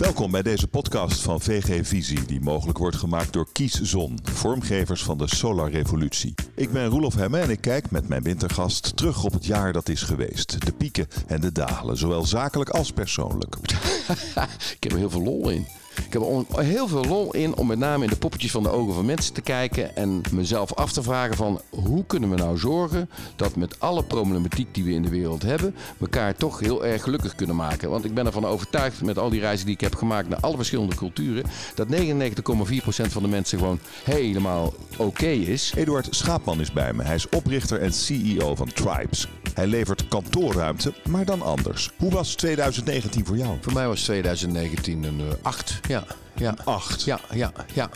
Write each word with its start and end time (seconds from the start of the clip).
Welkom 0.00 0.30
bij 0.30 0.42
deze 0.42 0.68
podcast 0.68 1.22
van 1.22 1.40
VG 1.40 1.86
Visie, 1.86 2.24
die 2.24 2.40
mogelijk 2.40 2.78
wordt 2.78 2.96
gemaakt 2.96 3.32
door 3.32 3.52
Kieszon, 3.52 4.18
vormgevers 4.22 5.02
van 5.02 5.18
de 5.18 5.26
Solar 5.26 5.70
Revolutie. 5.70 6.34
Ik 6.54 6.72
ben 6.72 6.86
Roelof 6.86 7.14
Hemme 7.14 7.38
en 7.38 7.50
ik 7.50 7.60
kijk 7.60 7.90
met 7.90 8.08
mijn 8.08 8.22
wintergast 8.22 8.96
terug 8.96 9.24
op 9.24 9.32
het 9.32 9.46
jaar 9.46 9.72
dat 9.72 9.88
is 9.88 10.02
geweest. 10.02 10.66
De 10.66 10.72
pieken 10.72 11.06
en 11.26 11.40
de 11.40 11.52
dalen, 11.52 11.96
zowel 11.96 12.24
zakelijk 12.24 12.70
als 12.70 12.92
persoonlijk. 12.92 13.56
ik 14.76 14.82
heb 14.82 14.92
er 14.92 14.98
heel 14.98 15.10
veel 15.10 15.22
lol 15.22 15.48
in. 15.50 15.66
Ik 16.06 16.12
heb 16.12 16.22
er 16.22 16.62
heel 16.62 16.88
veel 16.88 17.04
lol 17.04 17.34
in 17.34 17.56
om 17.56 17.66
met 17.66 17.78
name 17.78 18.04
in 18.04 18.10
de 18.10 18.16
poppetjes 18.16 18.50
van 18.50 18.62
de 18.62 18.70
ogen 18.70 18.94
van 18.94 19.04
mensen 19.04 19.34
te 19.34 19.40
kijken 19.40 19.96
en 19.96 20.20
mezelf 20.32 20.74
af 20.74 20.92
te 20.92 21.02
vragen 21.02 21.36
van 21.36 21.60
hoe 21.70 22.04
kunnen 22.06 22.30
we 22.30 22.36
nou 22.36 22.58
zorgen 22.58 23.10
dat 23.36 23.56
met 23.56 23.80
alle 23.80 24.02
problematiek 24.04 24.74
die 24.74 24.84
we 24.84 24.92
in 24.92 25.02
de 25.02 25.08
wereld 25.08 25.42
hebben, 25.42 25.74
elkaar 26.00 26.34
toch 26.34 26.60
heel 26.60 26.86
erg 26.86 27.02
gelukkig 27.02 27.34
kunnen 27.34 27.56
maken. 27.56 27.90
Want 27.90 28.04
ik 28.04 28.14
ben 28.14 28.26
ervan 28.26 28.44
overtuigd 28.44 29.02
met 29.02 29.18
al 29.18 29.30
die 29.30 29.40
reizen 29.40 29.66
die 29.66 29.74
ik 29.74 29.80
heb 29.80 29.94
gemaakt 29.94 30.28
naar 30.28 30.40
alle 30.40 30.56
verschillende 30.56 30.94
culturen, 30.94 31.44
dat 31.74 31.88
99,4% 31.88 31.92
van 33.08 33.22
de 33.22 33.28
mensen 33.28 33.58
gewoon 33.58 33.80
helemaal 34.04 34.74
oké 34.96 35.26
is. 35.26 35.72
Eduard 35.76 36.08
Schaapman 36.10 36.60
is 36.60 36.72
bij 36.72 36.92
me. 36.92 37.02
Hij 37.02 37.14
is 37.14 37.28
oprichter 37.28 37.80
en 37.80 37.92
CEO 37.92 38.54
van 38.54 38.72
Tribes. 38.72 39.28
Hij 39.54 39.66
levert 39.66 40.08
kantoorruimte, 40.08 40.92
maar 41.08 41.24
dan 41.24 41.42
anders. 41.42 41.90
Hoe 41.96 42.10
was 42.10 42.34
2019 42.34 43.26
voor 43.26 43.36
jou? 43.36 43.56
Voor 43.60 43.72
mij 43.72 43.86
was 43.86 44.02
2019 44.02 45.04
een 45.04 45.20
8. 45.42 45.80
Ja, 45.90 46.04
ja. 46.36 46.50
Een 46.50 46.64
8? 46.64 47.02
Ja, 47.02 47.20
ja, 47.30 47.52
ja. 47.74 47.90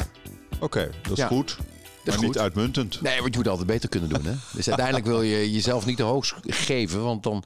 Oké, 0.60 0.90
dat 1.02 1.18
is 1.18 1.24
goed. 1.24 1.56
Maar 2.04 2.20
niet 2.20 2.38
uitmuntend. 2.38 3.00
Nee, 3.00 3.20
want 3.20 3.32
je 3.32 3.38
moet 3.38 3.48
altijd 3.48 3.66
beter 3.66 3.88
kunnen 3.88 4.08
doen. 4.08 4.24
Hè? 4.24 4.34
Dus 4.52 4.66
uiteindelijk 4.66 5.06
wil 5.06 5.22
je 5.22 5.52
jezelf 5.52 5.86
niet 5.86 5.96
te 5.96 6.02
hoog 6.02 6.34
geven, 6.46 7.02
want 7.02 7.22
dan 7.22 7.44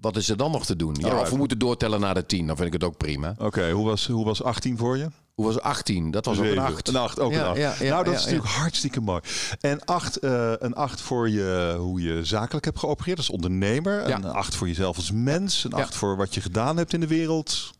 wat 0.00 0.16
is 0.16 0.28
er 0.28 0.36
dan 0.36 0.50
nog 0.50 0.66
te 0.66 0.76
doen? 0.76 0.96
Ja, 0.98 1.20
of 1.20 1.30
we 1.30 1.36
moeten 1.36 1.58
doortellen 1.58 2.00
naar 2.00 2.14
de 2.14 2.26
10, 2.26 2.46
dan 2.46 2.56
vind 2.56 2.66
ik 2.68 2.72
het 2.72 2.84
ook 2.84 2.96
prima. 2.96 3.34
Oké, 3.38 3.70
hoe, 3.70 3.86
was, 3.86 4.06
hoe 4.06 4.24
was 4.24 4.42
18 4.42 4.78
voor 4.78 4.96
je? 4.96 5.08
Hoe 5.34 5.46
was 5.46 5.60
18? 5.60 6.10
Dat 6.10 6.24
was 6.24 6.38
ook 6.38 6.44
een 6.44 6.58
8. 6.58 6.88
Een 6.88 6.96
8, 6.96 7.20
ook 7.20 7.32
een 7.32 7.44
8. 7.44 7.58
Ja, 7.58 7.74
ja, 7.80 7.90
nou, 7.90 8.04
dat 8.04 8.14
is 8.14 8.20
natuurlijk 8.20 8.48
hartstikke 8.48 9.00
mooi. 9.00 9.20
En 9.60 9.84
8, 9.84 10.24
uh, 10.24 10.52
een 10.58 10.74
8 10.74 11.00
voor 11.00 11.28
je, 11.28 11.76
hoe 11.78 12.02
je 12.02 12.24
zakelijk 12.24 12.64
hebt 12.64 12.78
geopereerd 12.78 13.18
als 13.18 13.30
ondernemer. 13.30 14.10
Een 14.10 14.24
8 14.24 14.54
voor 14.54 14.66
jezelf 14.66 14.96
als 14.96 15.10
mens. 15.12 15.64
Een 15.64 15.72
8 15.72 15.94
voor 15.94 16.16
wat 16.16 16.34
je 16.34 16.40
gedaan 16.40 16.76
hebt 16.76 16.92
in 16.92 17.00
de 17.00 17.06
wereld. 17.06 17.78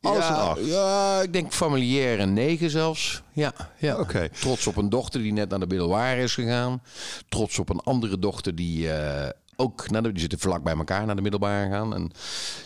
Alles 0.00 0.28
ja, 0.28 0.40
een 0.40 0.48
8. 0.48 0.66
Ja, 0.66 1.20
ik 1.22 1.32
denk 1.32 1.52
familiair 1.52 2.20
een 2.20 2.32
9 2.32 2.70
zelfs. 2.70 3.22
Ja, 3.32 3.52
ja. 3.78 3.98
Okay. 3.98 4.28
Trots 4.28 4.66
op 4.66 4.76
een 4.76 4.88
dochter 4.88 5.20
die 5.20 5.32
net 5.32 5.50
naar 5.50 5.60
de 5.60 5.66
middelbare 5.66 6.22
is 6.22 6.34
gegaan. 6.34 6.82
Trots 7.28 7.58
op 7.58 7.68
een 7.68 7.80
andere 7.80 8.18
dochter 8.18 8.54
die 8.54 8.86
uh, 8.86 9.28
ook, 9.56 9.90
nou, 9.90 10.12
die 10.12 10.20
zitten 10.20 10.38
vlak 10.38 10.62
bij 10.62 10.76
elkaar 10.76 11.06
naar 11.06 11.16
de 11.16 11.22
middelbare 11.22 11.70
gaan. 11.70 11.94
En 11.94 12.10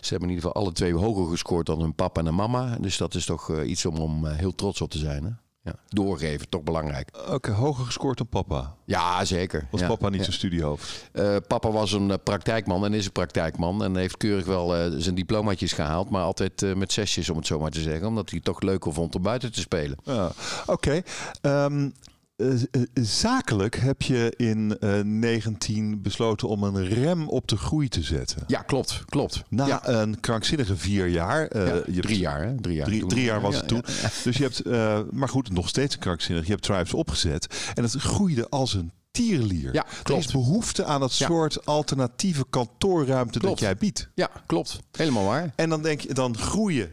ze 0.00 0.08
hebben 0.08 0.28
in 0.28 0.34
ieder 0.34 0.48
geval 0.48 0.62
alle 0.62 0.72
twee 0.72 0.94
hoger 0.94 1.30
gescoord 1.30 1.66
dan 1.66 1.80
hun 1.80 1.94
papa 1.94 2.22
en 2.24 2.34
mama. 2.34 2.76
Dus 2.80 2.96
dat 2.96 3.14
is 3.14 3.24
toch 3.24 3.48
uh, 3.48 3.68
iets 3.68 3.86
om, 3.86 3.96
om 3.96 4.24
uh, 4.24 4.36
heel 4.36 4.54
trots 4.54 4.80
op 4.80 4.90
te 4.90 4.98
zijn. 4.98 5.24
Hè? 5.24 5.30
Ja. 5.64 5.74
Doorgeven, 5.88 6.48
toch 6.48 6.62
belangrijk. 6.62 7.08
Oké, 7.20 7.32
okay, 7.34 7.54
hoger 7.54 7.84
gescoord 7.84 8.18
dan 8.18 8.26
papa? 8.26 8.74
Ja, 8.84 9.24
zeker. 9.24 9.66
Was 9.70 9.80
ja, 9.80 9.86
papa 9.86 10.08
niet 10.08 10.16
ja. 10.16 10.22
zijn 10.22 10.36
studiehoofd? 10.36 11.10
Uh, 11.12 11.36
papa 11.46 11.70
was 11.70 11.92
een 11.92 12.18
praktijkman 12.22 12.84
en 12.84 12.94
is 12.94 13.06
een 13.06 13.12
praktijkman. 13.12 13.84
En 13.84 13.96
heeft 13.96 14.16
keurig 14.16 14.46
wel 14.46 14.90
zijn 15.00 15.14
diplomaatjes 15.14 15.72
gehaald. 15.72 16.10
Maar 16.10 16.22
altijd 16.22 16.76
met 16.76 16.92
zesjes, 16.92 17.30
om 17.30 17.36
het 17.36 17.46
zo 17.46 17.58
maar 17.58 17.70
te 17.70 17.80
zeggen. 17.80 18.06
Omdat 18.06 18.28
hij 18.28 18.36
het 18.36 18.46
toch 18.46 18.60
leuker 18.60 18.92
vond 18.92 19.14
om 19.14 19.22
buiten 19.22 19.52
te 19.52 19.60
spelen. 19.60 19.96
Ja. 20.02 20.32
Oké. 20.66 21.02
Okay. 21.40 21.64
Um, 21.64 21.94
uh, 22.36 22.62
zakelijk 22.94 23.76
heb 23.76 24.02
je 24.02 24.32
in 24.36 24.76
uh, 24.80 25.00
19 25.00 26.02
besloten 26.02 26.48
om 26.48 26.62
een 26.62 26.88
rem 26.88 27.28
op 27.28 27.48
de 27.48 27.56
groei 27.56 27.88
te 27.88 28.02
zetten. 28.02 28.44
Ja, 28.46 28.62
klopt. 28.62 29.02
klopt. 29.06 29.42
Na 29.48 29.66
ja. 29.66 29.88
een 29.88 30.20
krankzinnige 30.20 30.76
vier 30.76 31.06
jaar. 31.06 31.56
Uh, 31.56 31.66
ja, 31.66 31.74
je 31.74 31.92
hebt, 31.92 32.02
drie 32.02 32.18
jaar, 32.18 32.42
hè? 32.42 32.54
Drie 32.60 32.76
jaar, 32.76 32.86
drie, 32.86 33.06
drie 33.06 33.24
jaar 33.24 33.40
was 33.40 33.56
het 33.56 33.68
toen. 33.68 33.84
Dus 34.24 34.36
je 34.36 34.42
hebt, 34.42 34.64
maar 35.12 35.28
goed, 35.28 35.50
nog 35.50 35.68
steeds 35.68 35.98
krankzinnig. 35.98 36.44
Je 36.44 36.50
hebt 36.50 36.62
Tribes 36.62 36.94
opgezet. 36.94 37.72
En 37.74 37.82
het 37.82 37.92
groeide 37.92 38.48
als 38.48 38.74
een 38.74 38.92
tierlier. 39.14 39.74
Ja, 39.74 39.86
er 40.04 40.16
is 40.16 40.26
behoefte 40.26 40.84
aan 40.84 41.00
dat 41.00 41.12
soort 41.12 41.66
alternatieve 41.66 42.44
kantoorruimte 42.50 43.38
klopt. 43.38 43.54
dat 43.54 43.68
jij 43.68 43.76
biedt. 43.76 44.08
Ja, 44.14 44.30
klopt. 44.46 44.78
Helemaal 44.92 45.24
waar. 45.24 45.52
En 45.56 45.68
dan 45.68 45.82
denk 45.82 46.00
je, 46.00 46.14
dan 46.14 46.38
groeien. 46.38 46.90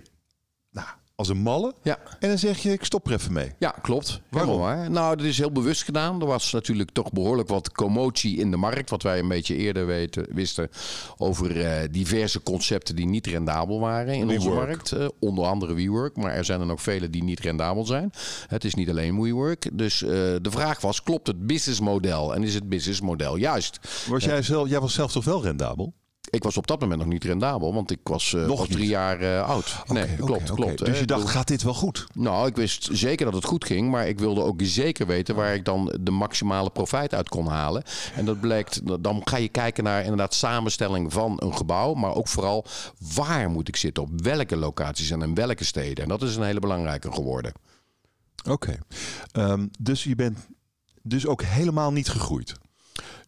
Als 1.22 1.30
een 1.30 1.38
malle. 1.38 1.74
Ja. 1.82 1.98
En 2.20 2.30
dan 2.30 2.38
zeg 2.38 2.60
je, 2.60 2.72
ik 2.72 2.84
stop 2.84 3.08
er 3.08 3.14
even 3.14 3.34
mee. 3.34 3.52
Ja, 3.60 3.70
klopt. 3.82 4.22
Waarom? 4.30 4.60
Waar. 4.60 4.92
Nou, 4.92 5.16
dat 5.16 5.26
is 5.26 5.38
heel 5.38 5.52
bewust 5.52 5.84
gedaan. 5.84 6.22
Er 6.22 6.28
was 6.28 6.52
natuurlijk 6.52 6.92
toch 6.92 7.12
behoorlijk 7.12 7.50
wat 7.50 7.72
commotie 7.72 8.38
in 8.38 8.52
de 8.52 8.58
markt. 8.58 8.90
Wat 8.90 9.04
wij 9.04 9.20
een 9.20 9.28
beetje 9.28 9.56
eerder 9.56 9.86
weten, 9.86 10.26
wisten 10.30 10.70
over 11.18 11.58
uh, 11.58 11.72
diverse 11.92 12.44
concepten 12.44 12.96
die 12.96 13.06
niet 13.06 13.28
rendabel 13.28 13.80
waren 13.80 14.14
in 14.14 14.30
onze 14.30 14.50
markt. 14.50 14.92
Uh, 14.92 15.08
onder 15.20 15.46
andere 15.46 15.74
WeWork. 15.74 16.16
Maar 16.16 16.32
er 16.32 16.46
zijn 16.46 16.60
er 16.60 16.66
nog 16.66 16.82
vele 16.82 17.10
die 17.10 17.24
niet 17.24 17.40
rendabel 17.40 17.86
zijn. 17.86 18.12
Het 18.48 18.64
is 18.64 18.74
niet 18.74 18.90
alleen 18.90 19.22
WeWork. 19.22 19.70
Dus 19.74 20.02
uh, 20.02 20.10
de 20.10 20.52
vraag 20.52 20.82
was, 20.82 21.04
klopt 21.04 21.28
het 21.28 21.48
businessmodel? 21.48 22.36
En 22.36 22.44
is 22.44 22.54
het 22.54 22.70
businessmodel 22.70 23.36
juist? 23.36 23.80
Was 24.08 24.24
jij, 24.24 24.42
zelf, 24.42 24.70
jij 24.70 24.80
was 24.80 24.94
zelf 24.94 25.12
toch 25.12 25.26
wel 25.26 25.44
rendabel? 25.44 25.94
Ik 26.30 26.44
was 26.44 26.58
op 26.58 26.68
dat 26.68 26.80
moment 26.80 27.00
nog 27.00 27.10
niet 27.10 27.24
rendabel, 27.24 27.74
want 27.74 27.92
ik 27.92 28.00
was, 28.04 28.32
uh, 28.32 28.46
nog 28.46 28.60
was 28.60 28.68
drie 28.68 28.88
jaar 28.88 29.22
uh, 29.22 29.50
oud. 29.50 29.76
Okay, 29.82 30.04
nee, 30.04 30.14
okay, 30.14 30.26
klopt, 30.26 30.52
okay. 30.52 30.56
klopt. 30.56 30.86
Dus 30.86 31.00
je 31.00 31.06
dacht, 31.06 31.30
gaat 31.30 31.48
dit 31.48 31.64
wel 31.64 31.74
goed? 31.74 32.08
Nou, 32.14 32.48
ik 32.48 32.56
wist 32.56 32.90
zeker 32.92 33.26
dat 33.26 33.34
het 33.34 33.46
goed 33.46 33.66
ging, 33.66 33.92
maar 33.92 34.08
ik 34.08 34.20
wilde 34.20 34.42
ook 34.42 34.60
zeker 34.64 35.08
weten 35.08 35.36
waar 35.36 35.54
ik 35.54 35.66
dan 35.66 35.98
de 36.02 36.12
maximale 36.12 36.70
profijt 36.70 37.14
uit 37.14 37.30
kon 37.30 37.48
halen. 37.48 37.84
En 38.16 38.26
dat 38.26 38.40
blijkt, 38.40 39.04
dan 39.04 39.22
ga 39.24 39.38
je 39.38 39.50
kijken 39.50 39.84
naar 39.84 40.02
inderdaad 40.02 40.34
samenstelling 40.34 41.14
van 41.14 41.34
een 41.38 41.56
gebouw, 41.56 41.94
maar 41.94 42.16
ook 42.16 42.28
vooral 42.28 42.66
waar 43.16 43.50
moet 43.50 43.68
ik 43.68 43.76
zitten, 43.76 44.04
op 44.04 44.22
welke 44.22 44.56
locaties 44.56 45.10
en 45.10 45.22
in 45.22 45.36
welke 45.36 45.64
steden. 45.64 46.04
En 46.04 46.10
dat 46.10 46.22
is 46.22 46.36
een 46.36 46.44
hele 46.44 46.60
belangrijke 46.60 47.12
geworden. 47.12 47.54
Oké, 48.50 48.78
um, 49.34 49.70
dus 49.80 50.04
je 50.04 50.16
bent 50.16 50.38
dus 51.02 51.28
ook 51.28 51.44
helemaal 51.44 51.92
niet 51.92 52.10
gegroeid? 52.10 52.56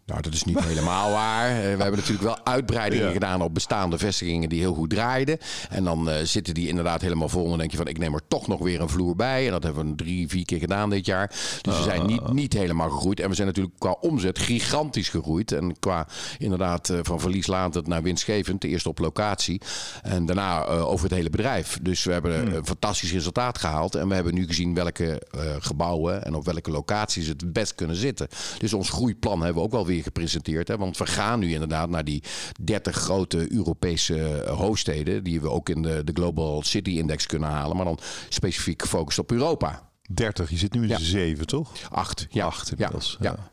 Nou, 0.06 0.22
dat 0.22 0.34
is 0.34 0.44
niet 0.44 0.64
helemaal 0.72 1.12
waar. 1.12 1.50
Uh, 1.50 1.56
we 1.56 1.68
hebben 1.68 1.96
natuurlijk 1.96 2.22
wel 2.22 2.46
uitbreidingen 2.46 3.08
ja. 3.08 3.12
gedaan 3.12 3.42
op 3.42 3.54
bestaande 3.54 3.98
vestigingen 3.98 4.50
die 4.50 4.60
heel 4.60 4.74
goed 4.74 4.90
draaiden. 4.90 5.38
En 5.70 5.84
dan 5.84 6.10
uh, 6.10 6.16
zitten 6.24 6.54
die 6.54 6.68
inderdaad 6.68 7.02
helemaal 7.02 7.30
vol. 7.30 7.44
En 7.44 7.50
dan 7.50 7.58
denk 7.58 7.72
je 7.72 7.78
van, 7.78 7.88
ik 7.88 7.98
neem 7.98 8.14
er 8.14 8.28
toch 8.28 8.48
nog 8.48 8.60
weer 8.60 8.82
een 8.82 8.90
vloer 8.90 9.16
bij. 9.16 9.46
En 9.46 9.52
dat 9.52 9.64
hebben 9.64 9.90
we 9.90 9.96
drie, 9.96 10.28
vier 10.28 10.46
keer 10.46 10.60
gedaan 10.60 10.90
dit 10.90 11.06
jaar. 11.06 11.28
Dus 11.62 11.78
we 11.78 11.84
zijn 11.84 12.06
niet, 12.06 12.34
niet 12.34 12.54
helemaal 12.54 12.90
gegroeid. 12.90 13.20
En 13.20 13.30
we 13.30 13.36
zijn 13.36 13.48
natuurlijk 13.48 13.76
qua 13.78 13.96
omzet 14.02 14.40
gigantisch 14.40 15.10
gegroeid. 15.10 15.52
En 15.52 15.80
qua 15.80 16.08
inderdaad 16.38 16.90
uh, 16.90 17.00
van 17.02 17.20
verlieslatend 17.20 17.88
naar 17.88 18.04
winstgevend. 18.04 18.64
Eerst 18.64 18.86
op 18.86 19.00
locatie 19.00 19.62
en 20.02 20.26
daarna 20.26 20.66
over 20.66 21.06
het 21.06 21.14
hele 21.14 21.30
bedrijf. 21.30 21.80
Dus 21.82 22.04
we 22.04 22.12
hebben 22.12 22.32
Hmm. 22.34 22.54
een 22.54 22.66
fantastisch 22.66 23.12
resultaat 23.12 23.58
gehaald. 23.58 23.96
En 23.96 24.08
we 24.08 24.16
hebben 24.16 24.34
nu 24.34 24.48
gezien 24.48 24.74
welke 24.74 25.22
gebouwen 25.60 26.26
en 26.26 26.36
op 26.36 26.46
welke 26.46 26.72
locaties 26.72 27.28
het 27.28 27.54
best 27.54 27.76
kunnen 27.76 27.96
zitten. 27.96 28.28
Dus 28.58 28.74
ons 28.74 28.90
groeiplan 28.90 29.42
hebben 29.42 29.56
we 29.56 29.68
ook 29.68 29.72
wel 29.72 29.86
weer 29.86 29.93
gepresenteerd. 30.02 30.68
Hè? 30.68 30.78
Want 30.78 30.98
we 30.98 31.06
gaan 31.06 31.40
nu 31.40 31.54
inderdaad 31.54 31.90
naar 31.90 32.04
die 32.04 32.24
30 32.62 32.96
grote 32.96 33.54
Europese 33.54 34.46
hoofdsteden. 34.48 35.24
Die 35.24 35.42
we 35.42 35.50
ook 35.50 35.70
in 35.70 35.82
de, 35.82 36.04
de 36.04 36.12
Global 36.14 36.62
City 36.64 36.90
Index 36.90 37.26
kunnen 37.26 37.50
halen. 37.50 37.76
Maar 37.76 37.86
dan 37.86 38.00
specifiek 38.30 38.82
gefocust 38.82 39.20
op 39.20 39.32
Europa. 39.32 39.90
30, 40.10 40.50
je 40.50 40.58
zit 40.58 40.74
nu 40.74 40.82
in 40.82 40.88
Ja. 40.88 40.98
de 40.98 41.04
7, 41.04 41.48
toch? 41.48 41.72
Acht. 41.90 42.28
Ja. 42.30 42.46
Acht 42.46 42.68
ja. 42.68 42.74
inmiddels. 42.78 43.18
Ja. 43.20 43.52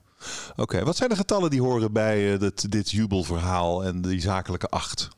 Oké, 0.57 0.85
wat 0.85 0.97
zijn 0.97 1.09
de 1.09 1.17
getallen 1.17 1.51
die 1.51 1.63
horen 1.63 1.93
bij 1.93 2.33
uh, 2.33 2.39
dit, 2.39 2.71
dit 2.71 2.91
jubelverhaal 2.91 3.85
en 3.85 4.01
die 4.03 4.21
zakelijke 4.21 4.69
8? 4.69 5.09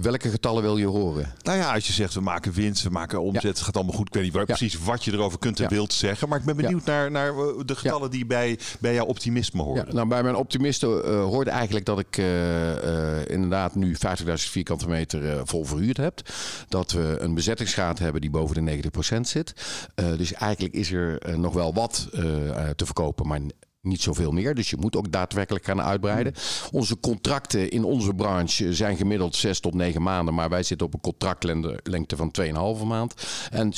Welke 0.00 0.28
getallen 0.30 0.62
wil 0.62 0.76
je 0.76 0.86
horen? 0.86 1.32
Nou 1.42 1.58
ja, 1.58 1.74
als 1.74 1.86
je 1.86 1.92
zegt 1.92 2.14
we 2.14 2.20
maken 2.20 2.52
winst, 2.52 2.82
we 2.82 2.90
maken 2.90 3.20
omzet, 3.22 3.42
Ja. 3.42 3.48
het 3.48 3.60
gaat 3.60 3.76
allemaal 3.76 3.94
goed. 3.94 4.06
Ik 4.06 4.14
weet 4.14 4.22
niet 4.22 4.32
waar, 4.32 4.44
Ja. 4.46 4.54
precies 4.56 4.78
wat 4.84 5.04
je 5.04 5.12
erover 5.12 5.38
kunt 5.38 5.56
en 5.58 5.62
Ja. 5.64 5.68
wilt 5.70 5.92
zeggen. 5.92 6.28
Maar 6.28 6.38
ik 6.38 6.44
ben 6.44 6.56
benieuwd 6.56 6.84
naar, 6.84 7.10
naar 7.10 7.34
uh, 7.34 7.60
de 7.64 7.76
getallen 7.76 8.10
die 8.10 8.26
bij, 8.26 8.58
bij 8.80 8.94
jouw 8.94 9.04
optimisme 9.04 9.62
horen. 9.62 9.94
nou, 9.94 10.08
bij 10.08 10.22
mijn 10.22 10.34
optimisten 10.34 10.88
uh, 10.90 11.24
hoort 11.24 11.46
eigenlijk 11.48 11.86
dat 11.86 11.98
ik 11.98 12.16
uh, 12.16 12.26
uh, 12.84 13.26
inderdaad 13.28 13.74
nu 13.74 13.94
50.000 13.94 14.32
vierkante 14.32 14.88
meter 14.88 15.46
vol 15.46 15.64
verhuurd 15.64 15.96
heb. 15.96 16.20
Dat 16.68 16.92
we 16.92 17.16
een 17.20 17.34
bezettingsgraad 17.34 17.98
hebben 17.98 18.20
die 18.20 18.30
boven 18.30 18.64
de 18.64 18.80
90% 19.16 19.20
zit. 19.20 19.52
Dus 20.16 20.32
eigenlijk 20.32 20.74
is 20.74 20.92
er 20.92 21.38
nog 21.38 21.54
wel 21.54 21.74
wat 21.74 22.08
te 22.76 22.84
verkopen, 22.84 23.26
maar 23.26 23.40
niet 23.86 24.02
zoveel 24.02 24.30
meer. 24.32 24.54
Dus 24.54 24.70
je 24.70 24.76
moet 24.76 24.96
ook 24.96 25.12
daadwerkelijk 25.12 25.64
gaan 25.64 25.82
uitbreiden. 25.82 26.34
Onze 26.70 27.00
contracten 27.00 27.70
in 27.70 27.84
onze 27.84 28.14
branche 28.14 28.74
zijn 28.74 28.96
gemiddeld 28.96 29.36
6 29.36 29.60
tot 29.60 29.74
9 29.74 30.02
maanden. 30.02 30.34
Maar 30.34 30.48
wij 30.48 30.62
zitten 30.62 30.86
op 30.86 30.94
een 30.94 31.00
contractlengte 31.00 32.16
van 32.16 32.34
2,5 32.80 32.86
maand. 32.86 33.14
En 33.50 33.72
70% 33.72 33.74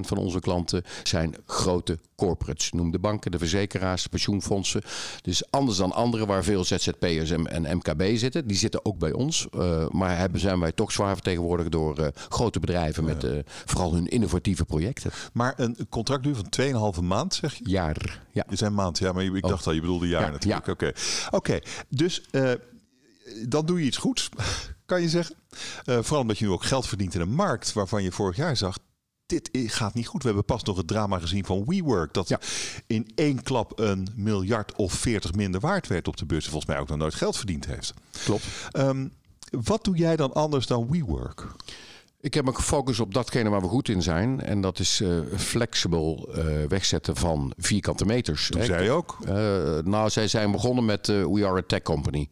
van 0.00 0.16
onze 0.16 0.40
klanten 0.40 0.82
zijn 1.02 1.34
grote 1.46 1.98
corporates. 2.16 2.72
Noem 2.72 2.90
de 2.90 2.98
banken, 2.98 3.30
de 3.30 3.38
verzekeraars, 3.38 4.02
de 4.02 4.08
pensioenfondsen. 4.08 4.82
Dus 5.22 5.50
anders 5.50 5.78
dan 5.78 5.92
anderen 5.92 6.26
waar 6.26 6.44
veel 6.44 6.64
ZZP'ers 6.64 7.30
en, 7.30 7.46
en 7.46 7.76
MKB 7.76 8.16
zitten. 8.16 8.46
Die 8.46 8.56
zitten 8.56 8.84
ook 8.84 8.98
bij 8.98 9.12
ons. 9.12 9.46
Uh, 9.54 9.88
maar 9.88 10.18
hebben, 10.18 10.40
zijn 10.40 10.60
wij 10.60 10.72
toch 10.72 10.92
zwaar 10.92 11.14
vertegenwoordigd 11.14 11.70
door 11.72 12.00
uh, 12.00 12.06
grote 12.28 12.60
bedrijven. 12.60 13.04
Met 13.04 13.24
uh, 13.24 13.38
vooral 13.44 13.94
hun 13.94 14.06
innovatieve 14.06 14.64
projecten. 14.64 15.10
Maar 15.32 15.54
een 15.56 15.76
contractduur 15.88 16.34
van 16.34 16.94
2,5 16.96 17.02
maand 17.02 17.34
zeg 17.34 17.54
je? 17.54 17.68
Jaar, 17.70 18.22
ja. 18.30 18.44
Je 18.48 18.56
zei 18.56 18.70
maand, 18.70 18.98
ja, 18.98 19.12
maar 19.12 19.21
ik 19.22 19.42
dacht 19.42 19.66
al, 19.66 19.72
je 19.72 19.80
bedoelde 19.80 20.08
jaar 20.08 20.22
Ja, 20.22 20.30
natuurlijk. 20.30 20.66
ja. 20.66 20.72
Oké, 20.72 20.92
Oké, 21.30 21.58
dus 21.88 22.22
uh, 22.30 22.52
dan 23.48 23.66
doe 23.66 23.80
je 23.80 23.86
iets 23.86 23.96
goeds. 23.96 24.28
kan 24.86 25.02
je 25.02 25.08
zeggen. 25.08 25.36
Uh, 25.84 25.98
vooral 26.00 26.20
omdat 26.20 26.38
je 26.38 26.44
nu 26.44 26.50
ook 26.50 26.64
geld 26.64 26.88
verdient 26.88 27.14
in 27.14 27.20
een 27.20 27.34
markt 27.34 27.72
waarvan 27.72 28.02
je 28.02 28.12
vorig 28.12 28.36
jaar 28.36 28.56
zag, 28.56 28.78
dit 29.26 29.48
gaat 29.52 29.94
niet 29.94 30.06
goed. 30.06 30.22
We 30.22 30.28
hebben 30.28 30.44
pas 30.44 30.62
nog 30.62 30.76
het 30.76 30.86
drama 30.86 31.18
gezien 31.18 31.44
van 31.44 31.64
WeWork. 31.66 32.14
Dat 32.14 32.36
in 32.86 33.12
één 33.14 33.42
klap 33.42 33.78
een 33.78 34.08
miljard 34.14 34.74
of 34.74 34.92
veertig 34.92 35.32
minder 35.32 35.60
waard 35.60 35.86
werd 35.86 36.08
op 36.08 36.16
de 36.16 36.26
beurs. 36.26 36.44
Volgens 36.44 36.66
mij 36.66 36.78
ook 36.78 36.88
nog 36.88 36.98
nooit 36.98 37.14
geld 37.14 37.36
verdiend 37.36 37.66
heeft. 37.66 37.94
Klopt. 38.24 38.44
Um, 38.72 39.12
wat 39.50 39.84
doe 39.84 39.96
jij 39.96 40.16
dan 40.16 40.32
anders 40.32 40.66
dan 40.66 40.90
WeWork? 40.90 41.46
Ik 42.22 42.34
heb 42.34 42.44
me 42.44 42.54
gefocust 42.54 43.00
op 43.00 43.14
datgene 43.14 43.48
waar 43.50 43.60
we 43.60 43.66
goed 43.66 43.88
in 43.88 44.02
zijn. 44.02 44.40
En 44.40 44.60
dat 44.60 44.78
is 44.78 45.00
uh, 45.00 45.20
flexibel 45.36 46.28
uh, 46.28 46.44
wegzetten 46.68 47.16
van 47.16 47.52
vierkante 47.56 48.04
meters. 48.04 48.48
Doe 48.48 48.64
zij 48.64 48.90
ook? 48.90 49.16
Uh, 49.24 49.32
nou, 49.84 50.10
zij 50.10 50.28
zijn 50.28 50.52
begonnen 50.52 50.84
met 50.84 51.06
We 51.06 51.46
Are 51.46 51.58
a 51.58 51.62
Tech 51.66 51.82
Company. 51.82 52.28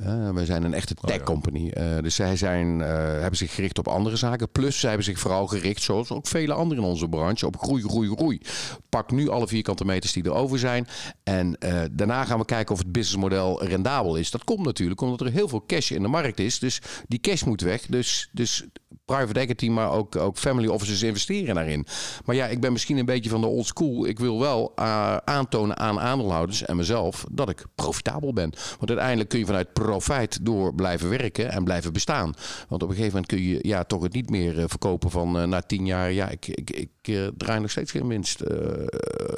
Uh, 0.00 0.30
wij 0.30 0.44
zijn 0.44 0.62
een 0.62 0.74
echte 0.74 0.94
tech 0.94 1.22
company. 1.22 1.72
Uh, 1.78 1.98
dus 2.02 2.14
zij 2.14 2.36
zijn, 2.36 2.78
uh, 2.78 2.86
hebben 2.86 3.36
zich 3.36 3.54
gericht 3.54 3.78
op 3.78 3.88
andere 3.88 4.16
zaken. 4.16 4.50
Plus 4.50 4.80
zij 4.80 4.88
hebben 4.88 5.06
zich 5.06 5.18
vooral 5.18 5.46
gericht, 5.46 5.82
zoals 5.82 6.10
ook 6.10 6.26
vele 6.26 6.52
anderen 6.52 6.84
in 6.84 6.90
onze 6.90 7.08
branche, 7.08 7.46
op 7.46 7.56
groei, 7.58 7.82
groei, 7.82 8.08
groei. 8.08 8.40
Pak 8.88 9.10
nu 9.10 9.28
alle 9.28 9.48
vierkante 9.48 9.84
meters 9.84 10.12
die 10.12 10.24
er 10.24 10.34
over 10.34 10.58
zijn. 10.58 10.86
En 11.22 11.56
daarna 11.92 12.24
gaan 12.24 12.38
we 12.38 12.44
kijken 12.44 12.74
of 12.74 12.80
het 12.80 12.92
businessmodel 12.92 13.64
rendabel 13.64 14.16
is. 14.16 14.30
Dat 14.30 14.44
komt 14.44 14.64
natuurlijk 14.64 15.00
omdat 15.00 15.20
er 15.20 15.30
heel 15.30 15.48
veel 15.48 15.64
cash 15.66 15.90
in 15.90 16.02
de 16.02 16.08
markt 16.08 16.40
is. 16.40 16.58
Dus 16.58 16.80
die 17.08 17.20
cash 17.20 17.42
moet 17.42 17.60
weg. 17.60 17.86
Dus, 17.86 18.28
dus 18.32 18.64
private 19.04 19.40
equity, 19.40 19.68
maar 19.68 19.90
ook, 19.90 20.16
ook 20.16 20.38
family 20.38 20.66
offices 20.68 21.02
investeren 21.02 21.54
daarin. 21.54 21.86
Maar 22.24 22.36
ja, 22.36 22.46
ik 22.46 22.60
ben 22.60 22.72
misschien 22.72 22.96
een 22.96 23.04
beetje 23.04 23.30
van 23.30 23.40
de 23.40 23.46
old 23.46 23.66
school. 23.66 24.06
Ik 24.06 24.18
wil 24.18 24.40
wel 24.40 24.76
aantonen 25.24 25.76
aan 25.76 26.00
aandeelhouders 26.00 26.64
en 26.64 26.76
mezelf 26.76 27.24
dat 27.30 27.48
ik 27.48 27.64
profitabel 27.74 28.32
ben. 28.32 28.52
Want 28.78 28.90
uiteindelijk 28.90 29.28
kun 29.28 29.38
je 29.38 29.46
vanuit 29.46 29.72
profijt 29.82 30.44
door 30.44 30.74
blijven 30.74 31.08
werken 31.08 31.50
en 31.50 31.64
blijven 31.64 31.92
bestaan. 31.92 32.34
Want 32.68 32.82
op 32.82 32.88
een 32.88 32.94
gegeven 32.94 33.14
moment 33.14 33.26
kun 33.26 33.42
je 33.42 33.58
ja, 33.62 33.84
toch 33.84 34.02
het 34.02 34.12
niet 34.12 34.30
meer 34.30 34.58
uh, 34.58 34.64
verkopen 34.66 35.10
van 35.10 35.36
uh, 35.36 35.44
na 35.44 35.62
tien 35.62 35.86
jaar. 35.86 36.12
Ja, 36.12 36.28
ik, 36.28 36.46
ik, 36.46 36.70
ik 36.70 36.90
uh, 37.08 37.26
draai 37.36 37.60
nog 37.60 37.70
steeds 37.70 37.90
geen 37.90 38.08
winst. 38.08 38.38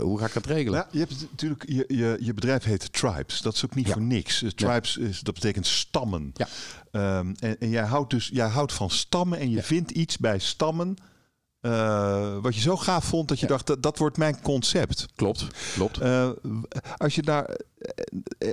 hoe 0.00 0.18
ga 0.18 0.26
ik 0.26 0.32
dat 0.32 0.46
regelen? 0.46 0.78
Ja, 0.78 0.88
je 0.90 0.98
hebt 0.98 1.26
natuurlijk 1.30 1.64
je, 1.68 1.84
je, 1.88 2.16
je 2.20 2.34
bedrijf 2.34 2.64
heet 2.64 2.92
Tribes. 2.92 3.40
Dat 3.40 3.54
is 3.54 3.64
ook 3.64 3.74
niet 3.74 3.86
ja. 3.86 3.92
voor 3.92 4.02
niks. 4.02 4.44
Tribes 4.54 4.96
is, 4.96 5.20
dat 5.20 5.34
betekent 5.34 5.66
stammen. 5.66 6.32
Ja. 6.34 6.48
Um, 7.18 7.34
en, 7.38 7.58
en, 7.58 7.70
jij 7.70 7.84
houdt 7.84 8.10
dus 8.10 8.30
jij 8.32 8.48
houdt 8.48 8.72
van 8.72 8.90
stammen 8.90 9.38
en 9.38 9.50
je 9.50 9.62
vindt 9.62 9.90
iets 9.90 10.18
bij 10.18 10.38
stammen. 10.38 10.96
Uh, 11.66 12.36
wat 12.40 12.54
je 12.54 12.60
zo 12.60 12.76
gaaf 12.76 13.04
vond 13.04 13.28
dat 13.28 13.40
je 13.40 13.46
dacht 13.46 13.66
dat, 13.66 13.82
dat 13.82 13.98
wordt 13.98 14.16
mijn 14.16 14.40
concept. 14.42 15.06
Klopt, 15.14 15.46
klopt. 15.74 16.02
Uh, 16.02 16.30
als 16.96 17.14
je 17.14 17.22
daar, 17.22 17.56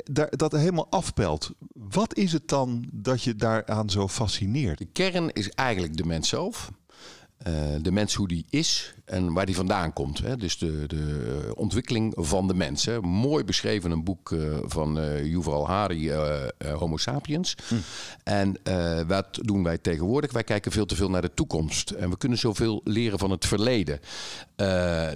daar 0.04 0.30
dat 0.30 0.52
helemaal 0.52 0.88
afpelt, 0.90 1.52
wat 1.74 2.18
is 2.18 2.31
het 2.31 2.48
dan 2.48 2.86
dat 2.92 3.24
je 3.24 3.36
daaraan 3.36 3.90
zo 3.90 4.08
fascineert? 4.08 4.78
De 4.78 4.86
kern 4.86 5.34
is 5.34 5.50
eigenlijk 5.50 5.98
de 5.98 6.06
mens 6.06 6.30
zelf. 6.30 6.72
Uh, 7.47 7.53
de 7.81 7.91
mens 7.91 8.13
hoe 8.13 8.27
die 8.27 8.45
is 8.49 8.93
en 9.05 9.33
waar 9.33 9.45
die 9.45 9.55
vandaan 9.55 9.93
komt. 9.93 10.19
Hè? 10.19 10.38
Dus 10.38 10.57
de, 10.57 10.83
de 10.88 11.51
ontwikkeling 11.55 12.13
van 12.15 12.47
de 12.47 12.53
mens. 12.53 12.85
Hè? 12.85 13.01
Mooi 13.01 13.43
beschreven 13.43 13.91
een 13.91 14.03
boek 14.03 14.29
uh, 14.29 14.57
van 14.63 14.97
uh, 14.97 15.25
Yuval 15.25 15.67
Harari, 15.67 16.11
Homo 16.73 16.97
sapiens. 16.97 17.55
Hm. 17.67 17.75
En 18.23 18.57
wat 19.07 19.39
doen 19.41 19.63
wij 19.63 19.77
tegenwoordig? 19.77 20.31
Wij 20.31 20.43
kijken 20.43 20.71
veel 20.71 20.85
te 20.85 20.95
veel 20.95 21.09
naar 21.09 21.21
de 21.21 21.33
toekomst. 21.33 21.89
En 21.89 22.09
we 22.09 22.17
kunnen 22.17 22.38
zoveel 22.38 22.81
leren 22.83 23.19
van 23.19 23.31
het 23.31 23.45
verleden. 23.45 23.99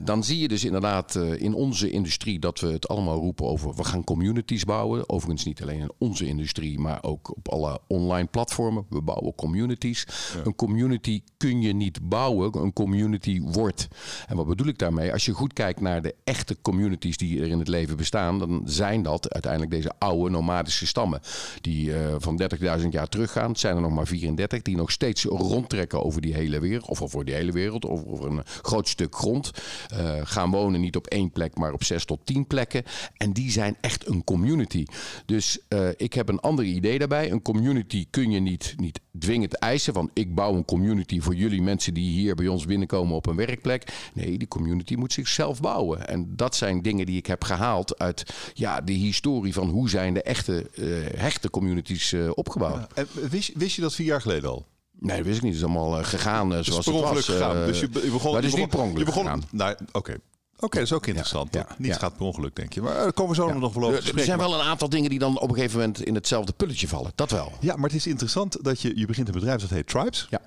Dan 0.04 0.24
zie 0.24 0.40
je 0.40 0.48
dus 0.48 0.64
inderdaad 0.64 1.16
in 1.16 1.54
onze 1.54 1.90
industrie 1.90 2.40
dat 2.40 2.60
we 2.60 2.68
het 2.68 2.88
allemaal 2.88 3.20
roepen 3.20 3.46
over... 3.46 3.76
we 3.76 3.84
gaan 3.84 4.04
communities 4.04 4.64
bouwen. 4.64 5.10
Overigens 5.10 5.46
niet 5.46 5.62
alleen 5.62 5.80
in 5.80 5.92
onze 5.98 6.26
industrie, 6.26 6.80
maar 6.80 7.04
ook 7.04 7.36
op 7.36 7.50
alle 7.50 7.80
online 7.88 8.28
platformen. 8.28 8.86
We 8.90 9.02
bouwen 9.02 9.36
communities. 9.36 10.06
Ja. 10.34 10.42
Een 10.44 10.56
community 10.56 11.22
kun 11.38 11.62
je 11.62 11.74
niet 11.74 12.10
bouwen 12.10 12.14
bouwen, 12.16 12.64
een 12.64 12.74
community 12.74 13.42
wordt. 13.42 13.88
En 14.28 14.36
wat 14.36 14.48
bedoel 14.48 14.68
ik 14.68 14.78
daarmee? 14.78 15.12
Als 15.12 15.26
je 15.26 15.32
goed 15.32 15.54
kijkt 15.54 15.82
naar 15.82 16.02
de 16.02 16.16
echte 16.24 16.58
communities 16.62 17.18
die 17.18 17.42
er 17.42 17.48
in 17.48 17.60
het 17.60 17.68
leven 17.68 17.98
bestaan, 17.98 18.40
dan 18.40 18.62
zijn 18.66 19.04
dat 19.04 19.34
uiteindelijk 19.34 19.72
deze 19.72 19.92
oude 19.98 20.30
nomadische 20.30 20.88
stammen. 20.88 21.20
Die 21.62 21.90
uh, 21.90 22.16
van 22.18 22.42
30.000 22.82 22.88
jaar 22.90 23.08
teruggaan. 23.08 23.50
Het 23.50 23.60
zijn 23.60 23.76
er 23.76 23.82
nog 23.82 23.92
maar 23.92 24.08
34 24.08 24.62
die 24.62 24.76
nog 24.76 24.92
steeds 24.92 25.24
rondtrekken 25.24 26.04
over 26.04 26.22
die 26.22 26.34
hele 26.34 26.60
wereld. 26.60 26.90
Of 26.90 27.02
over 27.02 27.26
die 27.26 27.34
hele 27.34 27.52
wereld, 27.52 27.86
of 27.86 28.06
over 28.06 28.26
een 28.26 28.42
groot 28.62 28.88
stuk 28.88 29.16
grond. 29.16 29.35
Uh, 29.44 30.14
gaan 30.24 30.52
wonen 30.52 30.82
niet 30.82 30.96
op 30.96 31.08
één 31.08 31.32
plek, 31.32 31.58
maar 31.58 31.74
op 31.74 31.84
zes 31.84 32.06
tot 32.06 32.20
tien 32.24 32.48
plekken. 32.48 32.84
En 33.18 33.34
die 33.34 33.52
zijn 33.52 33.78
echt 33.82 34.08
een 34.08 34.24
community. 34.24 34.86
Dus 35.26 35.60
uh, 35.70 35.90
ik 35.98 36.14
heb 36.14 36.30
een 36.30 36.40
ander 36.40 36.66
idee 36.66 37.00
daarbij. 37.00 37.32
Een 37.32 37.42
community 37.42 38.06
kun 38.10 38.32
je 38.32 38.40
niet, 38.40 38.74
niet 38.78 39.00
dwingend 39.20 39.54
eisen 39.54 39.94
van 39.94 40.10
ik 40.14 40.36
bouw 40.36 40.56
een 40.56 40.66
community 40.66 41.20
voor 41.20 41.36
jullie 41.36 41.62
mensen 41.62 41.94
die 41.94 42.10
hier 42.10 42.36
bij 42.36 42.48
ons 42.48 42.66
binnenkomen 42.66 43.16
op 43.16 43.26
een 43.26 43.36
werkplek. 43.36 44.10
Nee, 44.14 44.38
die 44.38 44.48
community 44.48 44.96
moet 44.96 45.14
zichzelf 45.14 45.60
bouwen. 45.60 46.08
En 46.08 46.36
dat 46.36 46.56
zijn 46.56 46.82
dingen 46.82 47.06
die 47.06 47.18
ik 47.18 47.26
heb 47.26 47.44
gehaald 47.44 48.00
uit 48.00 48.34
ja, 48.54 48.82
de 48.82 48.94
historie 48.94 49.54
van 49.54 49.70
hoe 49.70 49.90
zijn 49.90 50.14
de 50.14 50.22
echte 50.22 50.70
uh, 50.76 51.20
hechte 51.20 51.50
communities 51.50 52.14
opgebouwd. 52.34 52.94
Wist, 53.30 53.52
wist 53.56 53.76
je 53.76 53.82
dat 53.82 53.96
vier 53.96 54.06
jaar 54.06 54.22
geleden 54.22 54.50
al? 54.50 54.66
Nee, 55.00 55.18
dat 55.18 55.26
wist 55.26 55.38
ik 55.38 55.44
niet. 55.44 55.54
Het 55.54 55.62
is 55.62 55.68
allemaal 55.68 56.00
uh, 56.00 56.06
gegaan 56.06 56.54
uh, 56.54 56.60
zoals 56.62 56.86
het, 56.86 56.96
was. 56.96 57.26
Gegaan. 57.26 57.66
Dus 57.66 57.80
je, 57.80 57.90
je 57.92 58.12
begon, 58.12 58.32
maar 58.32 58.42
het 58.42 58.54
is 58.54 58.60
niet 58.60 58.70
per 58.70 58.80
ongeluk 58.80 58.98
je 59.00 59.06
begon, 59.06 59.24
gegaan. 59.24 59.44
Nou, 59.52 59.72
Oké, 59.72 59.98
okay. 59.98 60.18
Oké, 60.60 60.78
dat 60.78 60.86
is 60.86 60.94
ook 60.94 61.08
interessant. 61.08 61.54
Ja, 61.54 61.66
ja, 61.70 61.76
Niets 61.78 61.94
ja. 61.94 62.00
gaat 62.00 62.18
per 62.18 62.26
ongeluk, 62.26 62.56
denk 62.56 62.74
je. 62.74 62.82
Maar 62.82 62.94
daar 62.94 63.14
komen 63.14 63.36
we 63.36 63.42
zo 63.42 63.54
nog 63.54 63.74
wel 63.74 63.88
over 63.88 64.18
Er 64.18 64.24
zijn 64.24 64.38
wel 64.38 64.54
een 64.54 64.66
aantal 64.66 64.90
dingen 64.90 65.10
die 65.10 65.20
dan 65.20 65.40
op 65.40 65.50
een 65.50 65.56
gegeven 65.56 65.80
moment 65.80 66.04
in 66.04 66.16
hetzelfde 66.16 66.54
pulletje 66.54 66.88
vallen. 66.88 67.12
Dat 67.16 67.32
wel. 67.32 67.52
Ja, 67.60 67.76
maar 67.76 67.90
het 67.90 67.98
is 67.98 68.08
interessant 68.08 68.64
dat 68.64 68.82
je, 68.82 68.98
je 68.98 69.06
begint 69.06 69.28
een 69.28 69.34
bedrijf 69.34 69.62
dat 69.62 69.70
heet 69.70 69.88
Tribes. 69.88 70.28
Ja. 70.30 70.42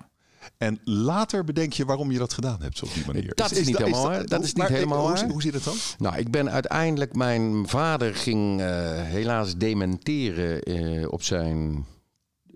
En 0.59 0.81
later 0.85 1.45
bedenk 1.45 1.73
je 1.73 1.85
waarom 1.85 2.11
je 2.11 2.19
dat 2.19 2.33
gedaan 2.33 2.62
hebt 2.62 2.83
op 2.83 2.95
die 2.95 3.06
manier. 3.06 3.33
Dat 3.35 3.50
is, 3.50 3.59
is 3.59 3.67
niet 3.67 3.79
helemaal 3.79 4.06
waar. 4.06 4.27
Dat 4.27 4.45
is 4.45 4.53
niet 4.53 4.67
helemaal 4.67 5.09
hoe, 5.09 5.31
hoe 5.31 5.43
zit 5.43 5.55
het 5.55 5.65
dan? 5.65 5.75
Nou, 5.99 6.17
ik 6.17 6.31
ben 6.31 6.50
uiteindelijk... 6.50 7.15
Mijn 7.15 7.69
vader 7.69 8.15
ging 8.15 8.61
uh, 8.61 8.67
helaas 9.03 9.56
dementeren 9.56 10.71
uh, 10.71 11.12
op 11.12 11.23
zijn 11.23 11.87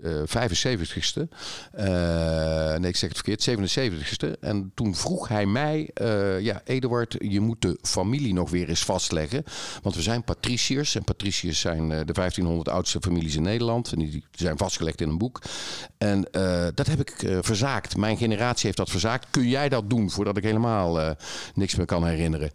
75ste. 0.03 1.29
Uh, 1.79 2.77
nee, 2.77 2.89
ik 2.89 2.97
zeg 2.97 3.09
het 3.09 3.21
verkeerd, 3.25 3.51
77ste. 3.51 4.41
En 4.41 4.73
toen 4.75 4.95
vroeg 4.95 5.29
hij 5.29 5.47
mij, 5.47 5.91
uh, 6.03 6.41
ja, 6.41 6.63
Eduard, 6.65 7.17
je 7.19 7.41
moet 7.41 7.63
de 7.63 7.79
familie 7.83 8.35
nog 8.35 8.51
weer 8.51 8.69
eens 8.69 8.85
vastleggen. 8.85 9.45
Want 9.83 9.95
we 9.95 10.03
zijn 10.03 10.25
patriciërs. 10.25 10.95
En 10.95 11.05
patriciërs 11.05 11.61
zijn 11.61 11.89
de 11.89 12.13
1500 12.13 12.69
oudste 12.69 13.01
families 13.01 13.37
in 13.37 13.43
Nederland. 13.43 13.93
En 13.93 13.99
die 13.99 14.25
zijn 14.31 14.57
vastgelegd 14.57 15.01
in 15.01 15.09
een 15.09 15.19
boek. 15.19 15.43
En 15.99 16.29
dat 16.75 16.87
heb 16.87 17.01
ik 17.01 17.15
verzaakt. 17.41 17.97
Mijn 17.97 18.17
generatie 18.17 18.67
heeft 18.67 18.77
dat 18.77 18.91
verzaakt. 18.91 19.27
Kun 19.31 19.49
jij 19.49 19.69
dat 19.69 19.91
doen 19.91 20.11
voordat 20.11 20.37
ik 20.37 20.43
helemaal 20.43 21.17
niks 21.55 21.75
meer 21.75 21.87
kan 21.87 22.07
herinneren? 22.07 22.51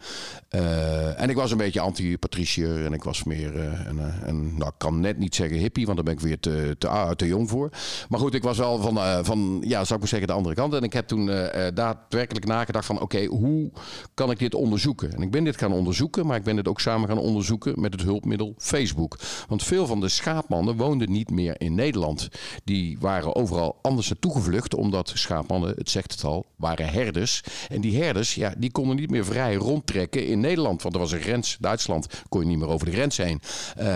en 1.17 1.29
ik 1.29 1.35
was 1.35 1.51
een 1.51 1.57
beetje 1.57 1.79
anti-patriciër. 1.79 2.85
En 2.85 2.93
ik 2.93 3.03
was 3.03 3.23
meer 3.23 3.55
een, 3.87 4.57
nou, 4.57 4.69
ik 4.69 4.77
kan 4.77 4.99
net 4.99 5.17
niet 5.17 5.35
zeggen 5.35 5.57
hippie, 5.57 5.85
want 5.85 5.97
dan 5.97 6.05
ben 6.05 6.13
ik 6.13 6.19
weer 6.19 6.39
te, 6.39 6.75
te, 6.77 7.13
te 7.15 7.27
jong 7.27 7.36
voor. 7.45 7.69
Maar 8.09 8.19
goed, 8.19 8.33
ik 8.33 8.43
was 8.43 8.57
wel 8.57 8.81
van, 8.81 8.95
uh, 8.95 9.19
van 9.21 9.63
ja, 9.65 9.83
zou 9.83 9.93
ik 9.93 9.99
maar 9.99 10.07
zeggen, 10.07 10.27
de 10.27 10.33
andere 10.33 10.55
kant. 10.55 10.73
En 10.73 10.83
ik 10.83 10.93
heb 10.93 11.07
toen 11.07 11.27
uh, 11.27 11.45
daadwerkelijk 11.73 12.45
nagedacht 12.45 12.85
van, 12.85 13.01
oké, 13.01 13.25
hoe 13.25 13.71
kan 14.13 14.31
ik 14.31 14.39
dit 14.39 14.55
onderzoeken? 14.55 15.13
En 15.13 15.21
ik 15.21 15.31
ben 15.31 15.43
dit 15.43 15.57
gaan 15.57 15.73
onderzoeken, 15.73 16.25
maar 16.25 16.37
ik 16.37 16.43
ben 16.43 16.55
dit 16.55 16.67
ook 16.67 16.79
samen 16.79 17.07
gaan 17.07 17.17
onderzoeken 17.17 17.81
met 17.81 17.93
het 17.93 18.01
hulpmiddel 18.01 18.53
Facebook. 18.57 19.17
Want 19.47 19.63
veel 19.63 19.85
van 19.85 19.99
de 19.99 20.09
schaapmannen 20.09 20.75
woonden 20.77 21.11
niet 21.11 21.29
meer 21.29 21.61
in 21.61 21.75
Nederland. 21.75 22.27
Die 22.63 22.97
waren 22.99 23.35
overal 23.35 23.79
anders 23.81 24.09
naartoe 24.09 24.31
gevlucht, 24.31 24.75
omdat 24.75 25.11
schaapmannen, 25.13 25.73
het 25.77 25.89
zegt 25.89 26.11
het 26.11 26.23
al, 26.23 26.45
waren 26.55 26.89
herders. 26.89 27.43
En 27.67 27.81
die 27.81 28.01
herders, 28.01 28.35
ja, 28.35 28.53
die 28.57 28.71
konden 28.71 28.95
niet 28.95 29.09
meer 29.09 29.25
vrij 29.25 29.55
rondtrekken 29.55 30.27
in 30.27 30.39
Nederland. 30.39 30.81
Want 30.81 30.95
er 30.95 31.01
was 31.01 31.11
een 31.11 31.21
grens, 31.21 31.57
Duitsland 31.59 32.07
kon 32.29 32.41
je 32.41 32.47
niet 32.47 32.57
meer 32.57 32.67
over 32.67 32.85
de 32.85 32.91
grens 32.91 33.17
heen. 33.17 33.41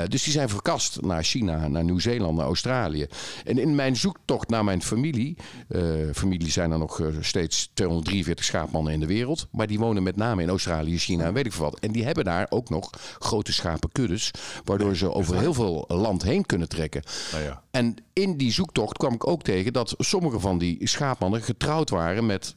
Dus 0.08 0.24
die 0.24 0.34
zijn 0.34 0.50
verkast 0.50 1.02
naar 1.02 1.24
China, 1.24 1.68
naar 1.68 1.84
Nieuw-Zeeland, 1.84 2.38
naar 2.38 2.46
Australië. 2.46 3.08
En 3.44 3.58
in 3.58 3.76
mijn 3.76 3.96
zoektocht 3.96 4.50
naar 4.50 4.64
mijn 4.64 4.82
familie, 4.82 5.38
uh, 5.70 5.82
familie 6.14 6.52
zijn 6.52 6.72
er 6.72 6.78
nog 6.78 7.00
uh, 7.00 7.08
steeds 7.20 7.70
243 7.74 8.46
schaapmannen 8.46 8.94
in 8.94 9.00
de 9.00 9.06
wereld, 9.06 9.48
maar 9.52 9.68
die 9.68 9.80
wonen 9.80 10.04
met 10.04 10.16
name 10.16 10.42
in 10.42 10.50
Australië, 10.50 10.98
China 10.98 11.26
en 11.26 11.34
weet 11.34 11.46
ik 11.46 11.54
veel 11.54 11.66
wat. 11.66 11.80
En 11.80 11.92
die 11.92 12.04
hebben 12.04 12.24
daar 12.24 12.48
ook 12.50 12.70
nog 12.70 12.90
grote 13.20 13.54
schapenkuddes, 13.54 14.32
waardoor 14.64 14.96
ze 14.96 15.14
over 15.14 15.40
heel 15.40 15.54
veel 15.54 15.86
land 15.88 16.24
heen 16.24 16.46
kunnen 16.46 16.70
trekken. 16.70 17.04
Nou 17.32 17.44
ja. 17.44 17.64
En 17.72 17.96
in 18.14 18.38
die 18.38 18.52
zoektocht 18.52 18.98
kwam 18.98 19.14
ik 19.14 19.28
ook 19.28 19.44
tegen 19.44 19.74
dat 19.74 19.96
sommige 19.98 20.40
van 20.40 20.58
die 20.58 20.88
schaapmannen 20.88 21.42
getrouwd 21.42 21.90
waren 21.90 22.26
met 22.26 22.56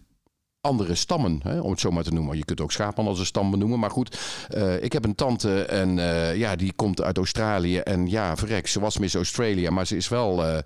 andere 0.65 0.95
stammen, 0.95 1.41
hè, 1.43 1.61
om 1.61 1.71
het 1.71 1.81
zo 1.81 1.91
maar 1.91 2.05
te 2.05 2.13
noemen. 2.13 2.37
Je 2.37 2.45
kunt 2.45 2.61
ook 2.61 2.73
schapen 2.73 3.07
als 3.07 3.19
een 3.19 3.27
stam 3.27 3.51
benoemen. 3.51 3.79
Maar 3.79 3.91
goed, 3.91 4.19
uh, 4.55 4.83
ik 4.83 4.93
heb 4.93 5.05
een 5.05 5.15
tante 5.15 5.63
en 5.63 5.97
uh, 5.97 6.37
ja, 6.37 6.57
die 6.57 6.73
komt 6.77 7.03
uit 7.03 7.17
Australië. 7.17 7.79
En 7.79 8.11
ja, 8.11 8.37
verrek, 8.37 8.67
ze 8.67 8.81
was 8.81 8.99
Miss 8.99 9.15
Australia. 9.15 9.71
Maar 9.71 9.87
ze 9.87 9.97
is 9.97 10.09
wel 10.09 10.47
uh, 10.47 10.59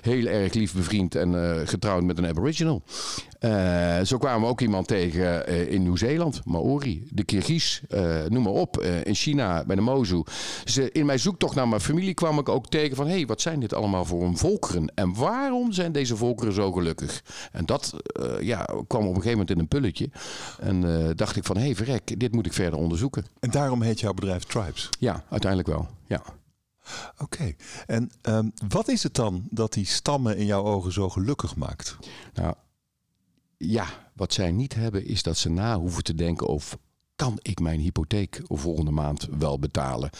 heel 0.00 0.26
erg 0.26 0.52
lief 0.52 0.74
bevriend 0.74 1.14
en 1.14 1.62
getrouwd 1.68 2.02
met 2.02 2.18
een 2.18 2.26
aboriginal. 2.26 2.82
Zo 4.04 4.18
kwamen 4.18 4.40
we 4.40 4.46
ook 4.46 4.60
iemand 4.60 4.86
tegen 4.86 5.46
in 5.68 5.82
Nieuw-Zeeland, 5.82 6.44
Maori, 6.44 7.06
de 7.10 7.24
Kirgiz, 7.24 7.80
noem 8.28 8.42
maar 8.42 8.52
op. 8.52 8.82
in 8.82 9.14
China, 9.14 9.64
bij 9.64 9.76
de 9.76 9.82
Mozu. 9.82 10.22
Dus, 10.64 10.76
in 10.76 11.06
mijn 11.06 11.18
zoektocht 11.18 11.54
naar 11.54 11.68
mijn 11.68 11.80
familie 11.80 12.14
kwam 12.14 12.38
ik 12.38 12.48
ook 12.48 12.68
tegen 12.68 12.96
van... 12.96 13.06
hé, 13.06 13.12
hey, 13.12 13.26
wat 13.26 13.40
zijn 13.40 13.60
dit 13.60 13.74
allemaal 13.74 14.04
voor 14.04 14.22
een 14.22 14.38
volkeren? 14.38 14.92
En 14.94 15.14
waarom 15.14 15.72
zijn 15.72 15.92
deze 15.92 16.16
volkeren 16.16 16.52
zo 16.52 16.72
gelukkig? 16.72 17.22
En 17.52 17.66
dat 17.66 17.94
ja, 18.40 18.64
kwam 18.64 19.02
op 19.02 19.08
een 19.08 19.22
gegeven 19.22 19.30
moment 19.30 19.50
in 19.50 19.58
een 19.58 19.68
pulletje. 19.68 20.10
En 20.60 21.12
dacht 21.16 21.36
ik 21.36 21.44
van, 21.44 21.56
hé 21.56 21.62
hey, 21.62 21.74
verrek, 21.74 22.20
dit 22.20 22.32
moet 22.32 22.46
ik 22.46 22.52
verder 22.52 22.78
onderzoeken. 22.78 23.24
En 23.40 23.50
daarom 23.50 23.82
heet 23.82 24.00
jouw 24.00 24.14
bedrijf 24.14 24.44
Tribes? 24.44 24.88
Ja, 24.98 25.24
uiteindelijk 25.28 25.70
wel, 25.70 25.88
ja. 26.06 26.22
Oké, 27.18 27.54
en 27.86 28.10
um, 28.22 28.52
wat 28.68 28.88
is 28.88 29.02
het 29.02 29.14
dan 29.14 29.42
dat 29.50 29.72
die 29.72 29.86
stammen 29.86 30.36
in 30.36 30.46
jouw 30.46 30.64
ogen 30.64 30.92
zo 30.92 31.08
gelukkig 31.08 31.56
maakt? 31.56 31.96
Nou, 32.34 32.54
ja, 33.70 34.10
wat 34.14 34.32
zij 34.32 34.52
niet 34.52 34.74
hebben 34.74 35.04
is 35.04 35.22
dat 35.22 35.36
ze 35.36 35.50
na 35.50 35.78
hoeven 35.78 36.04
te 36.04 36.14
denken 36.14 36.48
over... 36.48 36.78
kan 37.22 37.38
ik 37.42 37.60
mijn 37.60 37.80
hypotheek 37.80 38.40
volgende 38.48 38.90
maand 38.90 39.28
wel 39.38 39.58
betalen? 39.58 40.10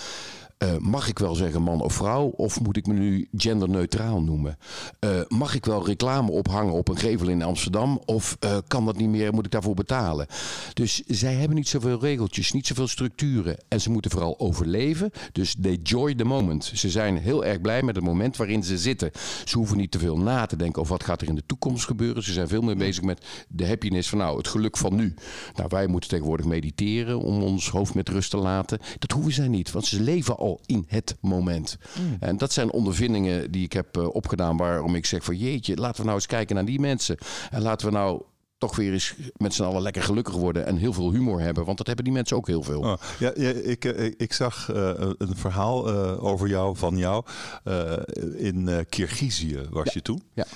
Uh, 0.63 0.77
mag 0.79 1.09
ik 1.09 1.19
wel 1.19 1.35
zeggen 1.35 1.63
man 1.63 1.81
of 1.81 1.95
vrouw? 1.95 2.25
Of 2.25 2.61
moet 2.61 2.77
ik 2.77 2.87
me 2.87 2.95
nu 2.95 3.29
genderneutraal 3.37 4.23
noemen? 4.23 4.59
Uh, 5.01 5.11
mag 5.29 5.55
ik 5.55 5.65
wel 5.65 5.87
reclame 5.87 6.31
ophangen 6.31 6.73
op 6.73 6.89
een 6.89 6.97
gevel 6.97 7.29
in 7.29 7.43
Amsterdam? 7.43 8.01
Of 8.05 8.37
uh, 8.45 8.57
kan 8.67 8.85
dat 8.85 8.97
niet 8.97 9.09
meer? 9.09 9.33
Moet 9.33 9.45
ik 9.45 9.51
daarvoor 9.51 9.75
betalen? 9.75 10.27
Dus 10.75 11.03
zij 11.07 11.35
hebben 11.35 11.57
niet 11.57 11.69
zoveel 11.69 12.01
regeltjes, 12.01 12.53
niet 12.53 12.67
zoveel 12.67 12.89
structuren. 12.89 13.57
En 13.69 13.81
ze 13.81 13.91
moeten 13.91 14.11
vooral 14.11 14.39
overleven. 14.39 15.11
Dus 15.33 15.55
they 15.61 15.79
joy 15.83 16.15
the 16.15 16.25
moment. 16.25 16.71
Ze 16.75 16.91
zijn 16.91 17.17
heel 17.17 17.45
erg 17.45 17.61
blij 17.61 17.83
met 17.83 17.95
het 17.95 18.05
moment 18.05 18.37
waarin 18.37 18.65
ze 18.65 18.79
zitten. 18.79 19.11
Ze 19.45 19.57
hoeven 19.59 19.77
niet 19.77 19.91
te 19.91 19.99
veel 19.99 20.19
na 20.19 20.47
te 20.47 20.57
denken 20.57 20.81
over 20.81 20.93
wat 20.93 21.05
gaat 21.05 21.21
er 21.21 21.29
in 21.29 21.35
de 21.35 21.47
toekomst 21.47 21.85
gebeuren. 21.85 22.23
Ze 22.23 22.33
zijn 22.33 22.49
veel 22.49 22.63
meer 22.63 22.77
bezig 22.77 23.03
met 23.03 23.27
de 23.49 23.67
happiness 23.67 24.09
van 24.09 24.19
nou, 24.19 24.37
het 24.37 24.49
geluk 24.49 24.77
van 24.77 24.95
nu. 24.95 25.15
Nou, 25.55 25.69
wij 25.69 25.87
moeten 25.87 26.11
tegenwoordig 26.11 26.47
mediteren 26.47 26.92
om 27.01 27.43
ons 27.43 27.69
hoofd 27.69 27.95
met 27.95 28.09
rust 28.09 28.31
te 28.31 28.37
laten. 28.37 28.79
Dat 28.99 29.11
hoeven 29.11 29.33
zij 29.33 29.49
niet, 29.49 29.71
want 29.71 29.87
ze 29.87 30.01
leven 30.01 30.37
al 30.37 30.61
in 30.67 30.85
het 30.89 31.17
moment. 31.21 31.79
Mm. 31.99 32.17
En 32.21 32.37
dat 32.37 32.53
zijn 32.53 32.73
ondervindingen 32.73 33.51
die 33.51 33.65
ik 33.65 33.73
heb 33.73 33.97
uh, 33.97 34.15
opgedaan 34.15 34.57
waarom 34.57 34.95
ik 34.95 35.07
zeg 35.07 35.25
van 35.25 35.37
jeetje, 35.37 35.77
laten 35.77 35.97
we 35.97 36.03
nou 36.03 36.17
eens 36.17 36.27
kijken 36.27 36.55
naar 36.55 36.65
die 36.65 36.81
mensen. 36.81 37.19
En 37.51 37.63
laten 37.63 37.87
we 37.87 37.93
nou 37.93 38.23
toch 38.63 38.77
weer 38.77 38.93
eens 38.93 39.15
met 39.37 39.55
z'n 39.55 39.63
allen 39.63 39.83
lekker 39.83 40.03
gelukkig 40.03 40.35
worden 40.35 40.67
en 40.67 40.77
heel 40.77 40.93
veel 40.93 41.13
humor 41.13 41.41
hebben. 41.41 41.65
Want 41.65 41.79
dat 41.79 41.87
hebben 41.87 42.05
die 42.05 42.15
mensen 42.15 42.37
ook 42.37 42.47
heel 42.47 42.63
veel. 42.63 42.81
Oh, 42.81 42.95
ja, 43.19 43.33
ja 43.35 43.51
ik, 43.51 43.85
ik, 43.85 44.15
ik, 44.17 44.33
zag 44.33 44.71
uh, 44.71 44.91
een 45.19 45.37
verhaal 45.37 45.93
uh, 45.93 46.25
over 46.25 46.49
jou, 46.49 46.77
van 46.77 46.97
jou. 46.97 47.25
Uh, 47.65 47.93
in 48.37 48.87
Kirgizië 48.89 49.61
was 49.71 49.93
je 49.93 50.03
toen. 50.03 50.23
Ja. 50.33 50.47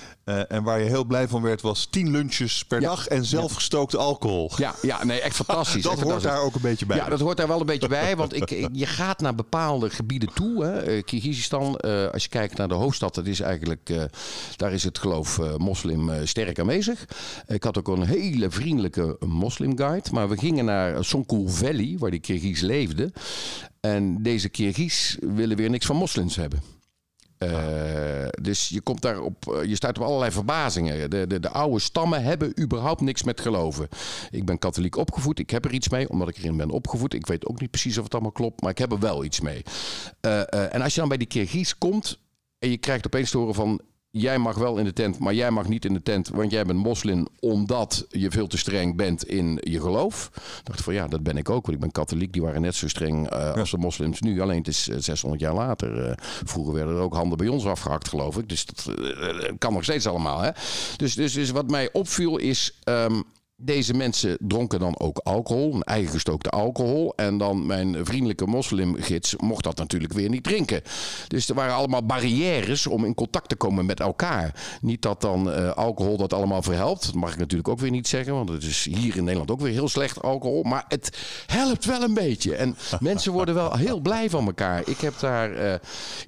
en 0.49 0.63
waar 0.63 0.81
je 0.81 0.89
heel 0.89 1.05
blij 1.05 1.29
van 1.29 1.43
werd, 1.43 1.61
was 1.61 1.87
tien 1.91 2.11
lunches 2.11 2.65
per 2.65 2.81
dag 2.81 3.09
en 3.09 3.25
zelfgestookte 3.25 3.97
alcohol. 3.97 4.51
Ja, 4.57 4.75
ja, 4.83 5.05
nee, 5.05 5.21
echt 5.21 5.37
fantastisch. 5.45 5.83
dat 5.83 5.93
echt 5.93 6.03
hoort 6.03 6.23
daar 6.23 6.41
ook 6.41 6.55
een 6.55 6.61
beetje 6.61 6.87
bij. 6.87 6.97
Ja, 6.97 7.09
dat 7.09 7.21
hoort 7.21 7.37
daar 7.37 7.49
wel 7.49 7.61
een 7.61 7.67
beetje 7.67 7.89
bij. 7.89 8.17
Want 8.17 8.35
ik, 8.35 8.69
je 8.73 8.87
gaat 8.87 9.21
naar 9.21 9.35
bepaalde 9.35 9.91
gebieden 9.91 10.35
toe. 10.35 10.65
Hè. 10.65 11.03
Kirgizistan, 11.03 11.77
als 12.13 12.23
je 12.23 12.29
kijkt 12.29 12.57
naar 12.57 12.69
de 12.69 12.75
hoofdstad, 12.75 13.15
dat 13.15 13.27
is 13.27 13.41
eigenlijk, 13.41 13.93
daar 14.57 14.73
is 14.73 14.85
het 14.85 14.99
geloof 14.99 15.41
moslim 15.57 16.11
sterk 16.27 16.59
aanwezig. 16.59 17.05
Ik 17.47 17.63
had 17.63 17.79
ook 17.79 17.89
een 18.01 18.07
hele 18.07 18.51
vriendelijke 18.51 19.17
moslimguide. 19.27 20.11
Maar 20.13 20.29
we 20.29 20.39
gingen 20.39 20.65
naar 20.65 21.05
Songkul 21.05 21.49
Valley, 21.49 21.97
waar 21.99 22.11
die 22.11 22.21
Kirgiz 22.21 22.61
leefde. 22.61 23.13
En 23.81 24.23
deze 24.23 24.49
Kirgiz 24.49 25.17
willen 25.21 25.57
weer 25.57 25.71
niks 25.71 25.87
van 25.87 25.97
moslims 25.97 26.37
hebben. 26.37 26.63
Uh, 27.39 28.29
dus 28.43 28.69
je 28.69 28.81
komt 28.81 29.03
daar 29.03 29.21
op, 29.21 29.53
eh, 29.53 29.65
je 29.65 29.75
staat 29.75 29.99
op 29.99 30.05
allerlei 30.05 30.33
verbazingen. 30.33 31.11
De, 31.11 31.27
de, 31.27 31.41
de, 31.41 31.51
oude 31.51 31.81
stammen 31.81 32.23
hebben 32.23 32.61
überhaupt 32.61 33.01
niks 33.01 33.23
met 33.23 33.41
geloven. 33.41 33.89
Ik 34.31 34.45
ben 34.45 34.59
katholiek 34.59 34.97
opgevoed, 34.97 35.39
ik 35.39 35.51
heb 35.51 35.65
er 35.65 35.73
iets 35.73 35.89
mee, 35.89 36.09
omdat 36.09 36.29
ik 36.29 36.37
erin 36.37 36.57
ben 36.57 36.71
opgevoed. 36.71 37.15
Ik 37.15 37.27
weet 37.27 37.47
ook 37.47 37.61
niet 37.61 37.71
precies 37.71 37.99
of 37.99 38.05
het 38.05 38.13
allemaal 38.13 38.33
klopt, 38.33 38.61
maar 38.61 38.71
ik 38.71 38.79
heb 38.79 38.93
er 38.93 38.99
wel 38.99 39.25
iets 39.25 39.41
mee. 39.41 39.63
Uh, 40.27 40.75
en 40.75 40.83
als 40.83 40.95
je 40.95 41.01
dan 41.01 41.09
bij 41.09 41.19
die 41.19 41.27
Kirgiz 41.27 41.73
komt 41.79 42.19
en 42.59 42.71
je 42.71 42.79
krijgt 42.79 43.07
opeens 43.07 43.31
te 43.31 43.39
horen 43.39 43.55
van 43.55 43.81
jij 44.21 44.39
mag 44.39 44.57
wel 44.57 44.79
in 44.79 44.85
de 44.85 44.93
tent, 44.93 45.19
maar 45.19 45.35
jij 45.35 45.51
mag 45.51 45.69
niet 45.69 45.85
in 45.85 45.93
de 45.93 46.03
tent, 46.03 46.29
want 46.29 46.51
jij 46.51 46.65
bent 46.65 46.79
moslim 46.79 47.27
omdat 47.41 48.07
je 48.09 48.31
veel 48.31 48.47
te 48.47 48.59
streng 48.59 48.97
bent 48.97 49.25
in 49.25 49.59
je 49.61 49.81
geloof. 49.81 50.31
Ik 50.35 50.65
dacht 50.65 50.83
van 50.83 50.95
ja, 50.95 51.09
dat 51.09 51.23
ben 51.23 51.37
ik 51.37 51.51
ook, 51.51 51.63
want 51.63 51.75
ik 51.75 51.81
ben 51.81 51.91
katholiek. 51.91 52.33
Die 52.33 52.43
waren 52.43 52.61
net 52.61 52.75
zo 52.75 52.89
streng 52.89 53.33
uh, 53.33 53.55
als 53.55 53.71
de 53.71 53.79
moslims 53.79 54.21
nu. 54.21 54.41
Alleen 54.41 54.59
het 54.59 54.69
is 54.69 54.85
600 54.85 55.43
eh, 55.43 55.49
jaar 55.49 55.57
later. 55.57 56.09
Uh, 56.09 56.13
vroeger 56.45 56.75
werden 56.75 56.95
er 56.95 57.01
ook 57.01 57.15
handen 57.15 57.39
bij 57.39 57.49
ons 57.49 57.67
afgehakt, 57.67 58.09
geloof 58.09 58.39
ik. 58.39 58.49
Dus 58.49 58.67
dat 58.67 58.95
kan 59.59 59.73
nog 59.73 59.83
steeds 59.83 60.07
allemaal. 60.07 60.41
Hè? 60.41 60.51
Dus, 60.97 61.15
dus, 61.15 61.33
dus 61.33 61.51
wat 61.51 61.71
mij 61.71 61.89
opviel 61.93 62.37
is, 62.37 62.79
um, 62.85 63.25
deze 63.57 63.95
mensen 63.95 64.37
dronken 64.41 64.81
dan 64.81 64.99
ook 64.99 65.19
alcohol, 65.19 65.75
een 65.75 65.83
eigen 65.83 66.11
gestookte 66.11 66.51
alcohol. 66.51 67.13
En 67.17 67.39
dan 67.39 67.67
mijn 67.67 68.05
vriendelijke 68.05 68.47
moslimgids 68.47 69.37
mocht 69.37 69.65
dat 69.65 69.77
natuurlijk 69.77 70.13
weer 70.13 70.29
niet 70.29 70.45
drinken. 70.45 70.83
Dus 71.29 71.49
er 71.49 71.55
waren 71.55 71.75
allemaal 71.75 72.07
barrières 72.07 72.87
om 72.87 73.05
in 73.05 73.15
contact 73.15 73.49
te 73.49 73.57
komen 73.57 73.87
met 73.87 74.01
elkaar. 74.01 74.79
Niet 74.81 75.03
dat 75.03 75.21
dan 75.21 75.49
uh, 75.49 75.71
alcohol 75.71 76.17
dat 76.17 76.33
allemaal 76.33 76.63
verhelpt. 76.63 77.07
Dat 77.07 77.15
mag 77.15 77.33
ik 77.33 77.39
natuurlijk 77.39 77.69
ook 77.69 77.79
weer 77.79 77.91
niet 77.91 78.09
zeggen, 78.09 78.35
want 78.35 78.49
het 78.49 78.63
is 78.63 78.85
hier 78.85 79.17
in 79.17 79.23
Nederland 79.25 79.51
ook 79.51 79.61
weer 79.61 79.73
heel 79.73 79.89
slecht 79.89 80.23
alcohol. 80.23 80.63
Maar 80.63 80.85
het 80.89 81.19
helpt 81.47 81.85
wel 81.85 82.03
een 82.03 82.15
beetje. 82.15 82.55
En 82.55 82.77
mensen 83.01 83.33
worden 83.33 83.55
wel 83.55 83.77
heel 83.77 84.01
blij 84.01 84.31
van 84.31 84.47
elkaar. 84.47 84.89
Ik 84.89 84.99
heb 84.99 85.19
daar 85.19 85.65
uh, 85.65 85.75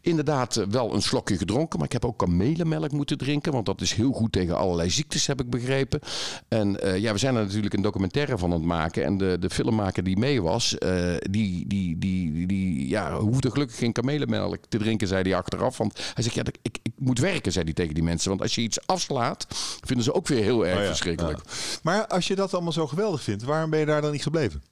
inderdaad 0.00 0.64
wel 0.70 0.94
een 0.94 1.02
slokje 1.02 1.36
gedronken, 1.36 1.78
maar 1.78 1.86
ik 1.86 1.92
heb 1.92 2.04
ook 2.04 2.18
kamelenmelk 2.18 2.92
moeten 2.92 3.18
drinken. 3.18 3.52
Want 3.52 3.66
dat 3.66 3.80
is 3.80 3.92
heel 3.92 4.12
goed 4.12 4.32
tegen 4.32 4.56
allerlei 4.56 4.90
ziektes, 4.90 5.26
heb 5.26 5.40
ik 5.40 5.50
begrepen. 5.50 6.00
En 6.48 6.86
uh, 6.86 6.98
ja, 6.98 7.16
we 7.18 7.24
zijn 7.24 7.36
er 7.36 7.44
natuurlijk 7.44 7.74
een 7.74 7.82
documentaire 7.82 8.38
van 8.38 8.52
aan 8.52 8.58
het 8.58 8.66
maken. 8.66 9.04
En 9.04 9.18
de, 9.18 9.36
de 9.40 9.50
filmmaker 9.50 10.04
die 10.04 10.18
mee 10.18 10.42
was, 10.42 10.76
uh, 10.78 11.14
die, 11.30 11.66
die, 11.66 11.98
die, 11.98 12.46
die 12.46 12.88
ja, 12.88 13.18
hoefde 13.18 13.50
gelukkig 13.50 13.76
geen 13.76 13.92
kamelenmelk 13.92 14.58
te 14.68 14.78
drinken, 14.78 15.08
zei 15.08 15.22
hij 15.22 15.38
achteraf. 15.38 15.78
Want 15.78 15.98
hij 16.14 16.22
zegt, 16.22 16.34
ja, 16.34 16.42
ik, 16.62 16.78
ik 16.82 16.92
moet 16.96 17.18
werken, 17.18 17.52
zei 17.52 17.64
hij 17.64 17.74
tegen 17.74 17.94
die 17.94 18.02
mensen. 18.02 18.28
Want 18.28 18.42
als 18.42 18.54
je 18.54 18.60
iets 18.60 18.86
afslaat, 18.86 19.46
vinden 19.84 20.04
ze 20.04 20.14
ook 20.14 20.26
weer 20.26 20.42
heel 20.42 20.66
erg 20.66 20.76
oh 20.76 20.82
ja, 20.82 20.88
verschrikkelijk. 20.88 21.38
Ja. 21.44 21.52
Maar 21.82 22.06
als 22.06 22.26
je 22.26 22.34
dat 22.34 22.54
allemaal 22.54 22.72
zo 22.72 22.86
geweldig 22.86 23.22
vindt, 23.22 23.42
waarom 23.42 23.70
ben 23.70 23.80
je 23.80 23.86
daar 23.86 24.02
dan 24.02 24.12
niet 24.12 24.22
gebleven? 24.22 24.62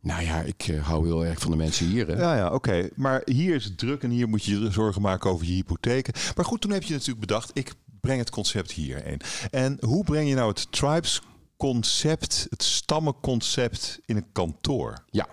Nou 0.00 0.22
ja, 0.22 0.40
ik 0.40 0.68
uh, 0.68 0.86
hou 0.86 1.06
heel 1.06 1.26
erg 1.26 1.38
van 1.38 1.50
de 1.50 1.56
mensen 1.56 1.86
hier. 1.86 2.06
Hè? 2.06 2.14
Ja, 2.14 2.36
ja, 2.36 2.50
oké. 2.50 2.88
Maar 2.94 3.22
hier 3.24 3.54
is 3.54 3.64
het 3.64 3.78
druk 3.78 4.02
en 4.02 4.10
hier 4.10 4.28
moet 4.28 4.44
je 4.44 4.60
je 4.60 4.70
zorgen 4.70 5.02
maken 5.02 5.30
over 5.30 5.46
je 5.46 5.52
hypotheken. 5.52 6.14
Maar 6.36 6.44
goed, 6.44 6.60
toen 6.60 6.70
heb 6.70 6.82
je 6.82 6.92
natuurlijk 6.92 7.20
bedacht, 7.20 7.50
ik 7.54 7.72
breng 8.00 8.18
het 8.18 8.30
concept 8.30 8.72
hierheen. 8.72 9.20
En 9.50 9.78
hoe 9.80 10.04
breng 10.04 10.28
je 10.28 10.34
nou 10.34 10.48
het 10.48 10.72
Tribes 10.72 11.22
concept, 11.56 12.46
het 12.50 12.62
stammenconcept 12.62 14.00
in 14.04 14.16
een 14.16 14.26
kantoor? 14.32 15.04
Ja, 15.10 15.26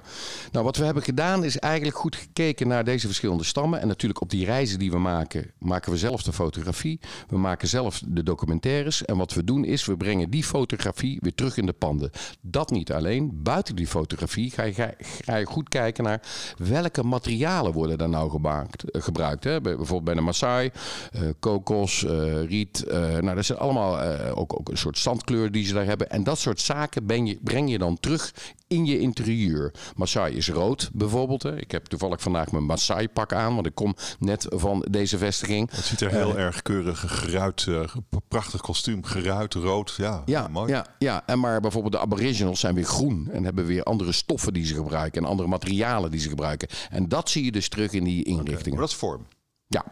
nou 0.51 0.65
wat 0.65 0.77
we 0.77 0.85
hebben 0.85 1.03
gedaan 1.03 1.43
is 1.43 1.57
eigenlijk 1.57 1.97
goed 1.97 2.15
gekeken 2.15 2.67
naar 2.67 2.83
deze 2.83 3.05
verschillende 3.05 3.43
stammen. 3.43 3.81
En 3.81 3.87
natuurlijk 3.87 4.21
op 4.21 4.29
die 4.29 4.45
reizen 4.45 4.79
die 4.79 4.91
we 4.91 4.97
maken, 4.97 5.51
maken 5.59 5.91
we 5.91 5.97
zelf 5.97 6.23
de 6.23 6.33
fotografie. 6.33 6.99
We 7.27 7.37
maken 7.37 7.67
zelf 7.67 8.01
de 8.05 8.23
documentaires. 8.23 9.05
En 9.05 9.17
wat 9.17 9.33
we 9.33 9.43
doen 9.43 9.65
is, 9.65 9.85
we 9.85 9.97
brengen 9.97 10.29
die 10.29 10.43
fotografie 10.43 11.17
weer 11.21 11.35
terug 11.35 11.57
in 11.57 11.65
de 11.65 11.73
panden. 11.73 12.11
Dat 12.41 12.71
niet 12.71 12.91
alleen. 12.91 13.43
Buiten 13.43 13.75
die 13.75 13.87
fotografie 13.87 14.51
ga 14.51 14.63
je, 14.63 14.95
ga 14.99 15.35
je 15.35 15.45
goed 15.45 15.69
kijken 15.69 16.03
naar 16.03 16.21
welke 16.57 17.03
materialen 17.03 17.71
worden 17.71 17.97
daar 17.97 18.09
nou 18.09 18.41
eh, 18.43 18.61
gebruikt. 19.01 19.43
Hè? 19.43 19.61
Bijvoorbeeld 19.61 20.03
bij 20.03 20.13
de 20.13 20.21
Maasai, 20.21 20.71
uh, 21.15 21.29
kokos, 21.39 22.03
uh, 22.03 22.43
riet. 22.43 22.85
Nou, 23.21 23.35
dat 23.35 23.45
zijn 23.45 23.59
allemaal 23.59 24.01
ook, 24.29 24.59
ook 24.59 24.69
een 24.69 24.77
soort 24.77 24.97
zandkleur 24.97 25.51
die 25.51 25.65
ze 25.65 25.73
daar 25.73 25.85
hebben. 25.85 26.09
En 26.13 26.23
dat 26.23 26.39
soort 26.39 26.61
zaken 26.61 27.05
ben 27.05 27.25
je, 27.25 27.39
breng 27.41 27.69
je 27.69 27.77
dan 27.77 27.99
terug 27.99 28.33
in 28.67 28.85
je 28.85 28.99
interieur. 28.99 29.73
Maasai 29.95 30.35
is 30.35 30.49
rood 30.49 30.89
bijvoorbeeld. 30.93 31.43
Hè. 31.43 31.59
Ik 31.59 31.71
heb 31.71 31.85
toevallig 31.85 32.21
vandaag 32.21 32.51
mijn 32.51 32.65
Maasai 32.65 33.09
pak 33.09 33.33
aan, 33.33 33.53
want 33.55 33.67
ik 33.67 33.75
kom 33.75 33.95
net 34.19 34.45
van 34.49 34.85
deze 34.89 35.17
vestiging. 35.17 35.71
Het 35.71 35.85
ziet 35.85 36.01
er 36.01 36.09
heel 36.09 36.29
uh, 36.29 36.43
erg 36.43 36.61
keurig, 36.61 37.03
geruit, 37.07 37.65
uh, 37.65 37.83
prachtig 38.27 38.61
kostuum, 38.61 39.03
geruit, 39.03 39.53
rood. 39.53 39.93
Ja, 39.97 40.21
ja, 40.25 40.47
mooi. 40.47 40.71
Ja, 40.71 40.85
ja, 40.97 41.23
en 41.25 41.39
maar 41.39 41.61
bijvoorbeeld 41.61 41.93
de 41.93 41.99
aboriginals 41.99 42.59
zijn 42.59 42.75
weer 42.75 42.85
groen 42.85 43.29
en 43.31 43.43
hebben 43.43 43.65
weer 43.65 43.83
andere 43.83 44.11
stoffen 44.11 44.53
die 44.53 44.65
ze 44.65 44.73
gebruiken 44.73 45.23
en 45.23 45.29
andere 45.29 45.49
materialen 45.49 46.11
die 46.11 46.19
ze 46.19 46.29
gebruiken. 46.29 46.67
En 46.89 47.09
dat 47.09 47.29
zie 47.29 47.43
je 47.45 47.51
dus 47.51 47.69
terug 47.69 47.91
in 47.91 48.03
die 48.03 48.23
inrichtingen. 48.23 48.59
Okay, 48.59 48.71
maar 48.71 48.81
dat 48.81 48.89
is 48.89 48.95
vorm. 48.95 49.25
Ja, 49.67 49.83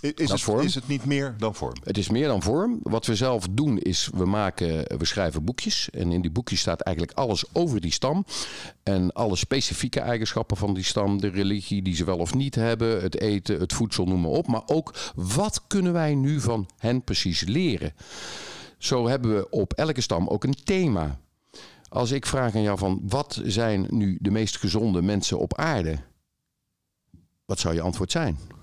is 0.00 0.30
het, 0.30 0.40
vorm. 0.40 0.60
is 0.60 0.74
het 0.74 0.88
niet 0.88 1.04
meer 1.04 1.34
dan 1.38 1.54
vorm? 1.54 1.74
Het 1.82 1.98
is 1.98 2.08
meer 2.08 2.26
dan 2.26 2.42
vorm. 2.42 2.78
Wat 2.82 3.06
we 3.06 3.16
zelf 3.16 3.46
doen 3.50 3.78
is, 3.78 4.10
we, 4.14 4.24
maken, 4.24 4.98
we 4.98 5.04
schrijven 5.04 5.44
boekjes. 5.44 5.90
En 5.90 6.12
in 6.12 6.20
die 6.20 6.30
boekjes 6.30 6.60
staat 6.60 6.80
eigenlijk 6.80 7.18
alles 7.18 7.44
over 7.52 7.80
die 7.80 7.92
stam. 7.92 8.24
En 8.82 9.12
alle 9.12 9.36
specifieke 9.36 10.00
eigenschappen 10.00 10.56
van 10.56 10.74
die 10.74 10.84
stam. 10.84 11.20
De 11.20 11.28
religie 11.28 11.82
die 11.82 11.94
ze 11.94 12.04
wel 12.04 12.18
of 12.18 12.34
niet 12.34 12.54
hebben. 12.54 13.02
Het 13.02 13.20
eten, 13.20 13.60
het 13.60 13.72
voedsel, 13.72 14.04
noem 14.04 14.20
maar 14.20 14.30
op. 14.30 14.46
Maar 14.46 14.62
ook, 14.66 14.94
wat 15.14 15.62
kunnen 15.66 15.92
wij 15.92 16.14
nu 16.14 16.40
van 16.40 16.68
hen 16.76 17.02
precies 17.02 17.40
leren? 17.40 17.92
Zo 18.78 19.08
hebben 19.08 19.34
we 19.34 19.50
op 19.50 19.72
elke 19.72 20.00
stam 20.00 20.28
ook 20.28 20.44
een 20.44 20.64
thema. 20.64 21.18
Als 21.88 22.10
ik 22.10 22.26
vraag 22.26 22.54
aan 22.54 22.62
jou 22.62 22.78
van 22.78 23.00
wat 23.02 23.40
zijn 23.44 23.86
nu 23.90 24.18
de 24.20 24.30
meest 24.30 24.56
gezonde 24.56 25.02
mensen 25.02 25.38
op 25.38 25.54
aarde? 25.54 25.98
Wat 27.44 27.58
zou 27.58 27.74
je 27.74 27.80
antwoord 27.80 28.12
zijn? 28.12 28.57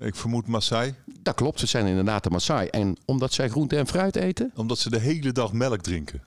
Ik 0.00 0.14
vermoed 0.14 0.46
Maasai. 0.46 0.94
Dat 1.22 1.34
klopt, 1.34 1.60
het 1.60 1.68
zijn 1.68 1.86
inderdaad 1.86 2.22
de 2.22 2.30
Maasai. 2.30 2.68
En 2.68 2.96
omdat 3.04 3.32
zij 3.32 3.48
groente 3.48 3.76
en 3.76 3.86
fruit 3.86 4.16
eten? 4.16 4.52
Omdat 4.54 4.78
ze 4.78 4.90
de 4.90 4.98
hele 4.98 5.32
dag 5.32 5.52
melk 5.52 5.80
drinken. 5.80 6.22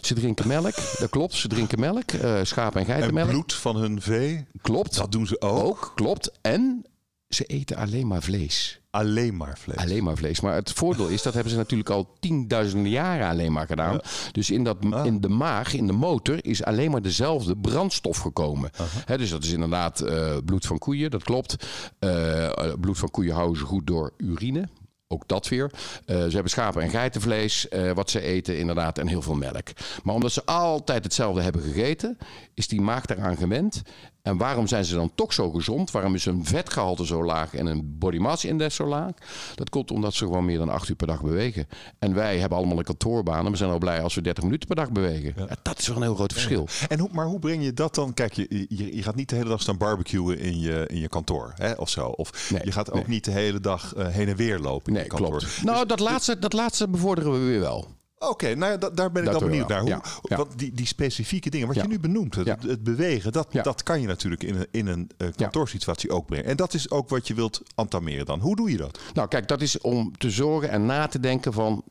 Ze 0.00 0.14
drinken 0.14 0.48
melk, 0.48 0.74
dat 0.98 1.10
klopt. 1.10 1.34
Ze 1.34 1.48
drinken 1.48 1.80
melk, 1.80 2.12
uh, 2.12 2.38
schaap- 2.42 2.76
en 2.76 2.84
geitenmelk. 2.84 3.26
En 3.28 3.32
bloed 3.32 3.54
van 3.54 3.76
hun 3.76 4.00
vee. 4.00 4.46
Klopt. 4.60 4.96
Dat 4.96 5.12
doen 5.12 5.26
ze 5.26 5.40
ook. 5.40 5.58
Ook, 5.64 5.92
klopt. 5.94 6.30
En 6.40 6.84
ze 7.28 7.44
eten 7.44 7.76
alleen 7.76 8.06
maar 8.06 8.22
vlees. 8.22 8.80
Alleen 8.96 9.36
maar 9.36 9.58
vlees. 9.58 9.76
Alleen 9.78 10.04
maar 10.04 10.16
vlees. 10.16 10.40
Maar 10.40 10.54
het 10.54 10.72
voordeel 10.72 11.08
is, 11.08 11.22
dat 11.22 11.34
hebben 11.34 11.52
ze 11.52 11.58
natuurlijk 11.58 11.90
al 11.90 12.16
tienduizenden 12.20 12.90
jaren 12.90 13.28
alleen 13.28 13.52
maar 13.52 13.66
gedaan. 13.66 14.00
Dus 14.32 14.50
in, 14.50 14.64
dat, 14.64 14.76
Ah. 14.90 15.06
in 15.06 15.20
de 15.20 15.28
maag, 15.28 15.74
in 15.74 15.86
de 15.86 15.92
motor, 15.92 16.44
is 16.44 16.64
alleen 16.64 16.90
maar 16.90 17.02
dezelfde 17.02 17.56
brandstof 17.56 18.18
gekomen. 18.18 18.70
Dus 19.06 19.30
dat 19.30 19.44
is 19.44 19.52
inderdaad 19.52 20.00
eh, 20.00 20.36
bloed 20.44 20.66
van 20.66 20.78
koeien, 20.78 21.10
dat 21.10 21.22
klopt. 21.22 21.56
Eh, 21.98 22.50
bloed 22.80 22.98
van 22.98 23.10
koeien 23.10 23.34
houden 23.34 23.58
ze 23.58 23.64
goed 23.64 23.86
door 23.86 24.12
urine. 24.16 24.68
Ook 25.08 25.28
dat 25.28 25.48
weer. 25.48 25.70
Eh, 26.06 26.16
ze 26.16 26.30
hebben 26.30 26.50
schapen- 26.50 26.82
en 26.82 26.90
geitenvlees, 26.90 27.68
eh, 27.68 27.92
wat 27.92 28.10
ze 28.10 28.20
eten 28.20 28.58
inderdaad, 28.58 28.98
en 28.98 29.06
heel 29.06 29.22
veel 29.22 29.34
melk. 29.34 29.68
Maar 30.02 30.14
omdat 30.14 30.32
ze 30.32 30.44
altijd 30.44 31.04
hetzelfde 31.04 31.42
hebben 31.42 31.62
gegeten, 31.62 32.18
is 32.54 32.68
die 32.68 32.80
maag 32.80 33.06
daaraan 33.06 33.36
gewend. 33.36 33.82
En 34.22 34.36
waarom 34.36 34.66
zijn 34.66 34.84
ze 34.84 34.94
dan 34.94 35.10
toch 35.14 35.32
zo 35.32 35.50
gezond? 35.50 35.90
Waarom 35.90 36.14
is 36.14 36.24
hun 36.24 36.44
vetgehalte 36.44 37.06
zo 37.06 37.24
laag 37.24 37.54
en 37.54 37.66
een 37.66 37.98
body 37.98 38.18
mass 38.18 38.44
index 38.44 38.74
zo 38.74 38.86
laag? 38.86 39.10
Dat 39.54 39.70
komt 39.70 39.90
omdat 39.90 40.14
ze 40.14 40.24
gewoon 40.24 40.44
meer 40.44 40.58
dan 40.58 40.68
acht 40.68 40.88
uur 40.88 40.96
per 40.96 41.06
dag 41.06 41.22
bewegen. 41.22 41.66
En 41.98 42.14
wij 42.14 42.38
hebben 42.38 42.58
allemaal 42.58 42.78
een 42.78 42.84
kantoorbaan 42.84 43.44
en 43.44 43.50
we 43.50 43.56
zijn 43.56 43.70
al 43.70 43.78
blij 43.78 44.02
als 44.02 44.14
we 44.14 44.20
30 44.22 44.44
minuten 44.44 44.66
per 44.66 44.76
dag 44.76 44.90
bewegen. 44.92 45.32
Ja, 45.36 45.56
dat 45.62 45.78
is 45.78 45.86
wel 45.86 45.96
een 45.96 46.02
heel 46.02 46.14
groot 46.14 46.32
verschil. 46.32 46.68
En 46.88 46.98
hoe, 46.98 47.08
maar 47.12 47.26
hoe 47.26 47.38
breng 47.38 47.64
je 47.64 47.72
dat 47.72 47.94
dan? 47.94 48.14
Kijk, 48.14 48.32
je, 48.32 48.66
je, 48.68 48.96
je 48.96 49.02
gaat 49.02 49.14
niet 49.14 49.28
de 49.28 49.36
hele 49.36 49.48
dag 49.48 49.60
staan 49.60 49.76
barbecuen 49.76 50.38
in 50.38 50.58
je, 50.60 50.84
in 50.86 50.98
je 50.98 51.08
kantoor 51.08 51.52
hè, 51.56 51.72
of 51.72 51.88
zo. 51.88 52.06
Of 52.06 52.50
Nee, 52.50 52.60
je 52.64 52.72
gaat 52.72 52.90
ook 52.90 52.94
nee. 52.96 53.08
niet 53.08 53.24
de 53.24 53.30
hele 53.30 53.60
dag 53.60 53.94
eh, 53.94 54.06
heen 54.06 54.28
en 54.28 54.36
weer 54.36 54.58
lopen 54.58 54.86
in 54.86 54.92
Nee, 54.92 55.02
je 55.02 55.08
kantoor. 55.08 55.28
klopt. 55.38 55.62
Nou, 55.62 55.86
dat 55.86 56.00
laatste, 56.00 56.38
dat 56.38 56.52
laatste 56.52 56.88
bevorderen 56.88 57.32
we 57.32 57.38
weer 57.38 57.60
wel. 57.60 57.88
Oké, 58.28 58.54
nou 58.54 58.72
ja, 58.72 58.76
da- 58.78 58.90
daar 58.90 59.12
ben 59.12 59.22
ik 59.24 59.30
Dat 59.30 59.40
dan 59.40 59.48
benieuwd 59.48 59.68
naar. 59.68 59.84
wel. 59.84 59.92
Hoe, 59.94 60.02
Ja, 60.04 60.18
ja. 60.22 60.36
Want 60.36 60.58
die, 60.58 60.72
die 60.72 60.86
specifieke 60.86 61.50
dingen, 61.50 61.66
wat 61.66 61.76
je 61.76 61.86
nu 61.88 62.00
benoemt, 62.00 62.34
het, 62.34 62.84
bewegen, 62.84 63.32
dat, 63.32 63.48
dat 63.62 63.82
kan 63.82 64.00
je 64.00 64.06
natuurlijk 64.06 64.42
in 64.42 64.54
een, 64.56 64.66
in 64.70 64.86
een 64.86 65.10
eh, 65.16 65.28
kantoorsituatie 65.36 66.10
ook 66.10 66.26
brengen. 66.26 66.44
En 66.46 66.56
dat 66.56 66.74
is 66.74 66.90
ook 66.90 67.08
wat 67.08 67.26
je 67.26 67.34
wilt 67.34 67.62
entameren 67.74 68.26
dan. 68.26 68.40
Hoe 68.40 68.56
doe 68.56 68.70
je 68.70 68.76
dat? 68.76 68.98
Nou, 69.14 69.28
kijk, 69.28 69.48
dat 69.48 69.60
is 69.60 69.78
om 69.78 70.16
te 70.18 70.30
zorgen 70.30 70.70
en 70.70 70.86
na 70.86 71.06
te 71.06 71.20
denken 71.20 71.52
van 71.52 71.84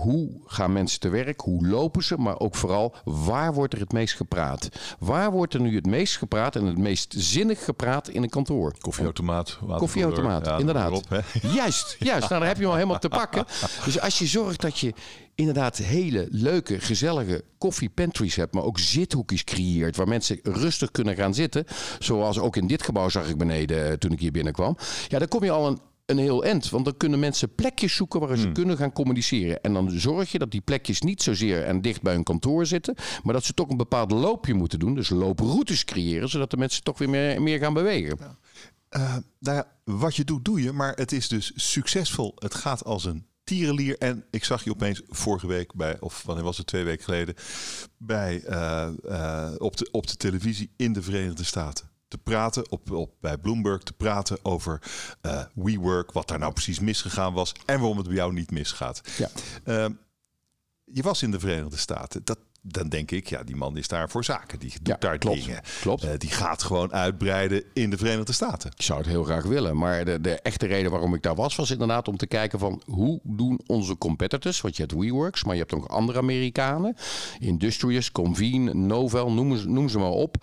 hoe 0.00 0.40
gaan 0.44 0.72
mensen 0.72 1.00
te 1.00 1.08
werk, 1.08 1.40
hoe 1.40 1.66
lopen 1.66 2.02
ze, 2.02 2.16
maar 2.16 2.38
ook 2.38 2.54
vooral 2.54 2.94
waar 3.04 3.54
wordt 3.54 3.72
er 3.72 3.80
het 3.80 3.92
meest 3.92 4.14
gepraat? 4.14 4.68
Waar 4.98 5.30
wordt 5.30 5.54
er 5.54 5.60
nu 5.60 5.74
het 5.74 5.86
meest 5.86 6.16
gepraat 6.16 6.56
en 6.56 6.64
het 6.64 6.78
meest 6.78 7.14
zinnig 7.16 7.64
gepraat 7.64 8.08
in 8.08 8.22
een 8.22 8.28
kantoor? 8.28 8.74
Koffieautomaat, 8.80 9.58
Koffieautomaat, 9.76 10.46
ja, 10.46 10.58
inderdaad. 10.58 11.00
Juist, 11.54 11.96
juist. 11.98 12.28
Nou, 12.28 12.40
daar 12.40 12.48
heb 12.48 12.56
je 12.56 12.62
hem 12.62 12.70
al 12.70 12.76
helemaal 12.76 12.98
te 12.98 13.08
pakken. 13.08 13.44
Dus 13.84 14.00
als 14.00 14.18
je 14.18 14.26
zorgt 14.26 14.60
dat 14.60 14.78
je 14.78 14.94
inderdaad 15.34 15.76
hele 15.76 16.28
leuke, 16.30 16.80
gezellige 16.80 17.44
koffiepantries 17.58 18.36
hebt, 18.36 18.54
maar 18.54 18.64
ook 18.64 18.78
zithoekjes 18.78 19.44
creëert 19.44 19.96
waar 19.96 20.08
mensen 20.08 20.38
rustig 20.42 20.90
kunnen 20.90 21.16
gaan 21.16 21.34
zitten, 21.34 21.64
zoals 21.98 22.38
ook 22.38 22.56
in 22.56 22.66
dit 22.66 22.82
gebouw 22.82 23.08
zag 23.08 23.28
ik 23.28 23.38
beneden 23.38 23.90
eh, 23.90 23.92
toen 23.92 24.12
ik 24.12 24.20
hier 24.20 24.32
binnenkwam. 24.32 24.76
Ja, 25.08 25.18
dan 25.18 25.28
kom 25.28 25.44
je 25.44 25.50
al 25.50 25.66
een 25.66 25.80
een 26.06 26.18
heel 26.18 26.44
eind. 26.44 26.70
Want 26.70 26.84
dan 26.84 26.96
kunnen 26.96 27.18
mensen 27.18 27.54
plekjes 27.54 27.94
zoeken 27.94 28.20
waar 28.20 28.36
ze 28.36 28.52
kunnen 28.52 28.76
gaan 28.76 28.92
communiceren. 28.92 29.60
En 29.62 29.72
dan 29.72 29.90
zorg 29.90 30.32
je 30.32 30.38
dat 30.38 30.50
die 30.50 30.60
plekjes 30.60 31.00
niet 31.00 31.22
zozeer 31.22 31.64
en 31.64 31.82
dicht 31.82 32.02
bij 32.02 32.12
hun 32.12 32.22
kantoor 32.22 32.66
zitten. 32.66 32.94
Maar 33.22 33.34
dat 33.34 33.44
ze 33.44 33.54
toch 33.54 33.68
een 33.68 33.76
bepaald 33.76 34.10
loopje 34.10 34.54
moeten 34.54 34.78
doen. 34.78 34.94
Dus 34.94 35.08
looproutes 35.08 35.84
creëren. 35.84 36.28
Zodat 36.28 36.50
de 36.50 36.56
mensen 36.56 36.82
toch 36.82 36.98
weer 36.98 37.10
meer, 37.10 37.42
meer 37.42 37.58
gaan 37.58 37.74
bewegen. 37.74 38.18
Eh, 38.88 39.16
nou 39.38 39.56
ja, 39.56 39.66
wat 39.84 40.16
je 40.16 40.24
doet, 40.24 40.44
doe 40.44 40.62
je. 40.62 40.72
Maar 40.72 40.94
het 40.94 41.12
is 41.12 41.28
dus 41.28 41.52
succesvol. 41.54 42.32
Het 42.38 42.54
gaat 42.54 42.84
als 42.84 43.04
een 43.04 43.26
tierenlier. 43.44 43.98
En 43.98 44.24
ik 44.30 44.44
zag 44.44 44.64
je 44.64 44.70
opeens 44.70 45.02
vorige 45.08 45.46
week 45.46 45.74
bij, 45.74 46.00
of 46.00 46.22
wanneer 46.22 46.44
was 46.44 46.56
het 46.56 46.66
twee 46.66 46.84
weken 46.84 47.04
geleden, 47.04 47.34
bij, 47.98 48.42
eh, 48.42 48.88
eh, 49.04 49.54
op, 49.58 49.76
de, 49.76 49.88
op 49.90 50.06
de 50.06 50.16
televisie 50.16 50.70
in 50.76 50.92
de 50.92 51.02
Verenigde 51.02 51.44
Staten. 51.44 51.95
Te 52.08 52.18
praten 52.18 52.70
op, 52.70 52.90
op, 52.90 53.14
bij 53.20 53.38
Bloomberg, 53.38 53.82
te 53.82 53.92
praten 53.92 54.38
over 54.42 54.82
eh 55.20 55.44
WeWork, 55.54 56.12
wat 56.12 56.28
daar 56.28 56.38
nou 56.38 56.52
precies 56.52 56.80
misgegaan 56.80 57.32
was 57.32 57.54
en 57.64 57.78
waarom 57.78 57.96
het 57.96 58.06
bij 58.06 58.16
jou 58.16 58.32
niet 58.32 58.50
misgaat. 58.50 59.00
Ja. 59.16 59.28
Eh, 59.64 59.86
je 60.84 61.02
was 61.02 61.22
in 61.22 61.30
de 61.30 61.40
Verenigde 61.40 61.76
Staten. 61.76 62.24
Dat, 62.24 62.38
dan 62.68 62.88
denk 62.88 63.10
ik, 63.10 63.26
ja, 63.28 63.42
die 63.42 63.56
man 63.56 63.76
is 63.76 63.88
daar 63.88 64.10
voor 64.10 64.24
zaken. 64.24 64.58
Die 64.58 64.70
doet 64.70 64.86
Ja, 64.88 64.96
daar 64.98 65.18
klopt, 65.18 65.44
dingen. 65.44 65.60
klopt. 65.80 66.02
Eh, 66.04 66.10
die 66.18 66.30
gaat 66.30 66.62
gewoon 66.62 66.92
uitbreiden 66.92 67.62
in 67.72 67.90
de 67.90 67.96
Verenigde 67.96 68.32
Staten. 68.32 68.70
Ik 68.76 68.82
zou 68.82 68.98
het 68.98 69.08
heel 69.08 69.24
graag 69.24 69.44
willen. 69.44 69.76
Maar 69.76 70.04
de, 70.04 70.20
de 70.20 70.40
echte 70.42 70.66
reden 70.66 70.90
waarom 70.90 71.14
ik 71.14 71.22
daar 71.22 71.34
was, 71.34 71.56
was 71.56 71.70
inderdaad 71.70 72.08
om 72.08 72.16
te 72.16 72.26
kijken 72.26 72.58
van 72.58 72.82
hoe 72.86 73.20
doen 73.22 73.60
onze 73.66 73.98
competitors. 73.98 74.60
Want 74.60 74.76
je 74.76 74.82
hebt 74.82 74.94
WeWorks, 74.94 75.44
maar 75.44 75.54
je 75.54 75.60
hebt 75.60 75.74
ook 75.74 75.84
andere 75.84 76.18
Amerikanen. 76.18 76.94
Industrious, 77.38 78.12
Convene, 78.12 78.74
Novell, 78.74 79.24
noem, 79.30 79.56
ze- 79.56 79.68
noem 79.68 79.88
ze 79.88 79.98
maar 79.98 80.08
op. 80.10 80.36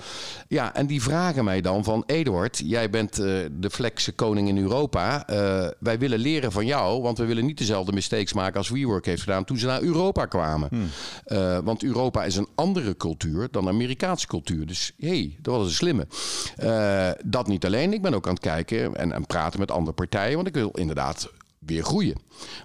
Ja, 0.47 0.75
en 0.75 0.87
die 0.87 1.01
vragen 1.01 1.43
mij 1.43 1.61
dan 1.61 1.83
van 1.83 2.03
Eduard, 2.05 2.61
jij 2.65 2.89
bent 2.89 3.19
eh, 3.19 3.25
de 3.51 3.69
flexe 3.69 4.11
koning 4.11 4.47
in 4.47 4.57
Europa. 4.57 5.27
Eh, 5.27 5.67
wij 5.79 5.99
willen 5.99 6.19
leren 6.19 6.51
van 6.51 6.65
jou, 6.65 7.01
want 7.01 7.17
we 7.17 7.25
willen 7.25 7.45
niet 7.45 7.57
dezelfde 7.57 7.91
mistakes 7.93 8.33
maken 8.33 8.57
als 8.57 8.69
WeWork 8.69 9.05
heeft 9.05 9.21
gedaan 9.21 9.43
toen 9.43 9.57
ze 9.57 9.65
naar 9.65 9.81
Europa 9.81 10.25
kwamen. 10.25 10.69
Eh, 11.25 11.57
want 11.63 11.83
Europa 11.83 12.12
is 12.21 12.35
een 12.35 12.47
andere 12.55 12.97
cultuur 12.97 13.47
dan 13.51 13.67
Amerikaanse 13.67 14.27
cultuur. 14.27 14.65
Dus 14.65 14.93
hé, 14.97 15.07
hey, 15.07 15.37
dat 15.41 15.55
was 15.55 15.67
een 15.67 15.73
slimme. 15.73 16.07
Eh, 16.55 17.09
dat 17.25 17.47
niet 17.47 17.65
alleen. 17.65 17.93
Ik 17.93 18.01
ben 18.01 18.13
ook 18.13 18.27
aan 18.27 18.33
het 18.33 18.43
kijken 18.43 18.95
en, 18.95 19.11
en 19.11 19.25
praten 19.25 19.59
met 19.59 19.71
andere 19.71 19.95
partijen. 19.95 20.35
Want 20.35 20.47
ik 20.47 20.53
wil 20.53 20.69
inderdaad 20.69 21.31
weer 21.59 21.83
groeien. 21.83 22.17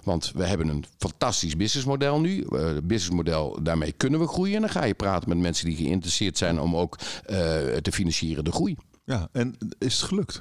Want 0.03 0.31
we 0.35 0.45
hebben 0.45 0.67
een 0.67 0.85
fantastisch 0.97 1.55
businessmodel 1.55 2.19
nu. 2.19 2.45
Het 2.49 2.87
businessmodel, 2.87 3.63
daarmee 3.63 3.91
kunnen 3.91 4.19
we 4.19 4.27
groeien. 4.27 4.55
En 4.55 4.61
dan 4.61 4.69
ga 4.69 4.83
je 4.83 4.93
praten 4.93 5.29
met 5.29 5.37
mensen 5.37 5.65
die 5.65 5.75
geïnteresseerd 5.75 6.37
zijn 6.37 6.59
om 6.59 6.75
ook 6.75 6.97
eh, 7.25 7.37
te 7.81 7.91
financieren 7.91 8.43
de 8.43 8.51
groei. 8.51 8.75
Ja, 9.09 9.29
en 9.31 9.57
is 9.79 9.99
het 9.99 10.07
gelukt? 10.07 10.39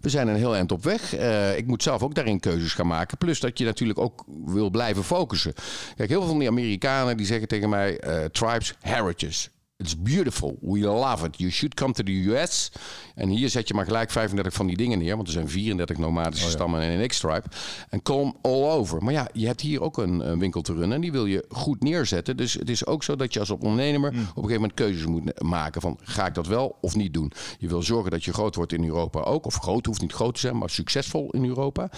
We 0.00 0.08
zijn 0.08 0.28
een 0.28 0.36
heel 0.36 0.54
eind 0.54 0.72
op 0.72 0.84
weg. 0.84 1.14
Eh, 1.14 1.56
ik 1.56 1.66
moet 1.66 1.82
zelf 1.82 2.02
ook 2.02 2.14
daarin 2.14 2.40
keuzes 2.40 2.74
gaan 2.74 2.86
maken. 2.86 3.18
Plus 3.18 3.40
dat 3.40 3.58
je 3.58 3.64
natuurlijk 3.64 3.98
ook 3.98 4.24
wil 4.44 4.70
blijven 4.70 5.04
focussen. 5.04 5.52
Kijk, 5.96 6.08
heel 6.08 6.20
veel 6.20 6.28
van 6.28 6.38
die 6.38 6.48
Amerikanen 6.48 7.16
die 7.16 7.26
zeggen 7.26 7.48
tegen 7.48 7.68
mij... 7.68 7.98
eh, 8.00 8.24
tribes 8.24 8.74
heritage. 8.80 9.48
It's 9.78 10.02
beautiful. 10.02 10.58
We 10.60 10.80
love 10.80 11.26
it. 11.26 11.38
You 11.38 11.50
should 11.50 11.74
come 11.74 11.92
to 11.92 12.02
the 12.02 12.12
US. 12.12 12.72
En 13.14 13.28
hier 13.28 13.48
zet 13.48 13.68
je 13.68 13.74
maar 13.74 13.84
gelijk 13.84 14.10
35 14.10 14.52
van 14.52 14.66
die 14.66 14.76
dingen 14.76 14.98
neer. 14.98 15.16
Want 15.16 15.26
er 15.26 15.32
zijn 15.32 15.48
34 15.48 15.98
nomadische 15.98 16.50
stammen 16.50 16.80
en 16.80 17.00
een 17.00 17.08
X-tribe. 17.08 17.42
En 17.88 18.02
come 18.02 18.34
all 18.42 18.70
over. 18.70 19.04
Maar 19.04 19.12
ja, 19.12 19.28
je 19.32 19.46
hebt 19.46 19.60
hier 19.60 19.82
ook 19.82 19.98
een, 19.98 20.30
een 20.30 20.38
winkel 20.38 20.60
te 20.62 20.72
runnen. 20.72 20.92
En 20.92 21.00
die 21.00 21.12
wil 21.12 21.26
je 21.26 21.44
goed 21.48 21.82
neerzetten. 21.82 22.36
Dus 22.36 22.52
het 22.52 22.70
is 22.70 22.86
ook 22.86 23.02
zo 23.02 23.16
dat 23.16 23.32
je 23.32 23.40
als 23.40 23.50
ondernemer... 23.50 24.08
op 24.08 24.14
een 24.14 24.26
gegeven 24.26 24.52
moment 24.54 24.74
keuzes 24.74 25.06
moet 25.06 25.42
maken. 25.42 25.80
Van 25.80 25.98
ga 26.02 26.26
ik 26.26 26.34
dat 26.34 26.46
wel 26.46 26.76
of 26.80 26.96
niet 26.96 27.14
doen? 27.14 27.32
Je 27.58 27.68
wil 27.68 27.82
zorgen 27.82 28.10
dat 28.10 28.24
je 28.24 28.32
groot 28.32 28.54
wordt 28.54 28.72
in 28.72 28.84
Europa 28.84 29.20
ook. 29.20 29.46
Of 29.46 29.54
groot 29.54 29.86
hoeft 29.86 30.00
niet 30.00 30.12
groot 30.12 30.34
te 30.34 30.40
zijn, 30.40 30.58
maar 30.58 30.70
succesvol 30.70 31.30
in 31.30 31.44
Europa. 31.44 31.90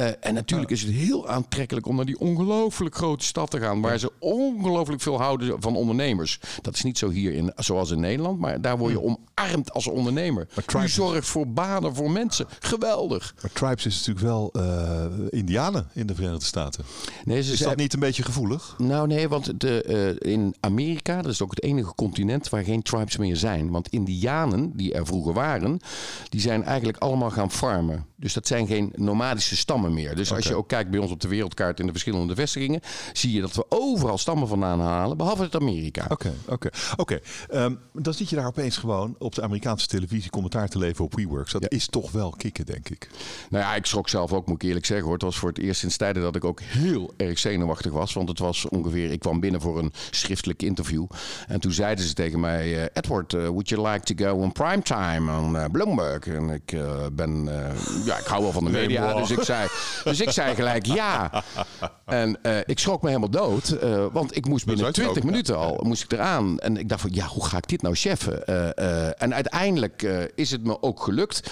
Eh, 0.00 0.08
en 0.20 0.34
natuurlijk 0.34 0.70
is 0.70 0.82
het 0.82 0.92
heel 0.92 1.28
aantrekkelijk 1.28 1.86
om 1.86 1.96
naar 1.96 2.04
die 2.04 2.18
ongelooflijk 2.18 2.94
grote 2.94 3.24
stad 3.24 3.50
te 3.50 3.60
gaan. 3.60 3.80
Waar 3.80 3.98
ze 3.98 4.12
ongelooflijk 4.18 5.02
veel 5.02 5.20
houden 5.20 5.62
van 5.62 5.76
ondernemers. 5.76 6.40
Dat 6.62 6.74
is 6.74 6.82
niet 6.82 6.98
zo 6.98 7.08
hier 7.08 7.32
in, 7.32 7.52
zoals 7.56 7.90
in 7.90 8.00
Nederland. 8.00 8.38
Maar 8.38 8.60
daar 8.60 8.78
word 8.78 8.92
je 8.92 9.16
omarmd 9.40 9.72
als 9.72 9.86
ondernemer. 9.86 10.46
U 10.76 10.88
zorgt 10.88 11.26
voor 11.26 11.48
banen 11.48 11.94
voor 11.94 12.10
mensen. 12.10 12.46
Geweldig. 12.60 13.34
Maar 13.42 13.52
Tribes 13.52 13.86
is 13.86 14.06
natuurlijk 14.06 14.26
wel 14.26 14.52
eh, 14.52 15.04
Indianen 15.30 15.88
in 15.92 16.06
de 16.06 16.14
Verenigde 16.14 16.44
Staten. 16.44 16.84
Nee, 17.24 17.42
ze 17.42 17.52
Is 17.52 17.58
dat 17.58 17.76
niet 17.76 17.92
een 17.92 18.00
beetje 18.00 18.22
gevoelig? 18.22 18.74
Nou 18.78 19.06
nee, 19.06 19.28
want 19.28 19.60
de, 19.60 19.82
eh, 19.82 20.32
in 20.32 20.54
Amerika, 20.60 21.22
dat 21.22 21.32
is 21.32 21.42
ook 21.42 21.50
het 21.50 21.62
enige 21.62 21.94
continent 21.94 22.48
waar 22.48 22.64
geen 22.64 22.82
tribes 22.82 23.16
meer 23.16 23.36
zijn. 23.36 23.70
Want 23.70 23.88
Indianen, 23.88 24.76
die 24.76 24.92
er 24.92 25.06
vroeger 25.06 25.32
waren, 25.32 25.80
die 26.28 26.40
zijn 26.40 26.64
eigenlijk 26.64 26.98
allemaal 26.98 27.30
gaan 27.30 27.50
farmen. 27.50 28.06
Dus 28.16 28.32
dat 28.32 28.46
zijn 28.46 28.66
geen 28.66 28.92
nomadische 28.96 29.56
stammen 29.56 29.94
meer. 29.94 30.16
Dus 30.16 30.32
als 30.32 30.46
je 30.46 30.54
ook 30.54 30.68
kijkt 30.68 30.90
bij 30.90 31.00
ons 31.00 31.10
op 31.10 31.20
de 31.20 31.28
wereldkaart 31.28 31.80
in 31.80 31.86
de 31.86 31.92
verschillende 31.92 32.34
vestigingen, 32.34 32.80
zie 33.12 33.32
je 33.32 33.40
dat 33.40 33.54
we 33.54 33.64
overal 33.68 34.18
stammen 34.18 34.48
vandaan 34.48 34.80
halen, 34.80 35.16
behalve 35.16 35.42
uit 35.42 35.54
Amerika. 35.54 36.06
Oké, 36.08 36.34
oké, 36.46 36.68
oké. 36.96 37.20
Ehm, 37.48 37.74
dan 37.92 38.14
zit 38.14 38.30
je 38.30 38.36
daar 38.36 38.46
opeens 38.46 38.76
gewoon 38.76 39.14
op 39.18 39.29
op 39.30 39.36
de 39.36 39.42
Amerikaanse 39.42 39.86
televisie 39.86 40.30
commentaar 40.30 40.68
te 40.68 40.78
leveren 40.78 41.04
op 41.04 41.14
WeWorks. 41.14 41.52
Dat 41.52 41.72
is 41.72 41.86
toch 41.86 42.12
wel 42.12 42.30
kicken, 42.30 42.66
denk 42.66 42.88
ik. 42.88 43.10
Nou 43.50 43.64
ja, 43.64 43.74
ik 43.74 43.86
schrok 43.86 44.08
zelf 44.08 44.32
ook, 44.32 44.46
moet 44.46 44.62
ik 44.62 44.68
eerlijk 44.68 44.86
zeggen 44.86 45.04
hoor. 45.04 45.14
Het 45.14 45.22
was 45.22 45.38
voor 45.38 45.48
het 45.48 45.58
eerst 45.58 45.80
sinds 45.80 45.96
tijden 45.96 46.22
dat 46.22 46.36
ik 46.36 46.44
ook 46.44 46.60
heel 46.60 47.12
erg 47.16 47.38
zenuwachtig 47.38 47.92
was. 47.92 48.12
Want 48.12 48.28
het 48.28 48.38
was 48.38 48.68
ongeveer, 48.68 49.10
ik 49.10 49.20
kwam 49.20 49.40
binnen 49.40 49.60
voor 49.60 49.78
een 49.78 49.92
schriftelijk 50.10 50.62
interview. 50.62 51.06
En 51.46 51.60
toen 51.60 51.72
zeiden 51.72 52.04
ze 52.04 52.14
tegen 52.14 52.40
mij, 52.40 52.68
uh, 52.68 52.82
Edward, 52.92 53.32
uh, 53.32 53.46
would 53.46 53.68
you 53.68 53.88
like 53.88 54.14
to 54.14 54.24
go 54.24 54.34
on 54.34 54.52
primetime 54.52 55.38
on 55.38 55.54
uh, 55.54 55.64
Bloomberg? 55.72 56.26
En 56.26 56.50
ik 56.50 56.76
ben, 57.12 57.44
ja, 58.04 58.18
ik 58.18 58.26
hou 58.26 58.42
wel 58.42 58.52
van 58.52 58.64
de 58.64 58.70
media. 58.70 59.14
Dus 59.14 59.30
ik 59.30 59.42
zei, 59.42 59.68
dus 60.04 60.20
ik 60.20 60.30
zei 60.30 60.54
gelijk 60.54 60.86
ja. 60.86 61.44
En 62.04 62.38
ik 62.66 62.78
schrok 62.78 63.02
me 63.02 63.08
helemaal 63.08 63.30
dood. 63.30 63.76
want 64.12 64.36
ik 64.36 64.46
moest 64.46 64.66
binnen 64.66 64.92
20 64.92 65.22
minuten 65.22 65.56
al, 65.56 65.80
moest 65.82 66.02
ik 66.02 66.12
eraan. 66.12 66.58
En 66.58 66.76
ik 66.76 66.88
dacht 66.88 67.00
van, 67.00 67.10
ja, 67.12 67.26
hoe 67.26 67.46
ga 67.46 67.56
ik 67.56 67.68
dit 67.68 67.82
nou 67.82 67.94
cheffen? 67.94 68.44
En 69.20 69.34
uiteindelijk 69.34 70.02
is 70.34 70.50
het 70.50 70.64
me 70.64 70.82
ook 70.82 71.02
gelukt. 71.02 71.50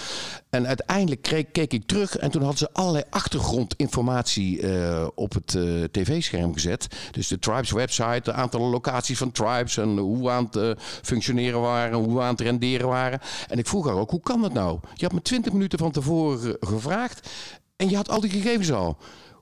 En 0.51 0.67
uiteindelijk 0.67 1.23
keek, 1.53 1.73
ik 1.73 1.87
terug 1.87 2.17
en 2.17 2.31
toen 2.31 2.41
hadden 2.41 2.59
ze 2.59 2.73
allerlei 2.73 3.05
achtergrondinformatie 3.11 4.61
uh, 4.61 5.07
op 5.15 5.35
het 5.35 5.55
uh, 5.55 5.85
tv-scherm 5.85 6.53
gezet. 6.53 6.87
Dus 7.11 7.29
de 7.29 7.39
Tribes 7.39 7.71
website, 7.71 8.21
de 8.23 8.33
aantal 8.33 8.61
locaties 8.61 9.19
van 9.19 9.33
Tribes 9.33 9.77
en 9.77 9.99
hoe 9.99 10.23
we 10.23 10.31
aan 10.31 10.49
het 10.51 10.81
functioneren 11.03 11.61
waren, 11.61 11.99
hoe 11.99 12.15
we 12.15 12.21
aan 12.23 12.31
het 12.31 12.41
renderen 12.41 12.89
waren. 12.89 13.21
En 13.49 13.59
ik 13.59 13.67
vroeg 13.67 13.87
haar 13.87 13.97
ook, 13.97 14.11
hoe 14.11 14.21
kan 14.21 14.43
dat 14.43 14.53
nou? 14.53 14.79
Je 14.95 15.05
had 15.05 15.15
me 15.15 15.23
20 15.23 15.53
minuten 15.53 15.79
van 15.79 15.91
tevoren 15.91 16.57
gevraagd 16.61 17.29
en 17.77 17.89
je 17.89 17.97
had 17.97 18.09
al 18.09 18.21
die 18.21 18.31
gegevens 18.31 18.73
al. 18.73 18.99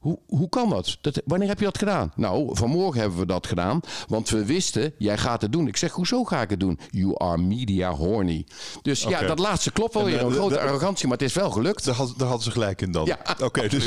Hoe, 0.06 0.18
hoe 0.26 0.48
kan 0.48 0.70
dat? 0.70 0.98
dat? 1.00 1.22
Wanneer 1.24 1.48
heb 1.48 1.58
je 1.58 1.64
dat 1.64 1.78
gedaan? 1.78 2.12
Nou, 2.16 2.56
vanmorgen 2.56 3.00
hebben 3.00 3.18
we 3.18 3.26
dat 3.26 3.46
gedaan. 3.46 3.80
Want 4.08 4.28
we 4.28 4.44
wisten, 4.44 4.92
jij 4.98 5.18
gaat 5.18 5.42
het 5.42 5.52
doen. 5.52 5.66
Ik 5.66 5.76
zeg, 5.76 5.92
hoezo 5.92 6.24
ga 6.24 6.42
ik 6.42 6.50
het 6.50 6.60
doen? 6.60 6.78
You 6.90 7.14
are 7.18 7.38
media 7.38 7.90
horny. 7.90 8.46
Dus 8.82 9.02
ja, 9.02 9.22
dat 9.22 9.38
laatste 9.38 9.72
klopt 9.72 9.94
wel 9.94 10.04
weer. 10.04 10.22
Een 10.22 10.32
grote 10.32 10.60
arrogantie, 10.60 11.08
maar 11.08 11.16
het 11.16 11.26
is 11.26 11.34
wel 11.34 11.50
gelukt. 11.50 11.84
Daar, 11.84 11.94
had, 11.94 12.14
daar 12.16 12.28
hadden 12.28 12.44
ze 12.44 12.50
gelijk 12.50 12.82
in 12.82 12.92
dan. 12.92 13.04
Ja, 13.04 13.18
oké. 13.42 13.68
dus, 13.68 13.84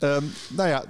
um, 0.00 0.32
nou 0.56 0.68
ja, 0.68 0.84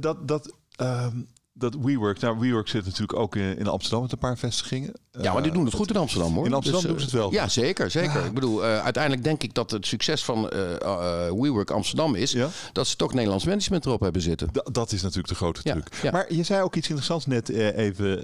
dat... 0.00 0.28
dat 0.28 0.52
um, 0.80 1.28
dat 1.58 1.74
WeWork, 1.74 2.20
nou 2.20 2.38
WeWork 2.38 2.68
zit 2.68 2.84
natuurlijk 2.84 3.18
ook 3.18 3.36
in, 3.36 3.58
in 3.58 3.66
Amsterdam 3.66 4.02
met 4.02 4.12
een 4.12 4.18
paar 4.18 4.38
vestigingen. 4.38 4.92
Ja, 5.20 5.32
maar 5.32 5.42
die 5.42 5.52
doen 5.52 5.64
het 5.64 5.74
goed 5.74 5.90
in 5.90 5.96
Amsterdam 5.96 6.34
hoor. 6.34 6.46
In 6.46 6.52
Amsterdam 6.52 6.82
dus, 6.82 6.90
doen 6.90 7.00
ze 7.00 7.04
het 7.04 7.14
wel. 7.14 7.32
Ja, 7.32 7.48
zeker. 7.48 7.90
zeker. 7.90 8.24
Ik 8.24 8.34
bedoel, 8.34 8.64
uh, 8.64 8.82
uiteindelijk 8.82 9.24
denk 9.24 9.42
ik 9.42 9.54
dat 9.54 9.70
het 9.70 9.86
succes 9.86 10.24
van 10.24 10.50
uh, 10.54 10.60
uh, 10.82 11.30
WeWork 11.30 11.70
Amsterdam 11.70 12.14
is 12.14 12.32
ja? 12.32 12.48
dat 12.72 12.86
ze 12.86 12.96
toch 12.96 13.12
Nederlands 13.12 13.44
management 13.44 13.86
erop 13.86 14.00
hebben 14.00 14.22
zitten. 14.22 14.48
D 14.52 14.74
dat 14.74 14.92
is 14.92 15.02
natuurlijk 15.02 15.28
de 15.28 15.34
grote 15.34 15.62
truc. 15.62 15.88
Ja, 16.02 16.10
Maar 16.10 16.34
je 16.34 16.42
zei 16.42 16.62
ook 16.62 16.74
iets 16.74 16.88
interessants 16.88 17.26
net 17.26 17.48
even, 17.48 18.20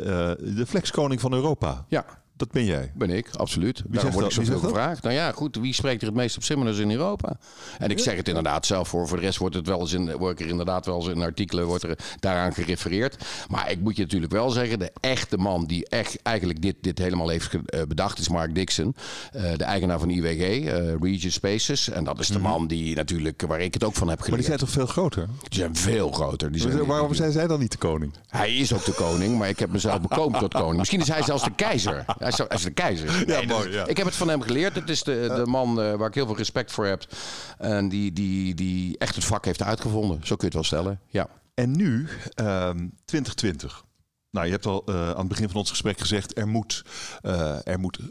de 0.56 0.66
flexkoning 0.66 1.20
van 1.20 1.32
Europa. 1.32 1.84
Ja. 1.88 2.21
Dat 2.42 2.52
ben 2.52 2.64
jij. 2.64 2.92
Ben 2.94 3.10
ik, 3.10 3.28
absoluut. 3.36 3.82
Wie 3.82 3.94
Daarom 3.94 4.12
word 4.12 4.24
ik 4.24 4.32
zoveel 4.32 4.58
gevraagd. 4.58 5.02
Nou 5.02 5.14
ja, 5.14 5.32
goed, 5.32 5.56
wie 5.56 5.74
spreekt 5.74 6.00
er 6.00 6.06
het 6.06 6.16
meest 6.16 6.36
op 6.36 6.42
Simoners 6.42 6.78
in 6.78 6.90
Europa? 6.90 7.36
En 7.78 7.90
ik 7.90 7.98
zeg 7.98 8.16
het 8.16 8.28
inderdaad 8.28 8.66
zelf 8.66 8.88
voor. 8.88 9.08
Voor 9.08 9.16
de 9.16 9.22
rest 9.22 9.38
wordt 9.38 9.54
het 9.54 9.66
wel 9.66 9.80
eens 9.80 9.92
in, 9.92 10.16
word 10.16 10.32
ik 10.32 10.44
er 10.44 10.50
inderdaad 10.50 10.86
wel 10.86 10.96
eens 10.96 11.06
in 11.06 11.22
artikelen 11.22 11.66
wordt 11.66 11.82
er 11.82 11.98
daaraan 12.18 12.54
gerefereerd. 12.54 13.24
Maar 13.48 13.70
ik 13.70 13.80
moet 13.80 13.96
je 13.96 14.02
natuurlijk 14.02 14.32
wel 14.32 14.50
zeggen, 14.50 14.78
de 14.78 14.92
echte 15.00 15.36
man 15.36 15.64
die 15.64 15.88
echt 15.88 16.22
eigenlijk 16.22 16.62
dit, 16.62 16.76
dit 16.80 16.98
helemaal 16.98 17.28
heeft 17.28 17.54
eh, 17.66 17.82
bedacht 17.88 18.18
is 18.18 18.28
Mark 18.28 18.54
Dixon. 18.54 18.94
Uh, 19.36 19.42
de 19.56 19.64
eigenaar 19.64 19.98
van 19.98 20.10
IWG, 20.10 20.40
uh, 20.40 20.92
eh, 20.92 21.00
Region 21.00 21.30
Spaces. 21.30 21.88
En 21.88 22.04
dat 22.04 22.18
is 22.18 22.26
de 22.26 22.38
mhm. 22.38 22.48
man 22.48 22.66
die 22.66 22.94
natuurlijk, 22.94 23.42
waar 23.46 23.60
ik 23.60 23.74
het 23.74 23.84
ook 23.84 23.94
van 23.94 24.08
heb 24.08 24.20
geleerd. 24.20 24.30
Maar 24.30 24.38
die 24.38 24.58
zijn 24.58 24.58
toch 24.58 24.70
veel 24.70 24.86
groter? 24.86 25.28
Die 25.48 25.58
zijn 25.58 25.76
veel 25.76 26.10
groter. 26.10 26.52
Die 26.52 26.60
zijn, 26.60 26.86
waarom 26.86 27.14
zijn 27.14 27.32
zij 27.32 27.46
dan 27.46 27.60
niet 27.60 27.72
de 27.72 27.78
koning? 27.78 28.12
Hij 28.28 28.56
is 28.56 28.74
ook 28.74 28.84
de 28.84 28.92
koning, 28.92 29.38
maar 29.38 29.48
ik 29.48 29.58
heb 29.58 29.72
mezelf 29.72 30.00
bekomen 30.00 30.40
tot 30.40 30.52
koning. 30.52 30.78
Misschien 30.78 31.00
is 31.00 31.08
hij 31.08 31.22
zelfs 31.22 31.44
de 31.44 31.54
keizer. 31.54 32.04
Hij 32.18 32.31
is, 32.48 32.62
de 32.62 32.70
keizer. 32.70 33.28
Ja, 33.28 33.42
mooi, 33.42 33.70
ja. 33.70 33.86
Ik 33.86 33.96
heb 33.96 34.06
het 34.06 34.14
van 34.14 34.28
hem 34.28 34.40
geleerd. 34.40 34.74
Het 34.74 34.88
is 34.88 35.02
de, 35.02 35.32
de 35.34 35.46
man 35.46 35.68
uh, 35.68 35.94
waar 35.94 36.08
ik 36.08 36.14
heel 36.14 36.26
veel 36.26 36.36
respect 36.36 36.72
voor 36.72 36.86
heb. 36.86 37.04
En 37.58 37.88
die, 37.88 38.12
die, 38.12 38.54
die 38.54 38.98
echt 38.98 39.14
het 39.14 39.24
vak 39.24 39.44
heeft 39.44 39.62
uitgevonden. 39.62 40.20
Zo 40.22 40.36
kun 40.36 40.36
je 40.38 40.44
het 40.44 40.54
wel 40.54 40.64
stellen. 40.64 41.00
Ja. 41.06 41.28
En 41.54 41.76
nu, 41.76 42.08
um, 42.36 42.92
2020. 43.04 43.84
Nou, 44.32 44.46
je 44.46 44.52
hebt 44.52 44.66
al 44.66 44.82
uh, 44.86 45.10
aan 45.10 45.18
het 45.18 45.28
begin 45.28 45.48
van 45.48 45.56
ons 45.56 45.70
gesprek 45.70 45.98
gezegd, 45.98 46.38
er 46.38 46.48
moet, 46.48 46.84
uh, 47.22 47.66
er 47.66 47.78
moet, 47.78 47.98
uh, 47.98 48.08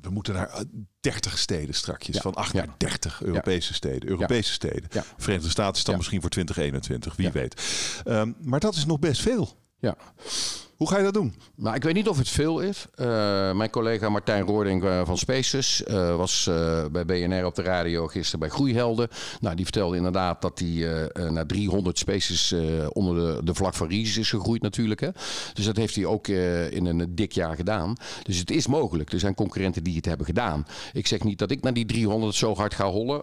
we 0.00 0.10
moeten 0.10 0.34
naar 0.34 0.64
30 1.00 1.38
steden 1.38 1.74
strakjes, 1.74 2.14
ja, 2.14 2.20
van 2.20 2.34
8 2.34 2.52
naar 2.52 2.68
30 2.76 3.22
Europese 3.22 3.74
steden. 3.74 4.08
Europese 4.08 4.52
steden. 4.52 4.88
Verenigde 5.16 5.50
Staten 5.50 5.76
is 5.76 5.84
dan 5.84 5.96
misschien 5.96 6.20
voor 6.20 6.30
2021, 6.30 7.16
wie 7.16 7.30
weet. 7.30 7.62
Um, 8.04 8.36
maar 8.40 8.60
dat 8.60 8.74
is 8.74 8.86
nog 8.86 8.98
best 8.98 9.20
veel. 9.20 9.56
Ja. 9.78 9.96
Hoe 10.82 10.90
ga 10.90 10.96
je 10.96 11.04
dat 11.04 11.14
doen? 11.14 11.34
Nou, 11.54 11.76
ik 11.76 11.82
weet 11.82 11.94
niet 11.94 12.08
of 12.08 12.18
het 12.18 12.28
veel 12.28 12.60
is. 12.60 12.86
Uh, 12.96 13.06
mijn 13.52 13.70
collega 13.70 14.08
Martijn 14.08 14.44
Roording 14.44 14.84
uh, 14.84 15.00
van 15.04 15.18
Spaces 15.18 15.82
uh, 15.88 16.16
was 16.16 16.50
bij 16.92 17.04
BNR 17.04 17.44
op 17.44 17.54
de 17.54 17.62
radio 17.62 18.06
gisteren 18.06 18.40
bij 18.40 18.48
Groeihelden. 18.48 19.08
Nou, 19.40 19.56
die 19.56 19.64
vertelde 19.64 19.96
inderdaad 19.96 20.42
dat 20.42 20.58
hij 20.58 21.10
naar 21.30 21.46
300 21.46 21.98
Spaces 21.98 22.54
onder 22.88 23.14
de, 23.14 23.44
de 23.44 23.54
vlag 23.54 23.76
van 23.76 23.88
Ries 23.88 24.16
is 24.16 24.30
gegroeid 24.30 24.62
natuurlijk. 24.62 25.00
Hè. 25.00 25.08
Dus 25.52 25.64
dat 25.64 25.76
heeft 25.76 25.94
hij 25.94 26.04
ook 26.04 26.28
in 26.70 26.86
een 26.86 27.14
dik 27.14 27.32
jaar 27.32 27.56
gedaan. 27.56 27.94
Dus 28.22 28.38
het 28.38 28.50
is 28.50 28.66
mogelijk. 28.66 29.12
Er 29.12 29.20
zijn 29.20 29.34
concurrenten 29.34 29.84
die 29.84 29.96
het 29.96 30.04
hebben 30.04 30.26
gedaan. 30.26 30.66
Ik 30.92 31.06
zeg 31.06 31.22
niet 31.22 31.38
dat 31.38 31.50
ik 31.50 31.62
naar 31.62 31.74
die 31.74 31.86
300 31.86 32.34
zo 32.34 32.54
hard 32.54 32.74
ga 32.74 32.86
hollen. 32.86 33.20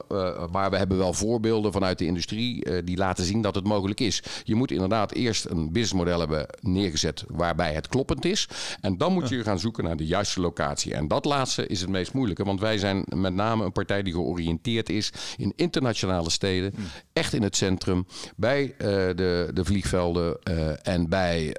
maar 0.51 0.69
we 0.69 0.77
hebben 0.77 0.97
wel 0.97 1.13
voorbeelden 1.13 1.71
vanuit 1.71 1.97
de 1.97 2.05
industrie 2.05 2.83
die 2.83 2.97
laten 2.97 3.25
zien 3.25 3.41
dat 3.41 3.55
het 3.55 3.65
mogelijk 3.65 3.99
is. 3.99 4.23
Je 4.43 4.55
moet 4.55 4.71
inderdaad 4.71 5.11
eerst 5.11 5.45
een 5.45 5.71
businessmodel 5.71 6.19
hebben 6.19 6.45
neergezet 6.61 7.23
waar 7.27 7.48
waarbij 7.55 7.73
het 7.73 7.87
kloppend 7.87 8.25
is. 8.25 8.47
En 8.81 8.97
dan 8.97 9.13
moet 9.13 9.29
je 9.29 9.43
gaan 9.43 9.59
zoeken 9.59 9.83
naar 9.83 9.95
de 9.95 10.05
juiste 10.05 10.41
locatie. 10.41 10.93
En 10.93 11.07
dat 11.07 11.25
laatste 11.25 11.67
is 11.67 11.81
het 11.81 11.89
meest 11.89 12.13
moeilijke. 12.13 12.43
Want 12.43 12.59
wij 12.59 12.77
zijn 12.77 13.03
met 13.15 13.33
name 13.33 13.65
een 13.65 13.71
partij 13.71 14.03
die 14.03 14.13
georiënteerd 14.13 14.89
is 14.89 15.11
in 15.37 15.53
internationale 15.55 16.29
steden. 16.29 16.71
Hmm. 16.75 16.85
Echt 17.13 17.33
in 17.33 17.43
het 17.43 17.55
centrum. 17.55 18.05
Bij 18.35 18.63
uh, 18.63 18.75
de, 19.15 19.51
de 19.53 19.65
vliegvelden 19.65 20.37
uh, 20.43 20.87
en 20.87 21.09
bij 21.09 21.45
uh, 21.47 21.53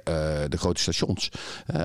de 0.47 0.57
grote 0.57 0.81
stations. 0.81 1.31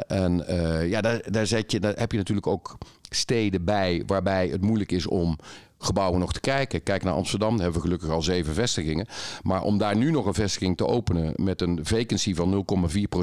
en 0.06 0.44
ja, 0.88 1.00
daar, 1.00 1.22
daar, 1.30 1.46
zet 1.46 1.72
je, 1.72 1.80
daar 1.80 1.94
heb 1.96 2.12
je 2.12 2.18
natuurlijk 2.18 2.46
ook 2.46 2.78
steden 3.10 3.64
bij 3.64 4.02
waarbij 4.06 4.48
het 4.48 4.60
moeilijk 4.60 4.92
is 4.92 5.06
om 5.06 5.38
gebouwen 5.86 6.20
nog 6.20 6.32
te 6.32 6.40
kijken. 6.40 6.82
Kijk 6.82 7.02
naar 7.02 7.14
Amsterdam, 7.14 7.54
hebben 7.54 7.74
we 7.74 7.80
gelukkig 7.80 8.10
al 8.10 8.22
zeven 8.22 8.54
vestigingen. 8.54 9.06
Maar 9.42 9.62
om 9.62 9.78
daar 9.78 9.96
nu 9.96 10.10
nog 10.10 10.26
een 10.26 10.34
vestiging 10.34 10.76
te 10.76 10.86
openen 10.86 11.32
met 11.36 11.60
een 11.60 11.78
vacancy 11.82 12.34
van 12.34 12.64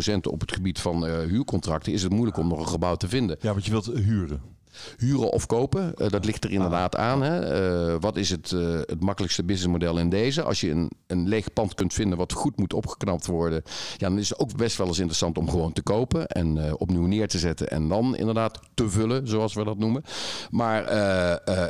0,4% 0.10 0.16
op 0.22 0.42
het 0.42 0.52
gebied 0.52 0.80
van 0.80 1.06
uh, 1.06 1.18
huurcontracten, 1.18 1.94
is 1.94 2.04
het 2.04 2.12
moeilijk 2.12 2.38
om 2.38 2.48
nog 2.48 2.60
een 2.60 2.68
gebouw 2.68 2.96
te 2.96 3.08
vinden. 3.08 3.38
Ja, 3.42 3.52
want 3.52 3.66
je 3.66 3.72
wilt 3.72 3.86
huren. 3.86 4.53
Huren 4.98 5.32
of 5.32 5.46
kopen, 5.46 5.94
uh, 5.98 6.10
dat 6.10 6.26
ligt 6.26 6.44
er 6.44 6.52
inderdaad 6.52 6.96
aan. 6.96 7.22
Hè. 7.22 7.92
Uh, 7.92 7.96
wat 8.00 8.18
is 8.18 8.30
het, 8.30 8.52
uh, 8.52 8.80
het 8.80 9.04
makkelijkste 9.04 9.44
businessmodel 9.44 9.98
in 9.98 10.10
deze? 10.10 10.42
Als 10.44 10.62
je 10.62 10.70
een, 10.70 10.92
een 11.08 11.28
leeg 11.28 11.54
pand 11.54 11.74
kunt 11.74 11.94
vinden 11.94 12.18
wat 12.18 12.34
goed 12.34 12.58
moet 12.58 12.74
opgeknapt 12.74 13.26
worden, 13.26 13.64
ja, 13.98 14.10
dan 14.10 14.18
is 14.18 14.30
het 14.30 14.40
ook 14.40 14.58
best 14.58 14.78
wel 14.78 14.88
eens 14.88 14.98
interessant 14.98 15.38
om 15.38 15.50
gewoon 15.50 15.74
te 15.74 15.82
kopen 15.82 16.28
en 16.28 16.78
opnieuw 16.80 17.06
neer 17.06 17.28
te 17.28 17.40
zetten 17.40 17.70
en 17.70 17.88
dan 17.88 18.16
inderdaad 18.16 18.60
te 18.74 18.90
vullen, 18.90 19.28
zoals 19.28 19.54
we 19.54 19.64
dat 19.64 19.78
noemen. 19.78 20.04
Maar 20.50 20.86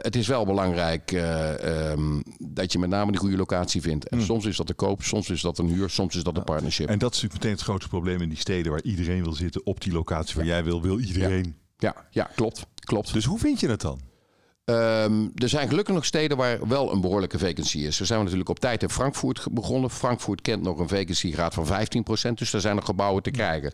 het 0.01 0.15
is 0.15 0.27
wel 0.27 0.45
belangrijk 0.45 1.11
um, 1.11 2.23
dat 2.37 2.71
je 2.71 2.79
met 2.79 2.89
name 2.89 3.11
die 3.11 3.19
goede 3.19 3.37
locatie 3.37 3.81
vindt. 3.81 4.07
En 4.07 4.17
hmm. 4.17 4.25
soms 4.25 4.45
is 4.45 4.57
dat 4.57 4.67
te 4.67 4.73
koop, 4.73 5.03
soms 5.03 5.29
is 5.29 5.41
dat 5.41 5.57
een 5.57 5.67
huur, 5.67 5.89
soms 5.89 6.15
is 6.15 6.23
dat 6.23 6.37
een 6.37 6.43
partnership. 6.43 6.89
En 6.89 6.99
dat 6.99 7.13
is 7.13 7.21
natuurlijk 7.21 7.43
meteen 7.43 7.57
het 7.57 7.67
grootste 7.67 7.89
probleem 7.89 8.21
in 8.21 8.29
die 8.29 8.37
steden 8.37 8.71
waar 8.71 8.83
iedereen 8.83 9.23
wil 9.23 9.33
zitten 9.33 9.65
op 9.65 9.81
die 9.81 9.93
locatie 9.93 10.35
waar 10.35 10.45
jij 10.45 10.63
wil, 10.63 10.81
wil 10.81 10.99
iedereen. 10.99 11.45
Ja, 11.45 11.62
ja, 11.77 12.23
klopt. 12.35 12.65
klopt. 12.75 13.13
Dus 13.13 13.25
hoe 13.25 13.39
vind 13.39 13.59
je 13.59 13.69
het 13.69 13.81
dan? 13.81 14.12
Um, 14.65 15.31
er 15.35 15.49
zijn 15.49 15.67
gelukkig 15.67 15.93
nog 15.93 16.05
steden 16.05 16.37
waar 16.37 16.67
wel 16.67 16.91
een 16.91 17.01
behoorlijke 17.01 17.39
vacancy 17.39 17.77
is. 17.77 17.95
Zo 17.95 18.05
zijn 18.05 18.17
we 18.17 18.23
natuurlijk 18.23 18.49
op 18.49 18.59
tijd 18.59 18.81
in 18.81 18.89
Frankfurt 18.89 19.45
begonnen. 19.51 19.89
Frankfurt 19.89 20.41
kent 20.41 20.63
nog 20.63 20.79
een 20.79 20.87
vacantiegraad 20.87 21.53
van 21.53 21.65
15%, 21.65 22.33
dus 22.33 22.51
daar 22.51 22.61
zijn 22.61 22.75
nog 22.75 22.85
gebouwen 22.85 23.23
te 23.23 23.31
krijgen. 23.31 23.71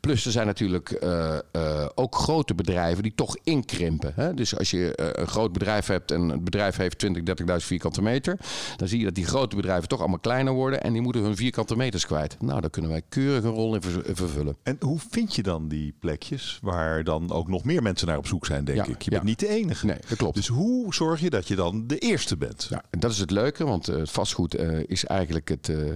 Plus 0.00 0.24
er 0.26 0.32
zijn 0.32 0.46
natuurlijk 0.46 0.98
uh, 1.02 1.38
uh, 1.52 1.86
ook 1.94 2.14
grote 2.14 2.54
bedrijven 2.54 3.02
die 3.02 3.14
toch 3.14 3.36
inkrimpen. 3.42 4.12
Hè? 4.16 4.34
Dus 4.34 4.58
als 4.58 4.70
je 4.70 4.98
uh, 5.00 5.06
een 5.12 5.26
groot 5.26 5.52
bedrijf 5.52 5.86
hebt 5.86 6.10
en 6.10 6.28
het 6.28 6.44
bedrijf 6.44 6.76
heeft 6.76 6.98
20, 6.98 7.22
30.000 7.48 7.56
vierkante 7.56 8.02
meter, 8.02 8.38
dan 8.76 8.88
zie 8.88 8.98
je 8.98 9.04
dat 9.04 9.14
die 9.14 9.26
grote 9.26 9.56
bedrijven 9.56 9.88
toch 9.88 10.00
allemaal 10.00 10.18
kleiner 10.18 10.52
worden 10.52 10.82
en 10.82 10.92
die 10.92 11.02
moeten 11.02 11.22
hun 11.22 11.36
vierkante 11.36 11.76
meters 11.76 12.06
kwijt. 12.06 12.36
Nou, 12.40 12.60
daar 12.60 12.70
kunnen 12.70 12.90
wij 12.90 13.02
keurig 13.08 13.44
een 13.44 13.50
rol 13.50 13.74
in 13.74 13.82
vervullen. 14.14 14.56
En 14.62 14.76
hoe 14.80 14.98
vind 15.10 15.34
je 15.34 15.42
dan 15.42 15.68
die 15.68 15.94
plekjes 15.98 16.58
waar 16.62 17.04
dan 17.04 17.30
ook 17.30 17.48
nog 17.48 17.64
meer 17.64 17.82
mensen 17.82 18.06
naar 18.06 18.18
op 18.18 18.26
zoek 18.26 18.46
zijn, 18.46 18.64
denk 18.64 18.86
ik? 18.86 19.02
Je 19.02 19.10
bent 19.10 19.22
niet 19.22 19.38
de 19.38 19.48
enige. 19.48 19.86
Nee, 19.86 19.98
dat 20.08 20.18
klopt. 20.18 20.31
Dus 20.32 20.46
hoe 20.46 20.94
zorg 20.94 21.20
je 21.20 21.30
dat 21.30 21.48
je 21.48 21.54
dan 21.54 21.86
de 21.86 21.98
eerste 21.98 22.36
bent? 22.36 22.66
Ja, 22.70 22.84
en 22.90 23.00
dat 23.00 23.10
is 23.10 23.18
het 23.18 23.30
leuke, 23.30 23.64
want 23.64 23.88
uh, 23.88 24.02
vastgoed 24.04 24.60
uh, 24.60 24.82
is 24.86 25.04
eigenlijk 25.04 25.48
het 25.48 25.68
uh, 25.68 25.90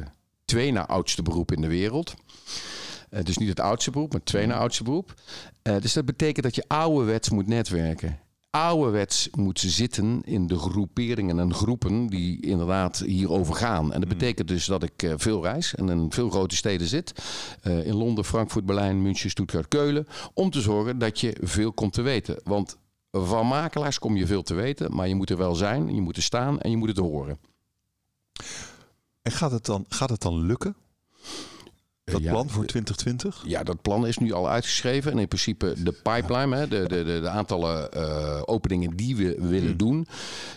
twee 0.45 0.73
na 0.73 0.87
oudste 0.87 1.23
beroep 1.23 1.53
in 1.53 1.61
de 1.61 1.69
wereld. 1.69 2.15
dus 3.23 3.39
niet 3.39 3.49
het 3.49 3.61
oudste 3.61 3.91
beroep, 3.91 4.09
maar 4.13 4.21
het 4.21 4.29
twee 4.29 4.47
na 4.47 4.57
oudste 4.57 4.83
beroep. 4.85 5.15
dus 5.63 5.93
dat 5.93 6.05
betekent 6.05 6.45
dat 6.45 6.55
je 6.55 6.65
ouderwets 6.67 7.31
moet 7.31 7.47
netwerken 7.47 8.19
ouderwets 8.57 9.29
moet 9.33 9.61
zitten 9.61 10.23
in 10.25 10.47
de 10.47 10.59
groeperingen 10.59 11.39
en 11.39 11.55
groepen 11.55 12.07
die 12.07 12.41
inderdaad 12.41 12.99
hierover 12.99 13.55
gaan. 13.55 13.93
En 13.93 14.01
dat 14.01 14.09
Hmm. 14.09 14.19
betekent 14.19 14.49
dus 14.49 14.65
dat 14.65 14.83
ik 14.83 15.03
eh, 15.03 15.13
veel 15.17 15.43
reis 15.43 15.75
en 15.75 15.89
in 15.89 16.13
veel 16.13 16.31
grote 16.31 16.57
steden 16.57 16.87
zit. 16.87 17.13
Eh, 17.63 17.87
in 17.87 17.95
Londen, 17.95 18.25
Frankfurt, 18.25 18.67
Berlijn, 18.67 19.03
München, 19.03 19.31
Stuttgart, 19.31 19.69
Keulen. 19.69 20.07
Om 20.35 20.51
te 20.51 20.61
zorgen 20.61 20.99
dat 20.99 21.21
je 21.21 21.37
veel 21.41 21.73
komt 21.73 21.93
te 21.93 22.03
weten. 22.03 22.41
Want 22.45 22.77
van 23.13 23.47
makelaars 23.47 23.99
kom 23.99 24.17
je 24.17 24.27
veel 24.27 24.43
te 24.43 24.55
weten, 24.55 24.95
maar 24.95 25.09
je 25.09 25.15
moet 25.15 25.31
er 25.31 25.37
wel 25.37 25.55
zijn, 25.55 25.95
je 25.95 26.01
moet 26.01 26.17
er 26.17 26.23
staan 26.23 26.61
en 26.61 26.71
je 26.71 26.77
moet 26.77 26.89
het 26.89 26.99
horen. 26.99 27.39
En 29.23 29.33
gaat 29.33 29.51
het 29.51 29.65
dan, 29.65 29.85
gaat 29.89 30.11
het 30.11 30.21
dan 30.23 30.41
lukken? 30.47 30.77
Dat 32.05 32.21
Ja, 32.23 32.31
plan 32.31 32.51
voor 32.51 32.65
2020? 32.67 33.43
Ja, 33.47 33.63
dat 33.63 33.83
plan 33.83 34.07
is 34.07 34.19
nu 34.19 34.33
al 34.33 34.49
uitgeschreven. 34.49 35.13
En 35.13 35.19
in 35.19 35.29
principe 35.29 35.75
de 35.83 35.93
pipeline, 35.93 36.57
hè, 36.57 36.69
de, 36.69 36.87
de, 36.89 37.05
de, 37.05 37.21
de 37.21 37.29
aantallen 37.29 37.93
eh, 37.93 38.43
openingen 38.45 38.97
die 38.97 39.17
we 39.17 39.37
willen 39.39 39.69
Hmm. 39.69 39.77
doen, 39.77 40.09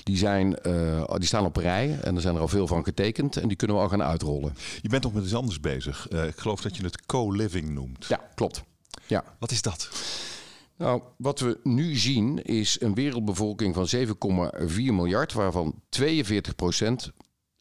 die, 0.03 0.17
zijn, 0.17 0.55
eh, 0.59 1.15
die 1.15 1.27
staan 1.27 1.45
op 1.45 1.55
rij. 1.55 1.99
En 2.01 2.15
er 2.15 2.21
zijn 2.21 2.35
er 2.35 2.41
al 2.41 2.47
veel 2.47 2.67
van 2.67 2.83
getekend. 2.83 3.37
En 3.37 3.47
die 3.47 3.57
kunnen 3.57 3.77
we 3.77 3.81
al 3.83 3.89
gaan 3.89 4.03
uitrollen. 4.03 4.55
Je 4.81 4.89
bent 4.89 5.03
nog 5.03 5.13
met 5.13 5.23
iets 5.23 5.35
anders 5.35 5.59
bezig. 5.59 6.07
Eh, 6.07 6.25
ik 6.27 6.37
geloof 6.37 6.61
dat 6.61 6.75
je 6.77 6.83
het 6.83 7.05
co-living 7.05 7.69
noemt. 7.69 8.05
Ja, 8.05 8.19
klopt. 8.35 8.63
Ja. 9.07 9.23
Wat 9.39 9.51
is 9.51 9.61
dat? 9.61 9.89
Nou, 10.79 11.01
wat 11.17 11.39
we 11.39 11.59
nu 11.63 11.95
zien 11.95 12.43
is 12.43 12.81
een 12.81 12.93
wereldbevolking 12.93 13.73
van 13.75 13.87
7,4 13.95 14.75
miljard, 14.75 15.33
waarvan 15.33 15.81
42% 15.89 16.03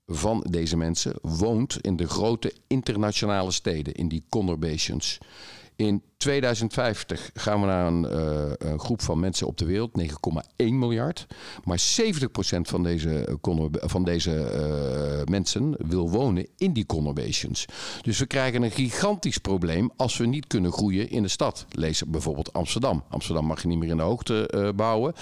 van 0.06 0.46
deze 0.50 0.76
mensen 0.76 1.14
woont 1.22 1.78
in 1.80 1.96
de 1.96 2.08
grote 2.08 2.52
internationale 2.66 3.50
steden, 3.50 3.94
in 3.94 4.08
die 4.08 4.24
conurbations. 4.28 5.18
In 5.76 6.02
2050 6.18 7.30
gaan 7.34 7.60
we 7.60 7.66
naar 7.66 7.86
een, 7.86 8.06
eh, 8.06 8.68
een 8.70 8.78
groep 8.78 9.02
van 9.02 9.20
mensen 9.20 9.46
op 9.46 9.58
de 9.58 9.64
wereld, 9.64 9.96
9,1 9.96 10.78
miljard. 10.78 11.26
Maar 11.64 11.78
70% 11.78 12.68
van 12.68 12.82
deze, 12.82 13.24
eh, 13.24 13.64
van 13.70 14.04
deze 14.04 14.44
eh, 14.44 15.24
mensen 15.24 15.74
wil 15.78 16.10
wonen 16.10 16.46
in 16.56 16.72
die 16.72 16.86
conurbations. 16.86 17.64
Dus 18.02 18.18
we 18.18 18.26
krijgen 18.26 18.62
een 18.62 18.70
gigantisch 18.70 19.38
probleem 19.38 19.90
als 19.96 20.16
we 20.16 20.26
niet 20.26 20.46
kunnen 20.46 20.72
groeien 20.72 21.10
in 21.10 21.22
de 21.22 21.28
stad. 21.28 21.66
Lees 21.70 22.02
bijvoorbeeld 22.06 22.52
Amsterdam. 22.52 23.04
Amsterdam 23.08 23.46
mag 23.46 23.62
je 23.62 23.68
niet 23.68 23.78
meer 23.78 23.90
in 23.90 23.96
de 23.96 24.02
hoogte 24.02 24.72
bouwen. 24.76 25.14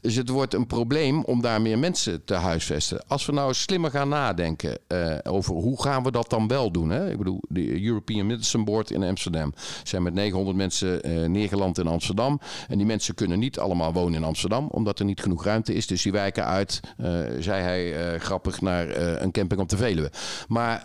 Dus 0.00 0.14
het 0.14 0.28
wordt 0.28 0.54
een 0.54 0.66
probleem 0.66 1.24
om 1.24 1.40
daar 1.40 1.62
meer 1.62 1.78
mensen 1.78 2.24
te 2.24 2.34
huisvesten. 2.34 3.04
Als 3.06 3.26
we 3.26 3.32
nou 3.32 3.54
slimmer 3.54 3.90
gaan 3.90 4.08
nadenken 4.08 4.78
over 5.22 5.54
hoe 5.54 5.82
gaan 5.82 6.02
we 6.02 6.10
dat 6.10 6.30
dan 6.30 6.48
wel 6.48 6.70
doen. 6.70 6.90
Hè? 6.90 7.10
Ik 7.10 7.18
bedoel, 7.18 7.40
de 7.48 7.82
European 7.84 8.26
Medicine 8.26 8.64
Board 8.64 8.90
in 8.90 9.02
Amsterdam 9.02 9.54
zijn 9.82 10.02
met 10.02 10.14
900 10.14 10.37
mensen 10.46 11.02
eh, 11.02 11.24
neergeland 11.24 11.78
in 11.78 11.86
Amsterdam. 11.86 12.40
En 12.68 12.76
die 12.76 12.86
mensen 12.86 13.14
kunnen 13.14 13.38
niet 13.38 13.58
allemaal 13.58 13.92
wonen 13.92 14.14
in 14.14 14.24
Amsterdam, 14.24 14.68
omdat 14.70 14.98
er 14.98 15.04
niet 15.04 15.20
genoeg 15.20 15.44
ruimte 15.44 15.74
is. 15.74 15.86
Dus 15.86 16.02
die 16.02 16.12
wijken 16.12 16.44
uit, 16.44 16.80
eh, 16.96 17.08
zei 17.38 17.62
hij 17.62 18.12
eh, 18.12 18.20
grappig, 18.20 18.60
naar 18.60 18.96
een 18.96 19.30
camping 19.30 19.60
op 19.60 19.68
de 19.68 19.76
Veluwe. 19.76 20.10
Maar 20.48 20.82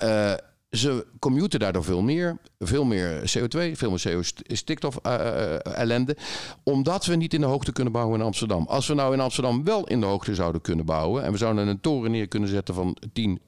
ze 0.74 1.06
commuten 1.20 1.60
daardoor 1.60 1.84
veel 1.84 2.02
meer. 2.02 2.38
Veel 2.60 2.84
meer 2.84 3.20
CO2, 3.20 3.72
veel 3.72 3.90
meer 3.90 4.02
CO-stikstof 4.02 4.98
eh, 4.98 5.66
ellende. 5.66 6.18
Omdat 6.64 7.06
we 7.06 7.16
niet 7.16 7.34
in 7.34 7.42
de 7.42 7.48
hoogte 7.48 7.72
kunnen 7.72 7.94
bouwen 7.94 8.20
in 8.20 8.26
Amsterdam. 8.26 8.66
Als 8.68 8.88
we 8.88 8.94
nou 8.94 9.14
in 9.14 9.20
Amsterdam 9.20 9.64
wel 9.64 9.88
in 9.88 10.00
de 10.00 10.06
hoogte 10.06 10.36
zouden 10.36 10.62
kunnen 10.62 10.86
bouwen. 10.86 11.24
En 11.24 11.32
we 11.32 11.38
zouden 11.38 11.68
een 11.68 11.80
toren 11.80 12.12
neer 12.12 12.28
kunnen 12.28 12.50
zetten 12.50 12.76
van 12.76 12.98
10, 13.14 13.40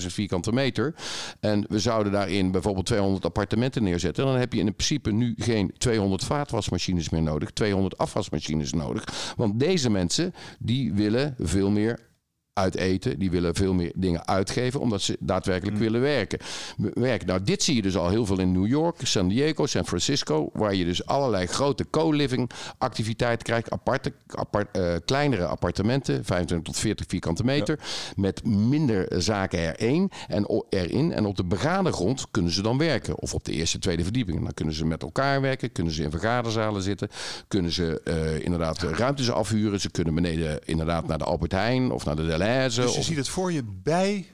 20.000 0.00 0.06
vierkante 0.06 0.52
meter. 0.52 0.94
En 1.40 1.64
we 1.68 1.78
zouden 1.78 2.12
daarin 2.12 2.50
bijvoorbeeld 2.50 2.86
200 2.86 3.24
appartementen 3.24 3.82
neerzetten. 3.82 4.24
Dan 4.24 4.36
heb 4.36 4.52
je 4.52 4.60
in 4.60 4.74
principe 4.74 5.12
nu 5.12 5.34
geen 5.38 5.74
200 5.78 6.24
vaatwasmachines 6.24 7.08
meer 7.08 7.22
nodig. 7.22 7.50
200 7.50 7.98
afwasmachines 7.98 8.72
nodig. 8.72 9.32
Want 9.36 9.60
deze 9.60 9.90
mensen 9.90 10.34
die 10.58 10.92
willen 10.92 11.34
veel 11.38 11.70
meer 11.70 12.12
uit 12.54 12.76
eten. 12.76 13.18
Die 13.18 13.30
willen 13.30 13.54
veel 13.54 13.74
meer 13.74 13.92
dingen 13.94 14.26
uitgeven 14.26 14.80
omdat 14.80 15.02
ze 15.02 15.16
daadwerkelijk 15.20 15.76
willen 15.76 16.00
werken. 16.00 16.38
werken. 16.76 17.26
Nou, 17.26 17.42
dit 17.42 17.62
zie 17.62 17.74
je 17.74 17.82
dus 17.82 17.96
al 17.96 18.08
heel 18.08 18.26
veel 18.26 18.40
in 18.40 18.52
New 18.52 18.66
York, 18.66 18.96
San 19.02 19.28
Diego, 19.28 19.66
San 19.66 19.86
Francisco, 19.86 20.50
waar 20.52 20.74
je 20.74 20.84
dus 20.84 21.06
allerlei 21.06 21.46
grote 21.46 21.86
co-living 21.90 22.50
activiteiten 22.78 23.46
krijgt. 23.46 23.70
Aparte, 23.70 24.12
apart, 24.26 24.76
eh, 24.76 24.94
kleinere 25.04 25.46
appartementen, 25.46 26.24
25 26.24 26.72
tot 26.72 26.82
40 26.82 27.06
vierkante 27.08 27.44
meter, 27.44 27.78
met 28.16 28.44
minder 28.44 29.22
zaken 29.22 29.58
erin 29.58 30.10
en, 30.28 30.64
erin. 30.68 31.12
En 31.12 31.24
op 31.24 31.36
de 31.36 31.44
begane 31.44 31.92
grond 31.92 32.26
kunnen 32.30 32.52
ze 32.52 32.62
dan 32.62 32.78
werken. 32.78 33.18
Of 33.18 33.34
op 33.34 33.44
de 33.44 33.52
eerste, 33.52 33.78
tweede 33.78 34.02
verdieping. 34.02 34.42
Dan 34.42 34.54
kunnen 34.54 34.74
ze 34.74 34.84
met 34.84 35.02
elkaar 35.02 35.40
werken, 35.40 35.72
kunnen 35.72 35.92
ze 35.92 36.02
in 36.02 36.10
vergaderzalen 36.10 36.82
zitten, 36.82 37.08
kunnen 37.48 37.72
ze 37.72 38.00
eh, 38.04 38.44
inderdaad 38.44 38.82
ruimtes 38.82 39.30
afhuren. 39.30 39.80
Ze 39.80 39.90
kunnen 39.90 40.14
beneden 40.14 40.58
inderdaad 40.64 41.06
naar 41.06 41.18
de 41.18 41.24
Albert 41.24 41.52
Heijn 41.52 41.90
of 41.90 42.04
naar 42.04 42.16
de 42.16 42.24
Dus 42.44 42.74
je 42.74 42.98
of- 42.98 43.04
ziet 43.04 43.16
het 43.16 43.28
voor 43.28 43.52
je 43.52 43.62
bij 43.82 44.26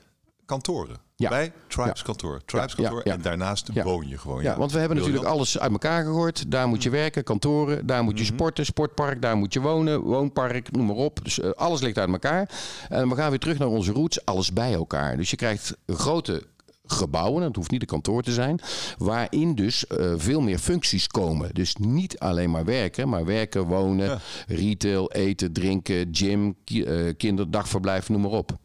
kantoren. 0.47 0.97
Ja. 1.17 1.29
Bij 1.29 1.53
Tribes 1.69 2.03
kantoor. 2.03 2.41
Tribes 2.45 2.75
kantoor. 2.75 3.01
En 3.03 3.23
daarnaast 3.23 3.83
woon 3.83 4.09
je 4.09 4.19
gewoon. 4.19 4.43
Ja, 4.43 4.57
want 4.57 4.73
we 4.73 4.79
hebben 4.79 4.97
natuurlijk 4.97 5.25
alles 5.25 5.59
uit 5.59 5.73
elkaar 5.73 6.05
gegooid. 6.05 6.51
Daar 6.51 6.69
moet 6.69 6.83
je 6.83 6.91
werken, 6.91 7.25
kantoren, 7.25 7.87
daar 7.87 8.03
moet 8.05 8.19
je 8.19 8.25
sporten, 8.25 8.65
sportpark, 8.65 9.23
daar 9.23 9.37
moet 9.37 9.53
je 9.53 9.61
wonen, 9.61 10.01
woonpark, 10.01 10.71
noem 10.71 10.87
maar 10.87 10.97
op. 10.97 11.21
Dus 11.23 11.41
eh, 11.41 11.51
alles 11.51 11.81
ligt 11.81 11.99
uit 11.99 12.09
elkaar. 12.09 12.51
En 12.89 13.09
we 13.09 13.15
gaan 13.15 13.31
weer 13.31 13.39
terug 13.39 13.59
naar 13.59 13.69
onze 13.69 13.93
roots, 13.93 14.25
alles 14.25 14.53
bij 14.53 14.73
elkaar. 14.73 15.17
Dus 15.17 15.31
je 15.31 15.37
krijgt 15.37 15.77
grote 15.87 16.43
gebouwen, 16.91 17.43
het 17.43 17.57
hoeft 17.57 17.71
niet 17.71 17.81
een 17.81 17.87
kantoor 17.87 18.23
te 18.23 18.33
zijn, 18.33 18.61
waarin 18.99 19.55
dus 19.55 19.87
eh, 19.87 20.13
veel 20.17 20.41
meer 20.41 20.59
functies 20.59 21.07
komen. 21.07 21.55
Dus 21.55 21.77
niet 21.77 22.19
alleen 22.19 22.51
maar 22.51 22.65
werken, 22.65 23.09
maar 23.09 23.25
werken, 23.25 23.67
wonen, 23.67 24.21
retail, 24.47 25.11
eten, 25.13 25.53
drinken, 25.53 26.09
gym, 26.13 26.55
ki- 26.65 26.85
eh, 26.85 27.15
kinderdagverblijf, 27.17 28.09
noem 28.09 28.21
maar 28.21 28.31
op. 28.31 28.59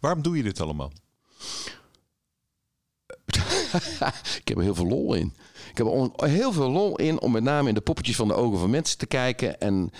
Waarom 0.00 0.22
doe 0.22 0.36
je 0.36 0.42
dit 0.42 0.60
allemaal? 0.60 0.92
Ik 4.40 4.48
heb 4.48 4.56
er 4.56 4.62
heel 4.62 4.74
veel 4.74 4.86
lol 4.86 5.14
in. 5.14 5.34
Ik 5.70 5.76
heb 5.78 5.86
er 6.16 6.28
heel 6.28 6.52
veel 6.52 6.70
lol 6.70 6.96
in 6.96 7.20
om 7.20 7.32
met 7.32 7.42
name 7.42 7.68
in 7.68 7.74
de 7.74 7.80
poppetjes 7.80 8.16
van 8.16 8.28
de 8.28 8.34
ogen 8.34 8.58
van 8.58 8.70
mensen 8.70 8.98
te 8.98 9.06
kijken 9.06 9.60
en 9.60 9.90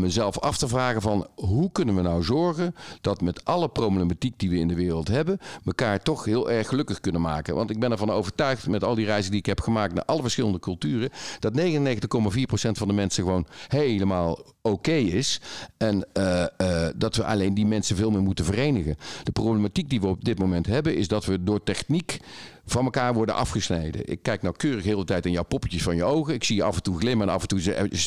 mezelf 0.00 0.38
af 0.38 0.58
te 0.58 0.68
vragen 0.68 1.02
van 1.02 1.26
hoe 1.34 1.72
kunnen 1.72 1.94
we 1.94 2.02
nou 2.02 2.22
zorgen 2.22 2.74
dat 3.00 3.20
met 3.20 3.44
alle 3.44 3.68
problematiek 3.68 4.38
die 4.38 4.50
we 4.50 4.56
in 4.56 4.68
de 4.68 4.74
wereld 4.74 5.08
hebben, 5.08 5.38
elkaar 5.64 6.02
toch 6.02 6.24
heel 6.24 6.50
erg 6.50 6.68
gelukkig 6.68 7.00
kunnen 7.00 7.20
maken. 7.20 7.54
Want 7.54 7.70
ik 7.70 7.78
ben 7.78 7.90
ervan 7.92 8.10
overtuigd 8.10 8.68
met 8.68 8.84
al 8.84 8.94
die 8.94 9.06
reizen 9.06 9.30
die 9.30 9.40
ik 9.40 9.46
heb 9.46 9.60
gemaakt 9.60 9.94
naar 9.94 10.04
alle 10.04 10.22
verschillende 10.22 10.58
culturen, 10.58 11.10
dat 11.38 11.60
99,4% 11.60 12.70
van 12.72 12.88
de 12.88 12.94
mensen 12.94 13.24
gewoon 13.24 13.46
helemaal 13.68 14.38
oké 14.62 14.92
is. 14.92 15.40
En 15.76 16.06
eh, 16.12 16.42
eh, 16.42 16.92
dat 16.96 17.16
we 17.16 17.24
alleen 17.24 17.54
die 17.54 17.66
mensen 17.66 17.96
veel 17.96 18.10
meer 18.10 18.22
moeten 18.22 18.44
verenigen. 18.44 18.96
De 19.22 19.32
problematiek 19.32 19.88
die 19.88 20.00
we 20.00 20.06
op 20.06 20.24
dit 20.24 20.38
moment 20.38 20.66
hebben 20.66 20.96
is 20.96 21.08
dat 21.08 21.24
we 21.24 21.42
door 21.42 21.62
techniek 21.62 22.20
van 22.66 22.84
elkaar 22.84 23.14
worden 23.14 23.34
afgesneden. 23.34 24.10
Ik 24.10 24.22
kijk 24.22 24.42
nauwkeurig 24.42 24.82
de 24.82 24.88
hele 24.88 25.04
tijd 25.04 25.26
in 25.26 25.32
jouw 25.32 25.42
poppetjes 25.42 25.82
van 25.82 25.96
je 25.96 26.04
ogen. 26.04 26.34
Ik 26.34 26.44
zie 26.44 26.56
je 26.56 26.62
af 26.62 26.76
en 26.76 26.82
toe 26.82 26.98
glimmen 26.98 27.28
en 27.28 27.34
af 27.34 27.42
en 27.42 27.48
toe 27.48 27.60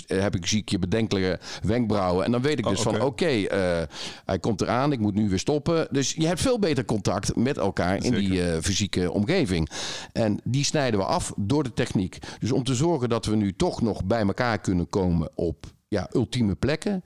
heb 0.08 0.36
ik, 0.36 0.46
zie 0.46 0.60
ik 0.60 0.70
je 0.70 0.80
bedenkelijke 0.80 1.40
wenkbrauwen. 1.64 2.26
En 2.26 2.32
dan 2.32 2.42
weet 2.42 2.60
ik 2.60 2.66
Oh, 2.66 2.72
dus 2.72 2.82
van 2.82 3.02
oké, 3.02 3.26
eh, 3.26 3.82
hij 4.26 4.40
komt 4.40 4.62
eraan, 4.62 4.92
ik 4.92 5.00
moet 5.00 5.16
nu 5.16 5.30
weer 5.30 5.40
stoppen. 5.40 5.88
Dus 5.92 6.14
je 6.14 6.28
hebt 6.28 6.42
veel 6.42 6.60
beter 6.60 6.86
contact 6.86 7.36
met 7.36 7.58
elkaar 7.58 8.04
in 8.04 8.14
die 8.14 8.44
eh, 8.44 8.62
fysieke 8.62 9.12
omgeving. 9.12 9.70
En 10.12 10.40
die 10.44 10.64
snijden 10.64 11.00
we 11.00 11.06
af 11.06 11.34
door 11.36 11.64
de 11.64 11.74
techniek. 11.74 12.18
Dus 12.40 12.52
om 12.52 12.64
te 12.64 12.76
zorgen 12.76 13.10
dat 13.10 13.26
we 13.26 13.36
nu 13.36 13.54
toch 13.54 13.82
nog 13.82 14.06
bij 14.06 14.22
elkaar 14.22 14.60
kunnen 14.60 14.90
komen 14.90 15.30
op 15.36 15.66
ja, 15.88 16.10
ultieme 16.12 16.56
plekken, 16.56 17.04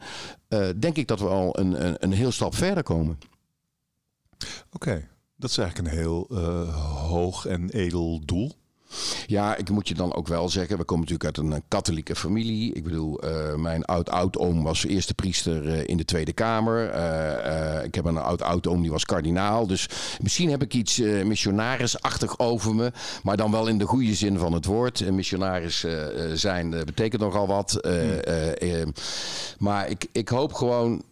eh, 0.47 0.67
denk 0.79 0.97
ik 0.97 1.07
dat 1.07 1.19
we 1.19 1.27
al 1.27 1.59
een, 1.59 1.85
een, 1.85 1.95
een 1.99 2.11
heel 2.11 2.31
stap 2.31 2.55
verder 2.55 2.83
komen. 2.83 3.17
Oké, 4.71 5.07
dat 5.35 5.49
is 5.49 5.57
eigenlijk 5.57 5.89
een 5.89 5.99
heel 5.99 6.27
eh, 6.31 7.07
hoog 7.09 7.45
en 7.45 7.69
edel 7.69 8.21
doel. 8.25 8.51
Ja, 9.27 9.55
ik 9.55 9.69
moet 9.69 9.87
je 9.87 9.93
dan 9.93 10.13
ook 10.13 10.27
wel 10.27 10.49
zeggen, 10.49 10.77
we 10.77 10.83
komen 10.83 11.07
natuurlijk 11.07 11.37
uit 11.37 11.45
een 11.45 11.53
eh, 11.53 11.61
katholieke 11.67 12.15
familie. 12.15 12.73
Ik 12.73 12.83
bedoel, 12.83 13.21
eh, 13.21 13.55
mijn 13.55 13.85
oud-oud-oom 13.85 14.63
was 14.63 14.85
eerste 14.85 15.13
priester 15.13 15.89
in 15.89 15.97
de 15.97 16.05
Tweede 16.05 16.33
Kamer. 16.33 16.83
Ik 17.83 17.95
heb 17.95 18.05
een 18.05 18.17
oud-oud-oom 18.17 18.81
die 18.81 18.91
was 18.91 19.05
kardinaal. 19.05 19.67
Dus 19.67 19.89
misschien 20.21 20.49
heb 20.49 20.61
ik 20.61 20.73
iets 20.73 20.97
missionarisachtig 20.97 22.39
over 22.39 22.75
me. 22.75 22.91
Maar 23.23 23.37
dan 23.37 23.51
wel 23.51 23.67
in 23.67 23.77
de 23.77 23.85
goede 23.85 24.13
zin 24.13 24.37
van 24.37 24.53
het 24.53 24.65
woord. 24.65 25.11
Missionaris 25.11 25.85
zijn 26.33 26.69
betekent 26.69 27.21
nogal 27.21 27.47
wat. 27.47 27.75
Eh, 27.75 28.85
maar 29.57 29.89
ik, 29.89 30.07
ik 30.11 30.29
hoop 30.29 30.53
gewoon 30.53 31.03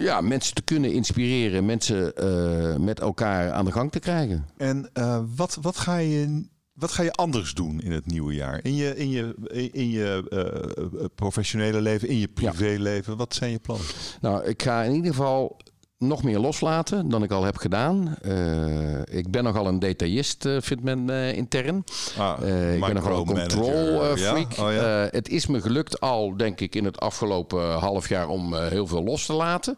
ja, 0.00 0.20
mensen 0.20 0.54
te 0.54 0.62
kunnen 0.62 0.92
inspireren. 0.92 1.64
Mensen 1.64 2.14
eh, 2.14 2.76
met 2.76 3.00
elkaar 3.00 3.52
aan 3.52 3.64
de 3.64 3.72
gang 3.72 3.92
te 3.92 3.98
krijgen. 3.98 4.46
En 4.56 4.90
eh, 4.92 5.20
wat, 5.36 5.58
wat, 5.60 5.76
ga 5.76 5.96
je, 5.96 6.48
wat 6.72 6.92
ga 6.92 7.02
je 7.02 7.12
anders 7.12 7.54
doen 7.54 7.80
in 7.80 7.92
het 7.92 8.06
nieuwe 8.06 8.34
jaar? 8.34 8.60
In 8.62 8.74
je, 8.74 8.96
in 8.96 9.10
je, 9.10 9.34
in 9.72 9.90
je 9.90 10.26
eh, 10.30 11.04
professionele 11.14 11.80
leven, 11.80 12.08
in 12.08 12.18
je 12.18 12.28
privéleven. 12.28 13.16
Wat 13.16 13.34
zijn 13.34 13.50
je 13.50 13.58
plannen? 13.58 13.86
Nou, 14.20 14.44
ik 14.44 14.62
ga 14.62 14.82
in 14.82 14.94
ieder 14.94 15.10
geval 15.10 15.56
nog 16.00 16.22
meer 16.22 16.38
loslaten 16.38 17.08
dan 17.08 17.22
ik 17.22 17.30
al 17.30 17.44
heb 17.44 17.56
gedaan. 17.56 18.16
Uh, 18.22 19.00
ik 19.04 19.30
ben 19.30 19.44
nogal 19.44 19.66
een 19.66 19.78
detailist, 19.78 20.44
uh, 20.44 20.56
vindt 20.60 20.82
men 20.82 21.10
uh, 21.10 21.36
intern. 21.36 21.84
Ah, 22.18 22.38
ik 22.74 22.80
ben 22.80 22.94
nogal 22.94 23.18
een 23.18 23.26
control 23.26 24.00
freak. 24.16 24.52
Ja? 24.52 24.66
Oh, 24.66 24.72
ja. 24.72 25.08
het 25.10 25.28
is 25.28 25.46
me 25.46 25.60
gelukt 25.60 26.00
al, 26.00 26.36
denk 26.36 26.60
ik, 26.60 26.74
in 26.74 26.84
het 26.84 27.00
afgelopen 27.00 27.72
half 27.72 28.08
jaar 28.08 28.28
om 28.28 28.54
heel 28.54 28.86
veel 28.86 29.02
los 29.02 29.26
te 29.26 29.32
laten. 29.32 29.76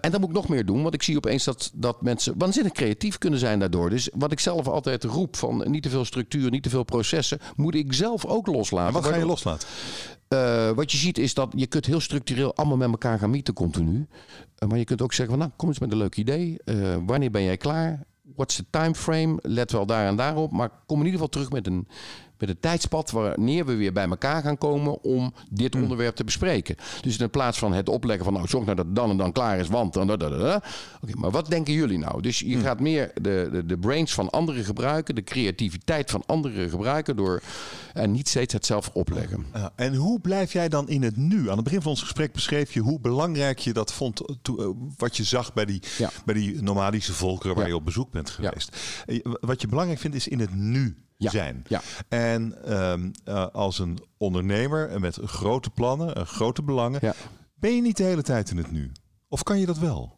en 0.00 0.10
dan 0.10 0.20
moet 0.20 0.28
ik 0.28 0.34
nog 0.34 0.48
meer 0.48 0.66
doen, 0.66 0.82
want 0.82 0.94
ik 0.94 1.02
zie 1.02 1.16
opeens 1.16 1.44
dat, 1.44 1.70
dat 1.74 2.02
mensen 2.02 2.34
waanzinnig 2.38 2.72
creatief 2.72 3.18
kunnen 3.18 3.38
zijn 3.38 3.58
daardoor. 3.58 3.90
Dus 3.90 4.10
wat 4.14 4.32
ik 4.32 4.40
zelf 4.40 4.68
altijd 4.68 5.04
roep 5.04 5.36
van 5.36 5.64
niet 5.70 5.82
te 5.82 5.90
veel 5.90 6.04
structuur, 6.04 6.50
niet 6.50 6.62
te 6.62 6.70
veel 6.70 6.84
processen, 6.84 7.38
moet 7.56 7.74
ik 7.74 7.92
zelf 7.92 8.26
ook 8.26 8.46
loslaten. 8.46 8.92
wat 8.92 9.06
ga 9.06 9.16
je 9.16 9.26
loslaten? 9.26 9.68
Uh, 10.28 10.70
wat 10.70 10.92
je 10.92 10.98
ziet 10.98 11.18
is 11.18 11.34
dat 11.34 11.52
je 11.56 11.66
kunt 11.66 11.86
heel 11.86 12.00
structureel 12.00 12.54
allemaal 12.54 12.76
met 12.76 12.90
elkaar 12.90 13.18
gaan 13.18 13.30
mieten 13.30 13.54
continu. 13.54 14.06
Uh, 14.58 14.68
maar 14.68 14.78
je 14.78 14.84
kunt 14.84 15.02
ook 15.02 15.12
zeggen 15.12 15.36
van 15.36 15.44
nou, 15.44 15.56
kom 15.56 15.68
eens 15.68 15.78
met 15.78 15.92
een 15.92 15.98
leuk 15.98 16.16
idee. 16.16 16.58
Uh, 16.64 16.96
wanneer 17.06 17.30
ben 17.30 17.42
jij 17.42 17.56
klaar? 17.56 18.04
What's 18.34 18.56
the 18.56 18.64
time 18.70 18.94
frame? 18.94 19.38
Let 19.42 19.72
wel 19.72 19.86
daar 19.86 20.06
en 20.06 20.16
daarop. 20.16 20.50
Maar 20.50 20.70
kom 20.86 20.98
in 20.98 21.04
ieder 21.04 21.20
geval 21.20 21.28
terug 21.28 21.50
met 21.50 21.66
een 21.66 21.88
met 22.38 22.48
een 22.48 22.60
tijdspad 22.60 23.10
wanneer 23.10 23.66
we 23.66 23.74
weer 23.74 23.92
bij 23.92 24.08
elkaar 24.08 24.42
gaan 24.42 24.58
komen 24.58 25.02
om 25.02 25.32
dit 25.50 25.72
hmm. 25.72 25.82
onderwerp 25.82 26.16
te 26.16 26.24
bespreken. 26.24 26.76
Dus 27.00 27.18
in 27.18 27.30
plaats 27.30 27.58
van 27.58 27.72
het 27.72 27.88
opleggen 27.88 28.24
van 28.24 28.34
nou 28.34 28.48
zorg 28.48 28.64
nou 28.64 28.76
dat 28.76 28.86
het 28.86 28.94
dan 28.94 29.10
en 29.10 29.16
dan 29.16 29.32
klaar 29.32 29.58
is, 29.58 29.68
want 29.68 29.92
dan. 29.92 30.06
dan, 30.06 30.18
dan, 30.18 30.38
dan. 30.38 30.60
Oké, 31.02 31.12
maar 31.14 31.30
wat 31.30 31.50
denken 31.50 31.72
jullie 31.72 31.98
nou? 31.98 32.22
Dus 32.22 32.38
je 32.38 32.54
hmm. 32.54 32.62
gaat 32.62 32.80
meer 32.80 33.10
de, 33.14 33.48
de, 33.52 33.66
de 33.66 33.78
brains 33.78 34.14
van 34.14 34.30
anderen 34.30 34.64
gebruiken, 34.64 35.14
de 35.14 35.24
creativiteit 35.24 36.10
van 36.10 36.22
anderen 36.26 36.70
gebruiken 36.70 37.16
door 37.16 37.42
en 37.94 38.12
niet 38.12 38.28
steeds 38.28 38.52
het 38.52 38.66
zelf 38.66 38.90
opleggen. 38.92 39.46
Ja, 39.54 39.72
en 39.76 39.94
hoe 39.94 40.20
blijf 40.20 40.52
jij 40.52 40.68
dan 40.68 40.88
in 40.88 41.02
het 41.02 41.16
nu? 41.16 41.50
Aan 41.50 41.54
het 41.54 41.64
begin 41.64 41.82
van 41.82 41.90
ons 41.90 42.02
gesprek 42.02 42.32
beschreef 42.32 42.72
je 42.72 42.80
hoe 42.80 43.00
belangrijk 43.00 43.58
je 43.58 43.72
dat 43.72 43.92
vond, 43.92 44.20
eh, 44.20 44.66
wat 44.96 45.16
je 45.16 45.24
zag 45.24 45.52
bij 45.52 45.64
die, 45.64 45.82
bij 46.24 46.34
die 46.34 46.62
nomadische 46.62 47.12
volkeren 47.12 47.56
waar 47.56 47.66
je 47.66 47.76
op 47.76 47.84
bezoek 47.84 48.10
bent 48.10 48.30
geweest. 48.30 48.76
Eh, 49.06 49.18
wat 49.22 49.60
je 49.60 49.68
belangrijk 49.68 50.00
vindt 50.00 50.16
is 50.16 50.28
in 50.28 50.40
het 50.40 50.54
nu 50.54 50.96
ja. 51.18 51.30
zijn. 51.30 51.64
Ja. 51.68 51.82
En 52.08 52.64
ehm, 52.64 53.10
eh, 53.24 53.46
als 53.46 53.78
een 53.78 53.98
ondernemer 54.16 55.00
met 55.00 55.18
grote 55.24 55.70
plannen, 55.70 56.26
grote 56.26 56.62
belangen, 56.62 56.98
ja. 57.02 57.14
ben 57.54 57.74
je 57.74 57.82
niet 57.82 57.96
de 57.96 58.04
hele 58.04 58.22
tijd 58.22 58.50
in 58.50 58.56
het 58.56 58.70
nu? 58.70 58.92
Of 59.28 59.42
kan 59.42 59.58
je 59.58 59.66
dat 59.66 59.78
wel? 59.78 60.16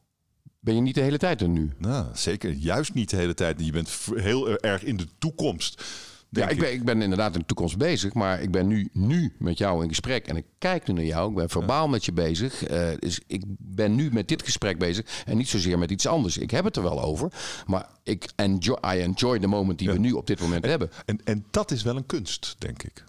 Ben 0.60 0.74
je 0.74 0.80
niet 0.80 0.94
de 0.94 1.00
hele 1.00 1.18
tijd 1.18 1.40
in 1.40 1.50
het 1.50 1.58
nu? 1.58 1.72
Nou, 1.78 2.06
zeker. 2.12 2.52
Juist 2.52 2.94
niet 2.94 3.10
de 3.10 3.16
hele 3.16 3.34
tijd. 3.34 3.64
Je 3.64 3.72
bent 3.72 3.98
heel 4.14 4.58
erg 4.58 4.84
in 4.84 4.96
de 4.96 5.06
toekomst. 5.18 5.84
Ja, 6.30 6.48
ik 6.48 6.58
ben, 6.58 6.72
ik 6.72 6.84
ben 6.84 7.02
inderdaad 7.02 7.34
in 7.34 7.40
de 7.40 7.46
toekomst 7.46 7.78
bezig, 7.78 8.14
maar 8.14 8.42
ik 8.42 8.50
ben 8.50 8.66
nu, 8.66 8.88
nu 8.92 9.34
met 9.38 9.58
jou 9.58 9.82
in 9.82 9.88
gesprek 9.88 10.26
en 10.26 10.36
ik 10.36 10.44
kijk 10.58 10.86
nu 10.86 10.94
naar 10.94 11.04
jou. 11.04 11.30
Ik 11.30 11.36
ben 11.36 11.48
verbaal 11.48 11.88
met 11.88 12.04
je 12.04 12.12
bezig. 12.12 12.70
Uh, 12.70 12.88
dus 12.98 13.20
ik 13.26 13.42
ben 13.58 13.94
nu 13.94 14.12
met 14.12 14.28
dit 14.28 14.42
gesprek 14.42 14.78
bezig 14.78 15.22
en 15.24 15.36
niet 15.36 15.48
zozeer 15.48 15.78
met 15.78 15.90
iets 15.90 16.06
anders. 16.06 16.38
Ik 16.38 16.50
heb 16.50 16.64
het 16.64 16.76
er 16.76 16.82
wel 16.82 17.02
over, 17.02 17.32
maar 17.66 17.88
ik 18.02 18.28
enjoy, 18.36 18.78
I 18.84 18.98
enjoy 18.98 19.38
the 19.38 19.46
moment 19.46 19.78
die 19.78 19.90
we 19.90 19.98
nu 19.98 20.12
op 20.12 20.26
dit 20.26 20.40
moment 20.40 20.64
hebben. 20.64 20.90
En, 21.04 21.20
en 21.24 21.44
dat 21.50 21.70
is 21.70 21.82
wel 21.82 21.96
een 21.96 22.06
kunst, 22.06 22.54
denk 22.58 22.82
ik. 22.82 23.04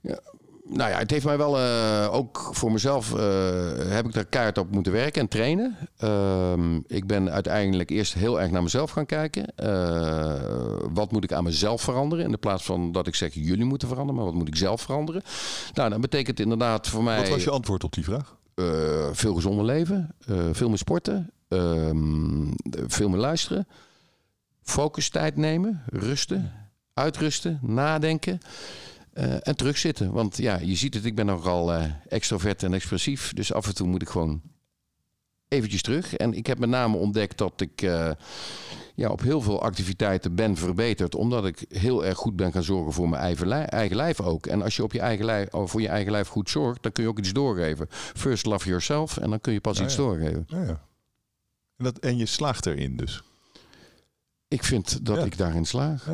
Ja, 0.00 0.20
nou 0.72 0.90
ja, 0.90 0.98
het 0.98 1.10
heeft 1.10 1.24
mij 1.24 1.38
wel 1.38 1.58
uh, 1.58 2.08
ook 2.14 2.50
voor 2.52 2.72
mezelf 2.72 3.12
uh, 3.12 3.18
heb 3.76 4.06
ik 4.06 4.12
daar 4.12 4.24
kaart 4.24 4.58
op 4.58 4.70
moeten 4.70 4.92
werken 4.92 5.20
en 5.20 5.28
trainen. 5.28 5.76
Uh, 6.04 6.52
ik 6.86 7.06
ben 7.06 7.30
uiteindelijk 7.30 7.90
eerst 7.90 8.14
heel 8.14 8.40
erg 8.40 8.50
naar 8.50 8.62
mezelf 8.62 8.90
gaan 8.90 9.06
kijken. 9.06 9.52
Uh, 9.56 10.34
wat 10.92 11.12
moet 11.12 11.24
ik 11.24 11.32
aan 11.32 11.44
mezelf 11.44 11.82
veranderen? 11.82 12.24
In 12.24 12.30
de 12.30 12.36
plaats 12.36 12.64
van 12.64 12.92
dat 12.92 13.06
ik 13.06 13.14
zeg 13.14 13.34
jullie 13.34 13.64
moeten 13.64 13.88
veranderen, 13.88 14.20
maar 14.20 14.30
wat 14.30 14.38
moet 14.38 14.48
ik 14.48 14.56
zelf 14.56 14.80
veranderen? 14.80 15.22
Nou, 15.74 15.90
dat 15.90 16.00
betekent 16.00 16.40
inderdaad 16.40 16.88
voor 16.88 17.02
mij. 17.02 17.18
Wat 17.18 17.28
was 17.28 17.44
je 17.44 17.50
antwoord 17.50 17.84
op 17.84 17.92
die 17.92 18.04
vraag? 18.04 18.40
veel 19.12 19.34
gezonder 19.34 19.64
leven, 19.64 20.14
veel 20.52 20.68
meer 20.68 20.78
sporten, 20.78 21.30
ehm, 21.48 22.52
veel 22.86 23.08
meer 23.08 23.18
luisteren, 23.18 23.68
focus 24.62 25.08
tijd 25.08 25.36
nemen, 25.36 25.82
rusten, 25.86 26.52
uitrusten, 26.94 27.58
nadenken. 27.62 28.40
Uh, 29.14 29.34
en 29.40 29.56
terugzitten. 29.56 30.12
Want 30.12 30.36
ja, 30.36 30.58
je 30.58 30.74
ziet 30.74 30.94
het, 30.94 31.04
ik 31.04 31.14
ben 31.14 31.26
nogal 31.26 31.74
uh, 31.74 31.84
extrovert 32.08 32.62
en 32.62 32.74
expressief. 32.74 33.32
Dus 33.32 33.52
af 33.52 33.66
en 33.66 33.74
toe 33.74 33.86
moet 33.86 34.02
ik 34.02 34.08
gewoon 34.08 34.42
eventjes 35.48 35.82
terug. 35.82 36.16
En 36.16 36.34
ik 36.34 36.46
heb 36.46 36.58
met 36.58 36.68
name 36.68 36.96
ontdekt 36.96 37.38
dat 37.38 37.60
ik 37.60 37.82
uh, 37.82 38.10
ja, 38.94 39.08
op 39.08 39.20
heel 39.20 39.40
veel 39.40 39.62
activiteiten 39.62 40.34
ben 40.34 40.56
verbeterd. 40.56 41.14
Omdat 41.14 41.46
ik 41.46 41.64
heel 41.68 42.04
erg 42.04 42.18
goed 42.18 42.36
ben 42.36 42.52
gaan 42.52 42.62
zorgen 42.62 42.92
voor 42.92 43.08
mijn 43.08 43.22
eigen, 43.22 43.48
lijf, 43.48 43.66
eigen 43.66 43.96
lijf 43.96 44.20
ook. 44.20 44.46
En 44.46 44.62
als 44.62 44.76
je 44.76 44.82
op 44.82 44.92
je 44.92 45.00
eigen 45.00 45.24
lijf, 45.24 45.48
voor 45.50 45.80
je 45.80 45.88
eigen 45.88 46.12
lijf 46.12 46.28
goed 46.28 46.50
zorgt, 46.50 46.82
dan 46.82 46.92
kun 46.92 47.02
je 47.02 47.08
ook 47.08 47.18
iets 47.18 47.32
doorgeven. 47.32 47.86
First 47.90 48.46
love 48.46 48.68
yourself 48.68 49.16
en 49.16 49.30
dan 49.30 49.40
kun 49.40 49.52
je 49.52 49.60
pas 49.60 49.80
iets 49.80 49.96
doorgeven. 49.96 50.44
Ja, 50.46 50.62
ja. 50.62 50.80
En, 51.76 51.84
dat, 51.84 51.98
en 51.98 52.16
je 52.16 52.26
slaagt 52.26 52.66
erin 52.66 52.96
dus? 52.96 53.22
Ik 54.48 54.64
vind 54.64 55.04
dat 55.04 55.24
ik 55.24 55.36
daarin 55.36 55.64
slaag 55.64 56.08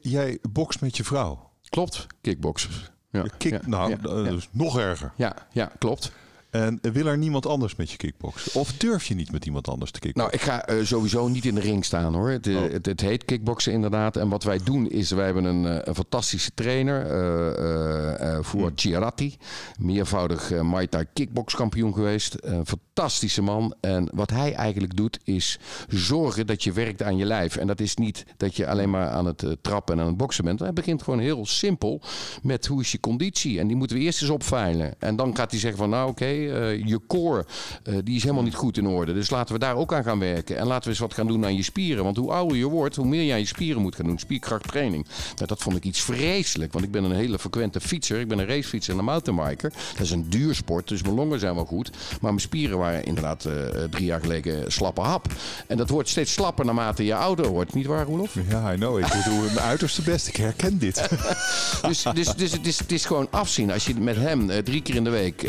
jij 0.00 0.38
bokst 0.50 0.80
met 0.80 0.96
je 0.96 1.04
vrouw. 1.04 1.50
Klopt, 1.68 2.06
kickboksen. 2.20 2.70
Ja, 3.10 3.24
kick, 3.38 3.66
nou, 3.66 3.96
dus 4.02 4.48
nog 4.52 4.78
erger. 4.78 5.12
Ja, 5.16 5.36
ja, 5.52 5.72
klopt. 5.78 6.12
En 6.52 6.78
wil 6.80 7.06
er 7.06 7.18
niemand 7.18 7.46
anders 7.46 7.76
met 7.76 7.90
je 7.90 7.96
kickboksen? 7.96 8.60
Of 8.60 8.72
durf 8.72 9.04
je 9.04 9.14
niet 9.14 9.32
met 9.32 9.46
iemand 9.46 9.68
anders 9.68 9.90
te 9.90 9.98
kickboksen? 9.98 10.38
Nou, 10.46 10.58
ik 10.58 10.66
ga 10.68 10.74
uh, 10.78 10.84
sowieso 10.84 11.28
niet 11.28 11.44
in 11.44 11.54
de 11.54 11.60
ring 11.60 11.84
staan 11.84 12.14
hoor. 12.14 12.30
Het, 12.30 12.46
oh. 12.46 12.72
het, 12.72 12.86
het, 12.86 13.00
heet 13.00 13.24
kickboksen 13.24 13.72
inderdaad. 13.72 14.16
En 14.16 14.28
wat 14.28 14.44
wij 14.44 14.58
doen 14.64 14.90
is, 14.90 15.10
wij 15.10 15.24
hebben 15.24 15.44
een, 15.44 15.66
eh, 15.66 15.78
een 15.82 15.94
fantastische 15.94 16.50
trainer, 16.54 17.04
uh, 17.04 18.38
voor 18.40 18.72
hmm. 18.76 19.32
Meervoudig 19.78 20.52
uh, 20.52 20.60
Muay 20.60 20.86
Thai 20.86 21.06
kickbokskampioen 21.12 21.94
geweest. 21.94 22.36
Een 22.40 22.66
fantastische 22.66 23.42
man. 23.42 23.74
En 23.80 24.08
wat 24.14 24.30
hij 24.30 24.54
eigenlijk 24.54 24.96
doet 24.96 25.18
is 25.24 25.58
zorgen 25.88 26.46
dat 26.46 26.64
je 26.64 26.72
werkt 26.72 27.02
aan 27.02 27.16
je 27.16 27.24
lijf. 27.24 27.56
En 27.56 27.66
dat 27.66 27.80
is 27.80 27.96
niet 27.96 28.24
dat 28.36 28.56
je 28.56 28.66
alleen 28.66 28.90
maar 28.90 29.08
aan 29.08 29.26
het 29.26 29.44
trappen 29.60 29.94
en 29.94 30.00
aan 30.00 30.06
het 30.06 30.16
boksen 30.16 30.44
bent. 30.44 30.60
Hij 30.60 30.72
begint 30.72 31.02
gewoon 31.02 31.20
heel 31.20 31.46
simpel 31.46 32.02
met 32.42 32.66
hoe 32.66 32.80
is 32.80 32.92
je 32.92 33.00
conditie. 33.00 33.58
En 33.58 33.66
die 33.66 33.76
moeten 33.76 33.96
we 33.96 34.02
eerst 34.02 34.22
eens 34.22 34.30
opveilen. 34.30 34.94
En 34.98 35.16
dan 35.16 35.36
gaat 35.36 35.50
hij 35.50 35.60
zeggen 35.60 35.78
van 35.78 35.90
nou 35.90 36.10
oké, 36.10 36.24
eh, 36.24 36.41
je 36.86 37.00
core, 37.06 37.44
uh, 37.84 37.98
die 38.04 38.16
is 38.16 38.22
helemaal 38.22 38.42
niet 38.42 38.54
goed 38.54 38.76
in 38.76 38.86
orde. 38.86 39.12
Dus 39.12 39.30
laten 39.30 39.54
we 39.54 39.60
daar 39.60 39.76
ook 39.76 39.92
aan 39.92 40.04
gaan 40.04 40.18
werken. 40.18 40.56
En 40.56 40.66
laten 40.66 40.84
we 40.84 40.90
eens 40.90 40.98
wat 40.98 41.14
gaan 41.14 41.26
doen 41.26 41.44
aan 41.44 41.56
je 41.56 41.62
spieren. 41.62 42.04
Want 42.04 42.16
hoe 42.16 42.32
ouder 42.32 42.56
je 42.56 42.66
wordt, 42.66 42.96
hoe 42.96 43.06
meer 43.06 43.22
je 43.22 43.32
aan 43.32 43.38
je 43.38 43.46
spieren 43.46 43.82
moet 43.82 43.96
gaan 43.96 44.06
doen. 44.06 44.18
Spierkrachttraining. 44.18 45.06
Nou, 45.34 45.46
dat 45.46 45.62
vond 45.62 45.76
ik 45.76 45.84
iets 45.84 46.00
vreselijk. 46.00 46.72
Want 46.72 46.84
ik 46.84 46.90
ben 46.90 47.04
een 47.04 47.16
hele 47.16 47.38
frequente 47.38 47.80
fietser. 47.80 48.20
Ik 48.20 48.28
ben 48.28 48.38
een 48.38 48.46
racefietser 48.46 48.92
en 48.92 48.98
een 48.98 49.04
mountainbiker. 49.04 49.72
Dat 49.92 50.00
is 50.00 50.10
een 50.10 50.30
duur 50.30 50.54
sport, 50.54 50.88
dus 50.88 51.02
mijn 51.02 51.14
longen 51.14 51.40
zijn 51.40 51.54
wel 51.54 51.64
goed. 51.64 51.90
Maar 51.90 52.30
mijn 52.30 52.40
spieren 52.40 52.78
waren 52.78 53.04
inderdaad 53.04 53.44
uh, 53.44 53.52
drie 53.90 54.04
jaar 54.04 54.20
geleden 54.20 54.72
slappe 54.72 55.00
hap. 55.00 55.26
En 55.66 55.76
dat 55.76 55.88
wordt 55.88 56.08
steeds 56.08 56.32
slapper 56.32 56.64
naarmate 56.64 57.04
je 57.04 57.14
ouder 57.14 57.46
wordt. 57.46 57.74
Niet 57.74 57.86
waar, 57.86 58.04
Roelof? 58.04 58.36
Ja, 58.48 58.72
I 58.72 58.76
know. 58.76 58.98
Ik 58.98 59.06
doe 59.24 59.40
mijn 59.40 59.58
uiterste 59.58 60.02
best. 60.02 60.28
Ik 60.28 60.36
herken 60.36 60.78
dit. 60.78 61.08
dus 61.88 62.02
dus, 62.14 62.34
dus 62.34 62.52
het, 62.52 62.66
is, 62.66 62.78
het 62.78 62.92
is 62.92 63.04
gewoon 63.04 63.28
afzien. 63.30 63.72
Als 63.72 63.86
je 63.86 63.94
met 63.94 64.16
hem 64.16 64.62
drie 64.64 64.82
keer 64.82 64.94
in 64.94 65.04
de 65.04 65.10
week... 65.10 65.42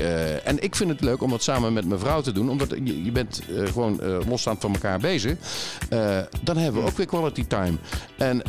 en 0.44 0.64
ik 0.64 0.76
vind 0.76 0.83
het 0.89 1.02
leuk 1.02 1.22
om 1.22 1.30
dat 1.30 1.43
samen 1.43 1.74
met 1.74 1.86
mijn 1.86 2.00
vrouw 2.00 2.22
te 2.22 2.32
doen. 2.32 2.50
Omdat 2.50 2.69
je, 2.69 3.04
je 3.04 3.12
bent 3.12 3.41
uh, 3.50 3.67
gewoon 3.67 4.00
uh, 4.04 4.17
losstaand 4.28 4.62
van 4.62 4.74
elkaar 4.74 5.00
bezig. 5.00 5.38
Uh, 5.89 6.19
dan 6.41 6.58
hebben 6.58 6.82
we 6.82 6.88
ook 6.88 6.98
weer 6.98 7.06
quality 7.06 7.46
time. 7.48 7.78
En 8.17 8.41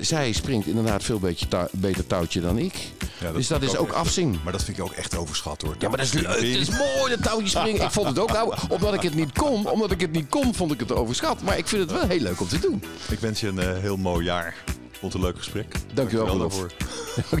zij 0.00 0.32
springt 0.32 0.66
inderdaad 0.66 1.04
veel 1.04 1.18
beetje 1.18 1.46
beter 1.72 2.06
touwtje 2.06 2.40
dan 2.40 2.58
ik. 2.58 2.74
Ja, 3.20 3.32
dus 3.32 3.46
dat 3.46 3.62
is 3.62 3.76
ook, 3.76 3.92
afzien. 3.92 4.40
Maar 4.44 4.52
dat 4.52 4.64
vind 4.64 4.78
ik 4.78 4.84
ook 4.84 4.92
echt 4.92 5.16
overschat 5.16 5.62
hoor. 5.62 5.74
Ja, 5.78 5.88
maar 5.88 5.98
dat 5.98 6.06
is 6.06 6.12
leuk. 6.12 6.26
Het 6.26 6.42
is 6.42 6.70
mooi, 6.70 7.10
dat 7.10 7.22
touwtje 7.22 7.48
springen. 7.48 7.82
ik 7.82 7.90
vond 7.90 8.06
het 8.06 8.18
ook 8.18 8.32
nou, 8.32 8.54
omdat 8.68 8.94
ik 8.94 9.02
het 9.02 9.14
niet 9.14 9.32
kon. 9.32 9.70
Omdat 9.70 9.90
ik 9.90 10.00
het 10.00 10.12
niet 10.12 10.28
kon, 10.28 10.54
vond 10.54 10.72
ik 10.72 10.80
het 10.80 10.92
overschat. 10.92 11.42
Maar 11.42 11.58
ik 11.58 11.66
vind 11.66 11.82
het 11.82 11.98
wel 11.98 12.08
heel 12.08 12.20
leuk 12.20 12.40
om 12.40 12.48
te 12.48 12.58
doen. 12.58 12.82
Ik 13.10 13.18
wens 13.18 13.40
je 13.40 13.48
een 13.48 13.80
heel 13.80 13.96
mooi 13.96 14.24
jaar. 14.24 14.54
Vond 14.98 15.12
het 15.12 15.22
een 15.22 15.28
leuk 15.28 15.36
gesprek. 15.36 15.76
Dankjewel, 15.94 16.26
Dankjewel 16.26 16.48
daarvoor. 16.48 16.70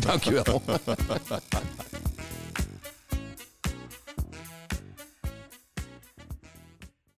Dankjewel. 0.08 0.62